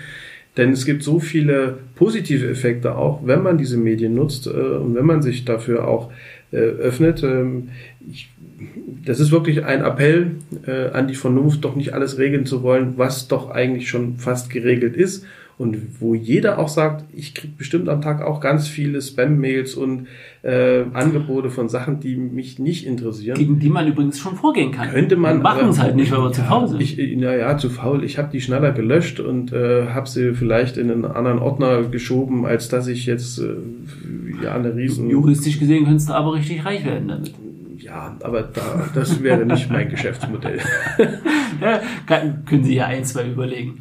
Denn 0.57 0.71
es 0.71 0.86
gibt 0.86 1.03
so 1.03 1.19
viele 1.19 1.78
positive 1.95 2.49
Effekte 2.49 2.95
auch, 2.95 3.21
wenn 3.25 3.43
man 3.43 3.59
diese 3.59 3.78
Medien 3.78 4.15
nutzt 4.15 4.47
äh, 4.47 4.49
und 4.49 4.95
wenn 4.95 5.05
man 5.05 5.21
sich 5.21 5.45
dafür 5.45 5.88
auch 5.88 6.11
äh, 6.52 6.58
öffnet. 6.58 7.24
Ähm, 7.24 7.70
ich, 8.10 8.30
das 9.06 9.20
ist 9.20 9.32
wirklich 9.32 9.64
ein 9.66 9.84
Appell 9.84 10.36
äh, 10.66 10.89
an 10.89 11.08
die 11.08 11.16
Vernunft, 11.16 11.64
doch 11.64 11.76
nicht 11.76 11.93
alles 11.93 12.18
regeln 12.18 12.45
zu 12.45 12.64
wollen, 12.64 12.93
was 12.98 13.28
doch 13.28 13.50
eigentlich 13.50 13.89
schon 13.89 14.18
fast 14.18 14.50
geregelt 14.50 14.95
ist 14.95 15.26
und 15.58 15.99
wo 15.99 16.14
jeder 16.14 16.60
auch 16.60 16.68
sagt, 16.68 17.05
ich 17.16 17.34
kriege 17.34 17.53
bestimmt 17.58 17.89
am 17.89 17.99
Tag 18.01 18.22
auch 18.22 18.39
ganz 18.39 18.68
viele 18.68 19.01
Spam-Mails 19.01 19.74
und 19.74 20.05
äh, 20.43 20.84
Angebote 20.93 21.49
von 21.49 21.68
Sachen, 21.68 21.99
die 21.99 22.16
mich 22.16 22.60
nicht 22.60 22.86
interessieren. 22.86 23.38
Gegen 23.38 23.58
die 23.58 23.70
man 23.70 23.88
übrigens 23.88 24.20
schon 24.20 24.36
vorgehen 24.36 24.72
kann. 24.72 24.89
Könnte 24.89 25.16
man. 25.16 25.38
Wir 25.38 25.43
machen 25.43 25.70
es 25.70 25.80
halt 25.80 25.95
nicht, 25.95 26.12
weil 26.12 26.20
wir 26.20 26.28
ja, 26.28 26.32
zu 26.32 26.41
faul 26.43 26.68
sind. 26.68 26.82
Ich, 26.82 27.18
naja, 27.18 27.58
zu 27.58 27.72
faul. 27.72 28.03
Ich 28.03 28.20
habe 28.20 28.30
die 28.32 28.39
schneller 28.39 28.72
gelöscht 28.72 29.20
und 29.20 29.51
äh, 29.51 29.88
habe 29.88 30.08
sie 30.08 30.36
vielleicht 30.36 30.78
in 30.78 30.91
einen 30.91 31.05
anderen 31.05 31.39
Ordner 31.39 31.84
geschoben, 31.84 32.45
als 32.45 32.70
dass 32.70 32.88
ich 32.88 33.08
jetzt 33.08 33.39
äh, 33.39 33.55
ja 34.43 34.53
eine 34.53 34.76
riesen... 34.76 35.10
Juristisch 35.10 35.60
gesehen 35.60 35.86
könntest 35.86 36.10
du 36.10 36.14
aber 36.14 36.36
richtig 36.36 36.66
reich 36.66 36.86
werden 36.86 37.08
damit. 37.08 37.34
Ja, 37.88 38.18
aber 38.22 38.44
da, 38.44 38.90
das 38.94 39.24
wäre 39.24 39.46
nicht 39.46 39.72
mein 39.72 39.88
Geschäftsmodell. 39.88 40.60
ja, 41.62 41.80
kann, 42.06 42.44
können 42.46 42.66
Sie 42.66 42.76
ja 42.76 42.88
ein, 42.88 43.06
zwei 43.06 43.30
überlegen. 43.30 43.80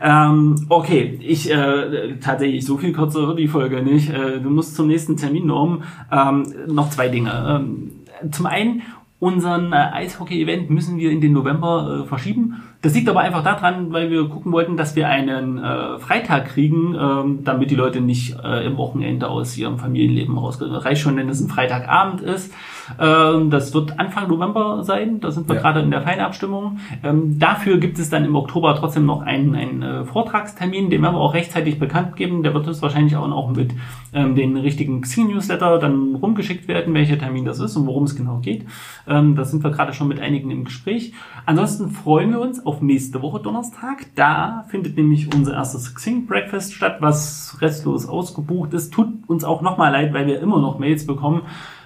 Ähm, 0.00 0.66
okay, 0.68 1.18
ich 1.22 1.48
äh, 1.48 2.16
tatsächlich 2.20 2.66
so 2.66 2.76
viel 2.76 2.92
kürzer 2.92 3.28
wird 3.28 3.38
die 3.38 3.46
Folge 3.46 3.82
nicht. 3.82 4.10
Äh, 4.10 4.40
du 4.40 4.50
musst 4.50 4.74
zum 4.74 4.88
nächsten 4.88 5.16
Termin, 5.16 5.46
Norm. 5.46 5.84
Ähm, 6.10 6.42
noch 6.66 6.90
zwei 6.90 7.08
Dinge. 7.08 7.30
Ähm, 7.48 7.92
zum 8.32 8.46
einen, 8.46 8.82
unseren 9.20 9.72
äh, 9.72 9.76
Eishockey-Event 9.76 10.68
müssen 10.68 10.98
wir 10.98 11.10
in 11.10 11.20
den 11.20 11.32
November 11.32 12.02
äh, 12.02 12.08
verschieben. 12.08 12.62
Das 12.82 12.94
liegt 12.94 13.08
aber 13.08 13.20
einfach 13.20 13.44
daran, 13.44 13.92
weil 13.92 14.10
wir 14.10 14.28
gucken 14.28 14.52
wollten, 14.52 14.76
dass 14.76 14.96
wir 14.96 15.08
einen 15.08 15.56
äh, 15.56 15.98
Freitag 16.00 16.48
kriegen, 16.48 16.94
ähm, 17.00 17.44
damit 17.44 17.70
die 17.70 17.76
Leute 17.76 18.00
nicht 18.00 18.36
äh, 18.44 18.66
im 18.66 18.76
Wochenende 18.76 19.28
aus 19.28 19.56
ihrem 19.56 19.78
Familienleben 19.78 20.36
rausgehen. 20.36 20.74
Reicht 20.74 21.00
schon, 21.00 21.16
wenn 21.16 21.28
es 21.28 21.40
ein 21.40 21.48
Freitagabend 21.48 22.20
ist. 22.20 22.52
Ähm, 23.00 23.48
das 23.48 23.72
wird 23.72 23.98
Anfang 23.98 24.28
November 24.28 24.82
sein. 24.84 25.20
Da 25.20 25.30
sind 25.30 25.48
wir 25.48 25.56
ja. 25.56 25.62
gerade 25.62 25.80
in 25.80 25.90
der 25.90 26.02
Feinabstimmung. 26.02 26.78
Ähm, 27.02 27.38
dafür 27.38 27.78
gibt 27.78 27.98
es 27.98 28.10
dann 28.10 28.24
im 28.24 28.36
Oktober 28.36 28.76
trotzdem 28.78 29.06
noch 29.06 29.22
einen, 29.22 29.54
einen 29.54 29.82
äh, 29.82 30.04
Vortragstermin, 30.04 30.90
den 30.90 31.02
werden 31.02 31.14
wir 31.14 31.20
auch 31.20 31.34
rechtzeitig 31.34 31.78
bekannt 31.78 32.16
geben. 32.16 32.42
Der 32.42 32.52
wird 32.52 32.66
uns 32.68 32.82
wahrscheinlich 32.82 33.16
auch 33.16 33.28
noch 33.28 33.50
mit 33.50 33.72
ähm, 34.12 34.34
den 34.34 34.58
richtigen 34.58 35.00
Xing-Newsletter 35.00 35.78
dann 35.78 36.16
rumgeschickt 36.16 36.68
werden, 36.68 36.92
welcher 36.92 37.18
Termin 37.18 37.46
das 37.46 37.60
ist 37.60 37.76
und 37.76 37.86
worum 37.86 38.04
es 38.04 38.14
genau 38.14 38.40
geht. 38.40 38.66
Ähm, 39.08 39.36
da 39.36 39.44
sind 39.44 39.64
wir 39.64 39.70
gerade 39.70 39.94
schon 39.94 40.08
mit 40.08 40.20
einigen 40.20 40.50
im 40.50 40.64
Gespräch. 40.64 41.14
Ansonsten 41.46 41.90
freuen 41.90 42.30
wir 42.30 42.40
uns 42.40 42.64
auf 42.64 42.74
auf 42.74 42.82
nächste 42.82 43.22
Woche 43.22 43.40
Donnerstag. 43.40 44.06
Da 44.16 44.64
findet 44.68 44.96
nämlich 44.96 45.32
unser 45.32 45.54
erstes 45.54 45.94
Xing 45.94 46.26
Breakfast 46.26 46.74
statt, 46.74 46.96
was 47.00 47.56
restlos 47.60 48.06
ausgebucht 48.06 48.74
ist. 48.74 48.92
Tut 48.92 49.08
uns 49.28 49.44
auch 49.44 49.62
nochmal 49.62 49.92
leid, 49.92 50.12
weil 50.12 50.26
wir 50.26 50.40
immer 50.40 50.60
noch 50.60 50.78
Mails 50.80 51.06
bekommen. 51.06 51.42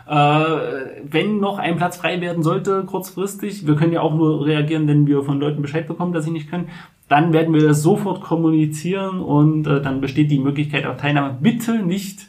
Äh, 0.09 0.15
wenn 1.05 1.39
noch 1.39 1.59
ein 1.59 1.77
Platz 1.77 1.99
frei 1.99 2.21
werden 2.21 2.43
sollte, 2.43 2.85
kurzfristig, 2.85 3.67
wir 3.67 3.77
können 3.77 3.93
ja 3.93 4.01
auch 4.01 4.15
nur 4.15 4.47
reagieren, 4.47 4.89
wenn 4.89 5.07
wir 5.07 5.23
von 5.23 5.39
Leuten 5.39 5.61
Bescheid 5.61 5.87
bekommen, 5.87 6.13
dass 6.13 6.25
sie 6.25 6.31
nicht 6.31 6.51
können, 6.51 6.69
dann 7.09 7.33
werden 7.33 7.55
wir 7.55 7.63
das 7.63 7.83
sofort 7.83 8.23
kommunizieren 8.23 9.21
und 9.21 9.67
äh, 9.67 9.83
dann 9.83 10.01
besteht 10.01 10.31
die 10.31 10.39
Möglichkeit 10.39 10.87
auf 10.87 10.97
Teilnahme. 10.97 11.37
Bitte 11.41 11.83
nicht 11.83 12.29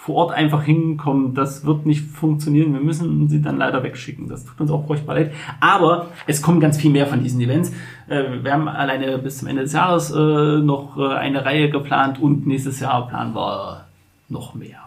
vor 0.00 0.14
Ort 0.14 0.32
einfach 0.32 0.62
hinkommen. 0.64 1.34
Das 1.34 1.66
wird 1.66 1.84
nicht 1.84 2.02
funktionieren. 2.02 2.72
Wir 2.72 2.80
müssen 2.80 3.28
sie 3.28 3.42
dann 3.42 3.58
leider 3.58 3.82
wegschicken. 3.82 4.28
Das 4.28 4.46
tut 4.46 4.58
uns 4.58 4.70
auch 4.70 4.86
furchtbar 4.86 5.14
leid. 5.14 5.32
Aber 5.60 6.06
es 6.26 6.40
kommen 6.40 6.58
ganz 6.58 6.78
viel 6.78 6.90
mehr 6.90 7.06
von 7.06 7.22
diesen 7.22 7.40
Events. 7.40 7.70
Äh, 8.08 8.42
wir 8.42 8.52
haben 8.52 8.66
alleine 8.66 9.18
bis 9.18 9.38
zum 9.38 9.48
Ende 9.48 9.62
des 9.62 9.72
Jahres 9.72 10.10
äh, 10.10 10.16
noch 10.16 10.96
äh, 10.96 11.14
eine 11.14 11.44
Reihe 11.44 11.70
geplant 11.70 12.20
und 12.20 12.46
nächstes 12.46 12.80
Jahr 12.80 13.06
planen 13.08 13.34
wir 13.34 13.84
noch 14.28 14.54
mehr. 14.54 14.79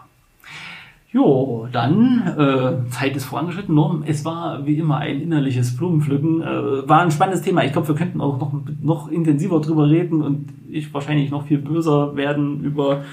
Jo, 1.14 1.68
dann, 1.70 2.22
äh, 2.36 2.90
Zeit 2.90 3.14
ist 3.14 3.26
vorangeschritten. 3.26 3.72
Norm, 3.72 4.02
es 4.04 4.24
war 4.24 4.66
wie 4.66 4.76
immer 4.78 4.98
ein 4.98 5.20
innerliches 5.20 5.76
Blumenpflücken. 5.76 6.42
Äh, 6.42 6.88
war 6.88 7.02
ein 7.02 7.12
spannendes 7.12 7.42
Thema. 7.42 7.62
Ich 7.64 7.70
glaube, 7.70 7.86
wir 7.86 7.94
könnten 7.94 8.20
auch 8.20 8.40
noch, 8.40 8.52
noch 8.82 9.08
intensiver 9.08 9.60
drüber 9.60 9.88
reden 9.88 10.22
und 10.22 10.48
ich 10.68 10.92
wahrscheinlich 10.92 11.30
noch 11.30 11.46
viel 11.46 11.58
böser 11.58 12.16
werden 12.16 12.64
über 12.64 13.04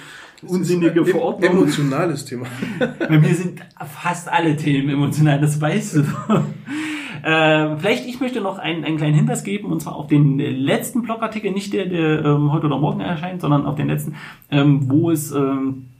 unsinnige 0.48 1.06
Verordnung. 1.06 1.52
Emotionales 1.52 2.26
Thema. 2.26 2.48
Bei 3.08 3.20
mir 3.20 3.36
sind 3.36 3.60
fast 3.86 4.32
alle 4.32 4.58
Themen 4.58 4.90
emotional, 4.90 5.40
das 5.40 5.62
weißt 5.62 5.98
du. 5.98 6.04
Äh, 7.24 7.78
vielleicht, 7.78 8.08
ich 8.08 8.20
möchte 8.20 8.42
noch 8.42 8.58
einen, 8.58 8.84
einen 8.84 8.98
kleinen 8.98 9.14
Hinweis 9.14 9.44
geben, 9.44 9.72
und 9.72 9.80
zwar 9.80 9.96
auf 9.96 10.08
den 10.08 10.40
letzten 10.40 11.04
Blogartikel, 11.04 11.52
nicht 11.52 11.72
der, 11.72 11.86
der 11.86 12.26
ähm, 12.26 12.52
heute 12.52 12.66
oder 12.66 12.80
morgen 12.80 13.00
erscheint, 13.00 13.42
sondern 13.42 13.68
auf 13.68 13.76
den 13.76 13.90
letzten, 13.90 14.16
ähm, 14.50 14.90
wo 14.90 15.12
es 15.12 15.32
ähm, 15.32 15.86
äh, 15.90 15.91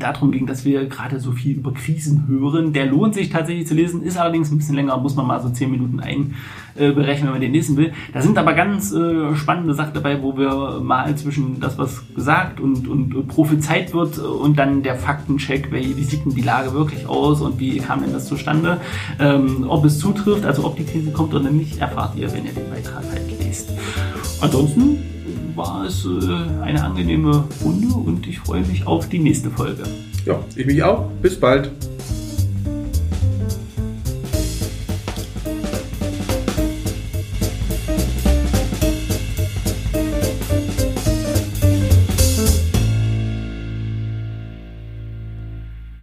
darum 0.00 0.32
ging, 0.32 0.46
dass 0.46 0.64
wir 0.64 0.86
gerade 0.86 1.20
so 1.20 1.30
viel 1.30 1.56
über 1.56 1.72
Krisen 1.72 2.26
hören. 2.26 2.72
Der 2.72 2.86
lohnt 2.86 3.14
sich 3.14 3.30
tatsächlich 3.30 3.68
zu 3.68 3.74
lesen, 3.74 4.02
ist 4.02 4.18
allerdings 4.18 4.50
ein 4.50 4.58
bisschen 4.58 4.74
länger, 4.74 4.96
muss 4.96 5.14
man 5.14 5.26
mal 5.26 5.40
so 5.40 5.50
zehn 5.50 5.70
Minuten 5.70 6.00
einberechnen, 6.00 7.26
wenn 7.26 7.32
man 7.32 7.40
den 7.40 7.52
lesen 7.52 7.76
will. 7.76 7.92
Da 8.12 8.20
sind 8.20 8.38
aber 8.38 8.54
ganz 8.54 8.92
äh, 8.92 9.36
spannende 9.36 9.74
Sachen 9.74 9.94
dabei, 9.94 10.20
wo 10.20 10.36
wir 10.36 10.80
mal 10.80 11.14
zwischen 11.16 11.60
das, 11.60 11.78
was 11.78 12.02
gesagt 12.12 12.60
und, 12.60 12.88
und 12.88 13.28
prophezeit 13.28 13.94
wird 13.94 14.18
und 14.18 14.58
dann 14.58 14.82
der 14.82 14.96
Faktencheck, 14.96 15.72
wie, 15.72 15.96
wie 15.96 16.04
sieht 16.04 16.24
denn 16.24 16.34
die 16.34 16.42
Lage 16.42 16.72
wirklich 16.72 17.06
aus 17.06 17.40
und 17.40 17.60
wie 17.60 17.78
kam 17.78 18.00
denn 18.00 18.12
das 18.12 18.26
zustande, 18.26 18.80
ähm, 19.20 19.64
ob 19.68 19.84
es 19.84 20.00
zutrifft, 20.00 20.44
also 20.44 20.64
ob 20.64 20.76
die 20.76 20.84
Krise 20.84 21.12
kommt 21.12 21.34
oder 21.34 21.50
nicht, 21.50 21.78
erfahrt 21.78 22.16
ihr, 22.16 22.32
wenn 22.32 22.44
ihr 22.44 22.52
den 22.52 22.68
Beitrag 22.68 23.04
halt 23.12 23.38
lest. 23.44 23.70
Ansonsten 24.40 25.17
war 25.58 25.84
es 25.84 26.06
äh, 26.06 26.62
eine 26.62 26.82
angenehme 26.82 27.44
Runde 27.62 27.88
und 27.88 28.26
ich 28.26 28.38
freue 28.38 28.62
mich 28.62 28.86
auf 28.86 29.08
die 29.08 29.18
nächste 29.18 29.50
Folge. 29.50 29.82
Ja, 30.24 30.38
ich 30.56 30.64
mich 30.64 30.82
auch. 30.82 31.10
Bis 31.20 31.38
bald. 31.38 31.70